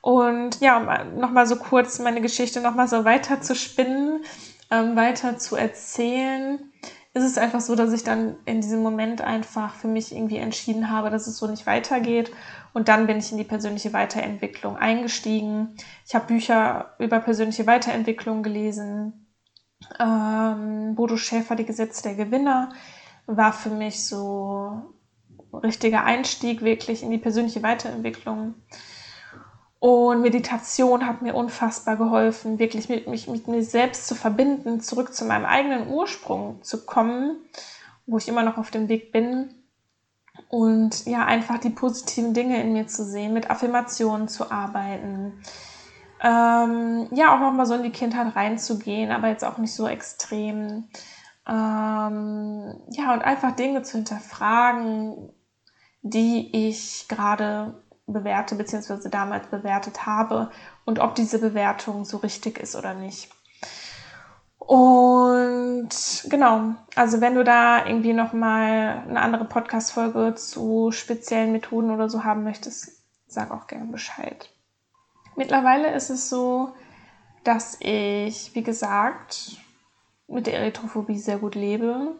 Und 0.00 0.60
ja, 0.60 0.76
um 0.76 1.18
nochmal 1.18 1.46
so 1.46 1.56
kurz 1.56 1.98
meine 1.98 2.20
Geschichte 2.20 2.60
nochmal 2.60 2.88
so 2.88 3.04
weiter 3.04 3.40
zu 3.40 3.54
spinnen, 3.54 4.24
ähm, 4.70 4.96
weiter 4.96 5.38
zu 5.38 5.56
erzählen 5.56 6.58
ist 7.14 7.22
es 7.22 7.38
einfach 7.38 7.60
so, 7.60 7.76
dass 7.76 7.92
ich 7.92 8.02
dann 8.02 8.36
in 8.44 8.60
diesem 8.60 8.82
Moment 8.82 9.20
einfach 9.20 9.74
für 9.74 9.86
mich 9.86 10.12
irgendwie 10.12 10.38
entschieden 10.38 10.90
habe, 10.90 11.10
dass 11.10 11.28
es 11.28 11.38
so 11.38 11.46
nicht 11.46 11.64
weitergeht. 11.64 12.32
Und 12.72 12.88
dann 12.88 13.06
bin 13.06 13.18
ich 13.18 13.30
in 13.30 13.38
die 13.38 13.44
persönliche 13.44 13.92
Weiterentwicklung 13.92 14.76
eingestiegen. 14.76 15.76
Ich 16.06 16.16
habe 16.16 16.26
Bücher 16.26 16.96
über 16.98 17.20
persönliche 17.20 17.68
Weiterentwicklung 17.68 18.42
gelesen. 18.42 19.28
Ähm, 20.00 20.96
Bodo 20.96 21.16
Schäfer, 21.16 21.54
die 21.54 21.64
Gesetze 21.66 22.02
der 22.02 22.16
Gewinner, 22.16 22.70
war 23.26 23.52
für 23.52 23.70
mich 23.70 24.04
so 24.04 24.82
ein 25.52 25.58
richtiger 25.58 26.04
Einstieg 26.04 26.62
wirklich 26.62 27.02
in 27.02 27.10
die 27.10 27.18
persönliche 27.18 27.62
Weiterentwicklung. 27.62 28.54
Und 29.78 30.22
Meditation 30.22 31.06
hat 31.06 31.20
mir 31.20 31.34
unfassbar 31.34 31.96
geholfen, 31.96 32.58
wirklich 32.58 32.88
mit, 32.88 33.06
mich 33.06 33.28
mit 33.28 33.48
mir 33.48 33.62
selbst 33.62 34.06
zu 34.06 34.14
verbinden, 34.14 34.80
zurück 34.80 35.12
zu 35.12 35.26
meinem 35.26 35.44
eigenen 35.44 35.88
Ursprung 35.88 36.62
zu 36.62 36.86
kommen, 36.86 37.36
wo 38.06 38.16
ich 38.16 38.26
immer 38.26 38.42
noch 38.42 38.56
auf 38.56 38.70
dem 38.70 38.88
Weg 38.88 39.12
bin. 39.12 39.54
Und 40.48 41.04
ja, 41.04 41.26
einfach 41.26 41.58
die 41.58 41.70
positiven 41.70 42.32
Dinge 42.32 42.62
in 42.62 42.72
mir 42.72 42.86
zu 42.86 43.04
sehen, 43.04 43.34
mit 43.34 43.50
Affirmationen 43.50 44.26
zu 44.26 44.50
arbeiten. 44.50 45.34
Ähm, 46.22 47.08
ja, 47.12 47.34
auch 47.34 47.40
nochmal 47.40 47.66
so 47.66 47.74
in 47.74 47.82
die 47.82 47.90
Kindheit 47.90 48.34
reinzugehen, 48.34 49.10
aber 49.10 49.28
jetzt 49.28 49.44
auch 49.44 49.58
nicht 49.58 49.74
so 49.74 49.86
extrem. 49.86 50.88
Ähm, 51.46 52.80
ja, 52.90 53.12
und 53.12 53.22
einfach 53.22 53.52
Dinge 53.52 53.82
zu 53.82 53.98
hinterfragen, 53.98 55.30
die 56.02 56.68
ich 56.68 57.06
gerade 57.08 57.82
bewerte 58.06 58.54
bzw. 58.54 59.08
damals 59.08 59.46
bewertet 59.48 60.06
habe 60.06 60.50
und 60.84 60.98
ob 61.00 61.14
diese 61.14 61.38
Bewertung 61.38 62.04
so 62.04 62.18
richtig 62.18 62.58
ist 62.58 62.76
oder 62.76 62.94
nicht. 62.94 63.30
Und 64.58 65.90
genau, 66.30 66.74
also 66.94 67.20
wenn 67.20 67.34
du 67.34 67.44
da 67.44 67.86
irgendwie 67.86 68.14
nochmal 68.14 69.04
eine 69.06 69.20
andere 69.20 69.44
Podcast-Folge 69.44 70.34
zu 70.36 70.90
speziellen 70.90 71.52
Methoden 71.52 71.90
oder 71.90 72.08
so 72.08 72.24
haben 72.24 72.44
möchtest, 72.44 73.02
sag 73.26 73.50
auch 73.50 73.66
gerne 73.66 73.86
Bescheid. 73.86 74.50
Mittlerweile 75.36 75.92
ist 75.92 76.08
es 76.08 76.30
so, 76.30 76.72
dass 77.42 77.76
ich, 77.80 78.54
wie 78.54 78.62
gesagt, 78.62 79.58
mit 80.28 80.46
der 80.46 80.58
Erythrophobie 80.58 81.18
sehr 81.18 81.38
gut 81.38 81.54
lebe. 81.54 82.16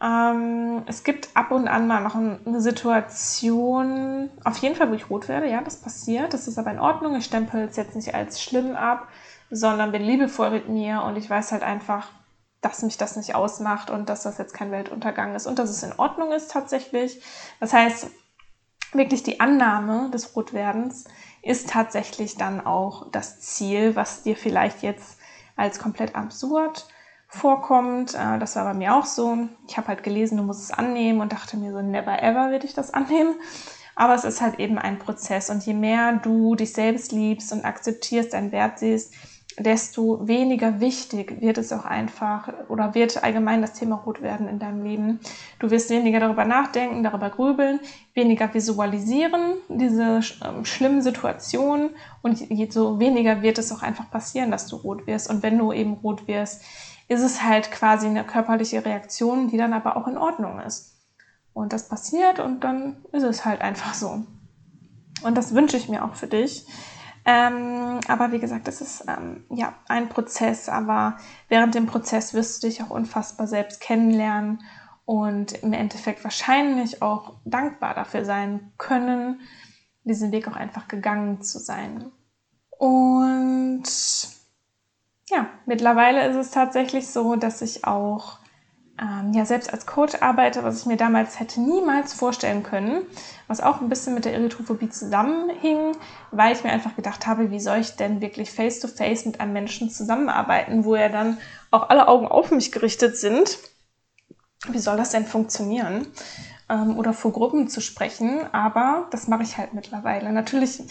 Ähm, 0.00 0.82
es 0.86 1.02
gibt 1.02 1.30
ab 1.34 1.50
und 1.50 1.66
an 1.68 1.86
mal 1.86 2.00
noch 2.00 2.14
eine 2.14 2.60
Situation, 2.60 4.30
auf 4.44 4.56
jeden 4.58 4.76
Fall, 4.76 4.90
wo 4.90 4.94
ich 4.94 5.10
rot 5.10 5.28
werde. 5.28 5.48
Ja, 5.48 5.60
das 5.60 5.76
passiert. 5.76 6.32
Das 6.34 6.46
ist 6.46 6.58
aber 6.58 6.70
in 6.70 6.78
Ordnung. 6.78 7.16
Ich 7.16 7.24
stempel 7.24 7.62
es 7.62 7.76
jetzt 7.76 7.96
nicht 7.96 8.14
als 8.14 8.42
schlimm 8.42 8.76
ab, 8.76 9.08
sondern 9.50 9.92
bin 9.92 10.02
liebevoll 10.02 10.50
mit 10.50 10.68
mir 10.68 11.02
und 11.02 11.16
ich 11.16 11.28
weiß 11.28 11.52
halt 11.52 11.62
einfach, 11.62 12.10
dass 12.60 12.82
mich 12.82 12.96
das 12.96 13.16
nicht 13.16 13.34
ausmacht 13.34 13.90
und 13.90 14.08
dass 14.08 14.22
das 14.22 14.38
jetzt 14.38 14.54
kein 14.54 14.70
Weltuntergang 14.70 15.34
ist 15.34 15.46
und 15.46 15.58
dass 15.58 15.70
es 15.70 15.82
in 15.82 15.92
Ordnung 15.96 16.32
ist 16.32 16.50
tatsächlich. 16.50 17.22
Das 17.60 17.72
heißt, 17.72 18.10
wirklich 18.92 19.22
die 19.22 19.40
Annahme 19.40 20.10
des 20.10 20.34
Rotwerdens 20.34 21.04
ist 21.42 21.70
tatsächlich 21.70 22.36
dann 22.36 22.64
auch 22.64 23.10
das 23.10 23.40
Ziel, 23.40 23.96
was 23.96 24.22
dir 24.22 24.36
vielleicht 24.36 24.82
jetzt 24.82 25.18
als 25.56 25.78
komplett 25.78 26.14
absurd 26.14 26.86
vorkommt. 27.28 28.14
Äh, 28.14 28.38
das 28.38 28.56
war 28.56 28.64
bei 28.64 28.74
mir 28.74 28.96
auch 28.96 29.04
so. 29.04 29.48
Ich 29.68 29.76
habe 29.76 29.88
halt 29.88 30.02
gelesen, 30.02 30.38
du 30.38 30.42
musst 30.42 30.62
es 30.62 30.72
annehmen 30.72 31.20
und 31.20 31.32
dachte 31.32 31.56
mir 31.56 31.72
so, 31.72 31.80
never 31.80 32.22
ever 32.22 32.50
werde 32.50 32.66
ich 32.66 32.74
das 32.74 32.92
annehmen. 32.92 33.34
Aber 33.94 34.14
es 34.14 34.24
ist 34.24 34.40
halt 34.40 34.58
eben 34.60 34.78
ein 34.78 34.98
Prozess 34.98 35.50
und 35.50 35.64
je 35.66 35.74
mehr 35.74 36.14
du 36.22 36.54
dich 36.54 36.72
selbst 36.72 37.12
liebst 37.12 37.52
und 37.52 37.64
akzeptierst, 37.64 38.32
deinen 38.32 38.52
Wert 38.52 38.78
siehst, 38.78 39.12
desto 39.58 40.26
weniger 40.28 40.80
wichtig 40.80 41.40
wird 41.40 41.58
es 41.58 41.72
auch 41.72 41.84
einfach 41.84 42.48
oder 42.68 42.94
wird 42.94 43.22
allgemein 43.24 43.60
das 43.60 43.72
Thema 43.72 43.96
rot 43.96 44.22
werden 44.22 44.48
in 44.48 44.58
deinem 44.58 44.84
Leben. 44.84 45.20
Du 45.58 45.70
wirst 45.70 45.90
weniger 45.90 46.20
darüber 46.20 46.44
nachdenken, 46.44 47.02
darüber 47.02 47.30
grübeln, 47.30 47.80
weniger 48.14 48.52
visualisieren, 48.54 49.54
diese 49.68 50.20
ähm, 50.44 50.64
schlimmen 50.64 51.02
Situationen 51.02 51.90
und 52.22 52.38
je, 52.38 52.70
so 52.70 53.00
weniger 53.00 53.42
wird 53.42 53.58
es 53.58 53.72
auch 53.72 53.82
einfach 53.82 54.10
passieren, 54.10 54.50
dass 54.50 54.68
du 54.68 54.76
rot 54.76 55.06
wirst. 55.06 55.28
Und 55.28 55.42
wenn 55.42 55.58
du 55.58 55.72
eben 55.72 55.94
rot 55.94 56.28
wirst, 56.28 56.62
ist 57.08 57.22
es 57.22 57.42
halt 57.42 57.70
quasi 57.70 58.06
eine 58.06 58.24
körperliche 58.24 58.84
Reaktion, 58.84 59.48
die 59.48 59.56
dann 59.56 59.72
aber 59.72 59.96
auch 59.96 60.06
in 60.06 60.18
Ordnung 60.18 60.60
ist. 60.60 60.94
Und 61.54 61.72
das 61.72 61.88
passiert 61.88 62.38
und 62.38 62.62
dann 62.62 63.04
ist 63.12 63.24
es 63.24 63.44
halt 63.44 63.60
einfach 63.60 63.94
so. 63.94 64.24
Und 65.22 65.36
das 65.36 65.54
wünsche 65.54 65.76
ich 65.76 65.88
mir 65.88 66.04
auch 66.04 66.14
für 66.14 66.28
dich. 66.28 66.66
Ähm, 67.24 68.00
aber 68.06 68.32
wie 68.32 68.38
gesagt, 68.38 68.68
das 68.68 68.80
ist 68.80 69.04
ähm, 69.08 69.44
ja 69.50 69.74
ein 69.88 70.08
Prozess, 70.08 70.68
aber 70.68 71.16
während 71.48 71.74
dem 71.74 71.86
Prozess 71.86 72.32
wirst 72.32 72.62
du 72.62 72.68
dich 72.68 72.82
auch 72.82 72.90
unfassbar 72.90 73.46
selbst 73.46 73.80
kennenlernen 73.80 74.62
und 75.04 75.52
im 75.62 75.72
Endeffekt 75.72 76.22
wahrscheinlich 76.22 77.02
auch 77.02 77.34
dankbar 77.44 77.94
dafür 77.94 78.24
sein 78.24 78.72
können, 78.78 79.40
diesen 80.04 80.32
Weg 80.32 80.48
auch 80.48 80.56
einfach 80.56 80.88
gegangen 80.88 81.42
zu 81.42 81.58
sein. 81.58 82.12
Und 82.78 83.82
ja, 85.30 85.46
mittlerweile 85.66 86.26
ist 86.28 86.36
es 86.36 86.50
tatsächlich 86.50 87.06
so, 87.08 87.36
dass 87.36 87.62
ich 87.62 87.84
auch 87.84 88.38
ähm, 89.00 89.32
ja 89.32 89.44
selbst 89.44 89.72
als 89.72 89.86
Coach 89.86 90.16
arbeite, 90.20 90.64
was 90.64 90.80
ich 90.80 90.86
mir 90.86 90.96
damals 90.96 91.38
hätte 91.38 91.60
niemals 91.60 92.12
vorstellen 92.12 92.62
können, 92.62 93.02
was 93.46 93.60
auch 93.60 93.80
ein 93.80 93.88
bisschen 93.88 94.14
mit 94.14 94.24
der 94.24 94.34
Erythrophobie 94.34 94.88
zusammenhing, 94.88 95.96
weil 96.30 96.52
ich 96.52 96.64
mir 96.64 96.70
einfach 96.70 96.96
gedacht 96.96 97.26
habe, 97.26 97.50
wie 97.50 97.60
soll 97.60 97.78
ich 97.78 97.96
denn 97.96 98.20
wirklich 98.20 98.50
face 98.50 98.80
to 98.80 98.88
face 98.88 99.24
mit 99.24 99.40
einem 99.40 99.52
Menschen 99.52 99.90
zusammenarbeiten, 99.90 100.84
wo 100.84 100.96
ja 100.96 101.08
dann 101.08 101.38
auch 101.70 101.90
alle 101.90 102.08
Augen 102.08 102.26
auf 102.26 102.50
mich 102.50 102.72
gerichtet 102.72 103.16
sind. 103.16 103.58
Wie 104.68 104.78
soll 104.78 104.96
das 104.96 105.10
denn 105.10 105.26
funktionieren? 105.26 106.08
Ähm, 106.68 106.98
oder 106.98 107.12
vor 107.12 107.32
Gruppen 107.32 107.68
zu 107.68 107.80
sprechen, 107.80 108.40
aber 108.52 109.06
das 109.10 109.28
mache 109.28 109.42
ich 109.42 109.56
halt 109.56 109.74
mittlerweile. 109.74 110.32
Natürlich 110.32 110.82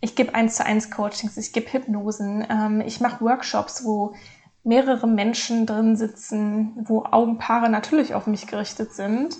ich 0.00 0.14
gebe 0.14 0.34
eins 0.34 0.56
zu 0.56 0.64
eins 0.64 0.90
Coachings, 0.90 1.36
ich 1.36 1.52
gebe 1.52 1.72
Hypnosen, 1.72 2.46
ähm, 2.48 2.80
ich 2.80 3.00
mache 3.00 3.24
Workshops, 3.24 3.84
wo 3.84 4.14
mehrere 4.62 5.06
Menschen 5.06 5.66
drin 5.66 5.96
sitzen, 5.96 6.72
wo 6.88 7.04
Augenpaare 7.04 7.68
natürlich 7.68 8.14
auf 8.14 8.26
mich 8.26 8.46
gerichtet 8.46 8.92
sind. 8.92 9.36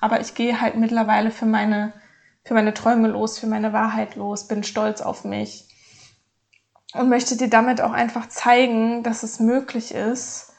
Aber 0.00 0.20
ich 0.20 0.34
gehe 0.34 0.60
halt 0.60 0.76
mittlerweile 0.76 1.30
für 1.30 1.46
meine, 1.46 1.92
für 2.44 2.54
meine 2.54 2.74
Träume 2.74 3.08
los, 3.08 3.38
für 3.38 3.46
meine 3.46 3.72
Wahrheit 3.72 4.16
los, 4.16 4.46
bin 4.48 4.62
stolz 4.64 5.00
auf 5.00 5.24
mich 5.24 5.68
und 6.94 7.08
möchte 7.08 7.36
dir 7.36 7.48
damit 7.48 7.80
auch 7.80 7.92
einfach 7.92 8.28
zeigen, 8.28 9.02
dass 9.02 9.22
es 9.22 9.40
möglich 9.40 9.94
ist, 9.94 10.52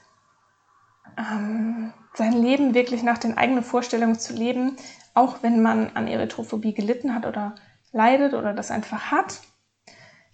ähm, 1.18 1.94
sein 2.14 2.34
Leben 2.34 2.74
wirklich 2.74 3.04
nach 3.04 3.18
den 3.18 3.38
eigenen 3.38 3.64
Vorstellungen 3.64 4.20
zu 4.20 4.34
leben, 4.34 4.78
auch 5.14 5.44
wenn 5.44 5.62
man 5.62 5.92
an 5.96 6.08
Erythrophobie 6.08 6.74
gelitten 6.74 7.14
hat 7.16 7.26
oder 7.26 7.56
leidet 7.92 8.34
oder 8.34 8.54
das 8.54 8.72
einfach 8.72 9.12
hat. 9.12 9.42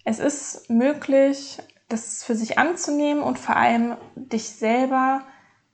es 0.04 0.18
ist 0.18 0.68
möglich, 0.68 1.58
das 1.88 2.24
für 2.24 2.34
sich 2.34 2.58
anzunehmen 2.58 3.22
und 3.22 3.38
vor 3.38 3.56
allem 3.56 3.96
dich 4.16 4.48
selber 4.48 5.22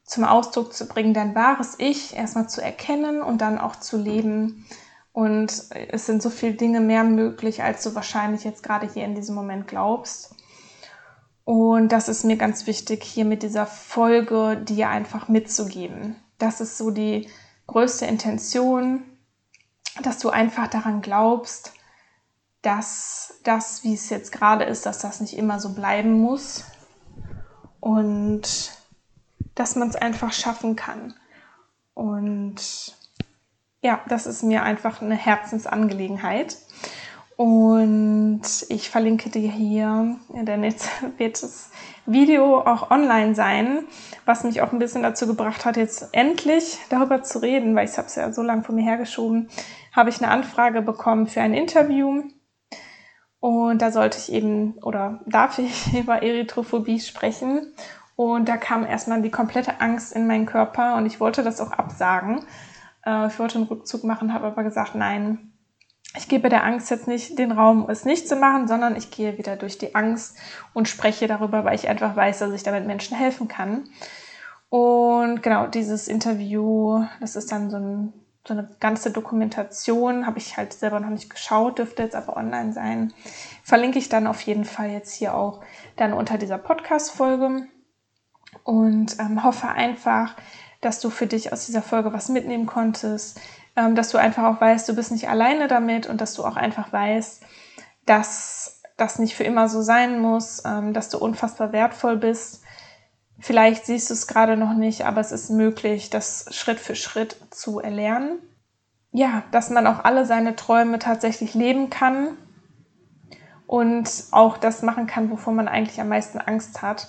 zum 0.05 0.25
Ausdruck 0.25 0.73
zu 0.73 0.87
bringen, 0.87 1.15
dein 1.15 1.35
wahres 1.35 1.77
Ich 1.79 2.17
erstmal 2.17 2.49
zu 2.49 2.63
erkennen 2.63 3.23
und 3.23 3.41
dann 3.41 3.59
auch 3.59 3.77
zu 3.77 3.97
leben. 3.97 4.67
Und 5.13 5.65
es 5.91 6.07
sind 6.07 6.23
so 6.23 6.31
viele 6.31 6.55
Dinge 6.55 6.81
mehr 6.81 7.05
möglich, 7.05 7.63
als 7.63 7.83
du 7.83 7.95
wahrscheinlich 7.95 8.45
jetzt 8.45 8.63
gerade 8.63 8.89
hier 8.93 9.05
in 9.05 9.15
diesem 9.15 9.35
Moment 9.35 9.69
glaubst. 9.69 10.35
Und 11.45 11.93
das 11.93 12.09
ist 12.09 12.25
mir 12.25 12.37
ganz 12.37 12.67
wichtig, 12.67 13.03
hier 13.05 13.25
mit 13.25 13.43
dieser 13.43 13.67
Folge 13.67 14.63
dir 14.63 14.91
einfach 14.91 15.29
mitzugeben. 15.29 16.17
Das 16.39 16.61
ist 16.61 16.79
so 16.79 16.91
die 16.91 17.29
größte 17.67 18.07
Intention, 18.07 19.03
dass 20.03 20.19
du 20.19 20.31
einfach 20.31 20.69
daran 20.69 21.01
glaubst, 21.03 21.73
dass 22.63 23.41
das, 23.45 23.85
wie 23.85 23.95
es 23.95 24.11
jetzt 24.11 24.33
gerade 24.33 24.65
ist, 24.65 24.87
dass 24.87 24.99
das 24.99 25.21
nicht 25.21 25.37
immer 25.37 25.61
so 25.61 25.75
bleiben 25.75 26.21
muss 26.21 26.65
und 27.81 28.73
dass 29.55 29.77
man 29.77 29.89
es 29.89 29.97
einfach 29.97 30.33
schaffen 30.33 30.77
kann. 30.77 31.15
Und 31.95 32.97
ja, 33.81 34.01
das 34.09 34.27
ist 34.27 34.43
mir 34.43 34.63
einfach 34.63 35.03
eine 35.03 35.15
Herzensangelegenheit. 35.15 36.57
Und 37.37 38.43
ich 38.69 38.91
verlinke 38.91 39.31
dir 39.31 39.51
hier, 39.51 40.17
denn 40.31 40.65
jetzt 40.65 40.89
wird 41.19 41.41
das 41.41 41.71
Video 42.05 42.61
auch 42.61 42.91
online 42.91 43.35
sein, 43.37 43.85
was 44.25 44.43
mich 44.43 44.61
auch 44.61 44.73
ein 44.73 44.81
bisschen 44.81 45.05
dazu 45.05 45.27
gebracht 45.27 45.65
hat, 45.65 45.77
jetzt 45.77 46.09
endlich 46.13 46.79
darüber 46.89 47.23
zu 47.23 47.41
reden, 47.41 47.77
weil 47.77 47.89
ich 47.89 47.97
habe 47.97 48.09
es 48.09 48.17
ja 48.17 48.33
so 48.33 48.43
lange 48.43 48.65
von 48.65 48.75
mir 48.75 48.83
hergeschoben, 48.83 49.49
habe 49.99 50.11
ich 50.11 50.23
eine 50.23 50.31
Anfrage 50.31 50.81
bekommen 50.81 51.27
für 51.27 51.41
ein 51.41 51.55
Interview. 51.55 52.23
Und 53.41 53.83
da 53.83 53.91
sollte 53.91 54.19
ich 54.19 54.33
eben 54.33 54.75
oder 54.79 55.21
darf 55.27 55.59
ich 55.59 55.93
über 55.99 56.23
Erythrophobie 56.23 57.01
sprechen. 57.01 57.75
Und 58.15 58.49
da 58.49 58.57
kam 58.57 58.87
erstmal 58.87 59.23
die 59.23 59.31
komplette 59.31 59.81
Angst 59.81 60.13
in 60.13 60.27
meinen 60.27 60.47
Körper 60.47 60.97
und 60.97 61.07
ich 61.07 61.19
wollte 61.21 61.43
das 61.43 61.61
auch 61.61 61.73
absagen. 61.73 62.45
Äh, 63.05 63.27
ich 63.27 63.39
wollte 63.41 63.59
einen 63.59 63.67
Rückzug 63.67 64.05
machen, 64.05 64.33
habe 64.33 64.47
aber 64.47 64.63
gesagt, 64.63 64.95
nein, 64.95 65.53
ich 66.17 66.29
gebe 66.29 66.49
der 66.49 66.65
Angst 66.65 66.91
jetzt 66.91 67.09
nicht 67.09 67.39
den 67.39 67.53
Raum, 67.53 67.89
es 67.91 68.05
nicht 68.05 68.29
zu 68.29 68.37
machen, 68.37 68.67
sondern 68.67 68.97
ich 68.97 69.11
gehe 69.11 69.37
wieder 69.37 69.57
durch 69.57 69.79
die 69.79 69.95
Angst 69.95 70.37
und 70.75 70.89
spreche 70.89 71.27
darüber, 71.27 71.65
weil 71.65 71.75
ich 71.75 71.89
einfach 71.89 72.17
weiß, 72.17 72.39
dass 72.39 72.53
ich 72.53 72.63
damit 72.63 72.87
Menschen 72.87 73.17
helfen 73.17 73.49
kann. 73.49 73.89
Und 74.69 75.43
genau, 75.43 75.67
dieses 75.67 76.09
Interview, 76.09 77.05
das 77.21 77.37
ist 77.37 77.51
dann 77.53 77.71
so, 77.71 77.77
ein, 77.77 78.13
so 78.49 78.55
eine 78.55 78.69
ganze 78.81 79.11
Dokumentation, 79.11 80.27
habe 80.27 80.39
ich 80.39 80.57
halt 80.57 80.73
selber 80.73 81.01
noch 81.01 81.11
nicht 81.11 81.29
geschaut, 81.29 81.79
dürfte 81.79 82.03
jetzt 82.03 82.17
aber 82.17 82.37
online 82.37 82.73
sein. 82.73 83.13
Verlinke 83.63 83.99
ich 83.99 84.09
dann 84.09 84.27
auf 84.27 84.41
jeden 84.41 84.65
Fall 84.65 84.89
jetzt 84.89 85.13
hier 85.13 85.35
auch 85.35 85.61
dann 85.97 86.15
unter 86.15 86.39
dieser 86.39 86.59
Podcast-Folge 86.59 87.69
und 88.65 89.19
ähm, 89.21 89.45
hoffe 89.45 89.69
einfach, 89.69 90.35
dass 90.81 91.01
du 91.01 91.11
für 91.11 91.27
dich 91.27 91.53
aus 91.53 91.67
dieser 91.67 91.83
Folge 91.83 92.13
was 92.13 92.31
mitnehmen 92.31 92.67
konntest, 92.67 93.39
ähm, 93.77 93.95
dass 93.95 94.11
du 94.11 94.19
einfach 94.19 94.45
auch 94.45 94.61
weißt, 94.61 94.89
du 94.89 94.95
bist 94.95 95.13
nicht 95.13 95.29
alleine 95.29 95.69
damit 95.69 96.07
und 96.07 96.21
dass 96.21 96.35
du 96.35 96.45
auch 96.45 96.57
einfach 96.57 96.91
weißt, 96.91 97.43
dass 98.07 98.83
das 98.97 99.19
nicht 99.19 99.37
für 99.37 99.45
immer 99.45 99.69
so 99.69 99.83
sein 99.83 100.21
muss, 100.21 100.63
ähm, 100.65 100.95
dass 100.95 101.11
du 101.11 101.19
unfassbar 101.19 101.73
wertvoll 101.73 102.17
bist. 102.17 102.63
Vielleicht 103.41 103.87
siehst 103.87 104.11
du 104.11 104.15
es 104.15 104.27
gerade 104.27 104.57
noch 104.57 104.75
nicht, 104.75 105.07
aber 105.07 105.21
es 105.21 105.33
ist 105.33 105.51
möglich, 105.51 106.11
das 106.11 106.47
Schritt 106.51 106.81
für 106.81 106.97
Schritt 106.97 107.37
zu 107.51 107.81
erlernen. 107.81 108.39
Ja, 109.13 109.45
dass 109.53 109.71
man 109.71 109.87
auch 109.87 110.05
alle 110.05 110.27
seine 110.27 110.57
Träume 110.57 110.99
tatsächlich 110.99 111.55
leben 111.55 111.89
kann 111.89 112.37
und 113.67 114.25
auch 114.33 114.59
das 114.59 114.83
machen 114.83 115.07
kann, 115.07 115.31
wovor 115.31 115.53
man 115.53 115.69
eigentlich 115.69 116.01
am 116.01 116.09
meisten 116.09 116.39
Angst 116.39 116.83
hat. 116.83 117.09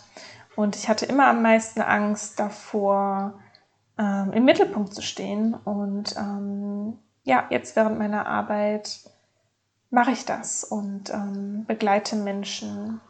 Und 0.56 0.76
ich 0.76 0.88
hatte 0.88 1.06
immer 1.06 1.28
am 1.28 1.42
meisten 1.42 1.82
Angst 1.82 2.40
davor, 2.40 3.40
ähm, 3.98 4.32
im 4.34 4.46
Mittelpunkt 4.46 4.94
zu 4.94 5.02
stehen. 5.02 5.54
Und 5.54 6.16
ähm, 6.18 7.00
ja, 7.24 7.46
jetzt 7.50 7.76
während 7.76 7.98
meiner 7.98 8.26
Arbeit 8.28 9.00
mache 9.90 10.12
ich 10.12 10.26
das 10.26 10.64
und 10.64 11.10
ähm, 11.12 11.66
begleite 11.66 12.16
Menschen 12.16 13.02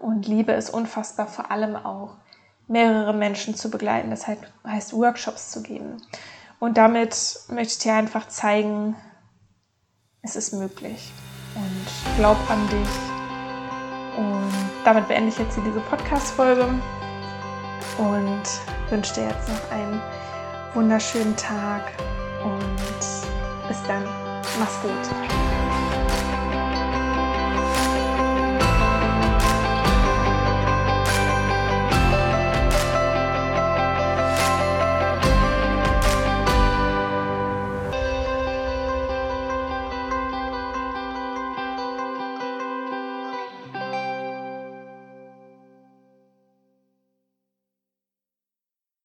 und 0.00 0.26
liebe 0.26 0.52
es 0.52 0.70
unfassbar, 0.70 1.26
vor 1.26 1.50
allem 1.50 1.76
auch 1.76 2.16
mehrere 2.70 3.12
Menschen 3.12 3.54
zu 3.54 3.70
begleiten. 3.70 4.10
Das 4.10 4.26
heißt, 4.26 4.92
Workshops 4.94 5.50
zu 5.50 5.62
geben. 5.62 6.00
Und 6.58 6.78
damit 6.78 7.40
möchte 7.48 7.72
ich 7.72 7.78
dir 7.78 7.94
einfach 7.94 8.28
zeigen, 8.28 8.94
es 10.22 10.36
ist 10.36 10.52
möglich. 10.52 11.12
Und 11.54 12.16
glaub 12.16 12.38
an 12.48 12.66
dich. 12.68 12.88
Und 14.16 14.52
damit 14.84 15.08
beende 15.08 15.30
ich 15.30 15.38
jetzt 15.38 15.54
hier 15.54 15.64
diese 15.64 15.80
Podcast-Folge 15.80 16.68
und 17.98 18.42
wünsche 18.88 19.14
dir 19.14 19.24
jetzt 19.24 19.48
noch 19.48 19.70
einen 19.72 20.00
wunderschönen 20.74 21.36
Tag 21.36 21.92
und 22.44 22.76
bis 23.68 23.82
dann. 23.88 24.04
Mach's 24.58 24.80
gut. 24.82 25.49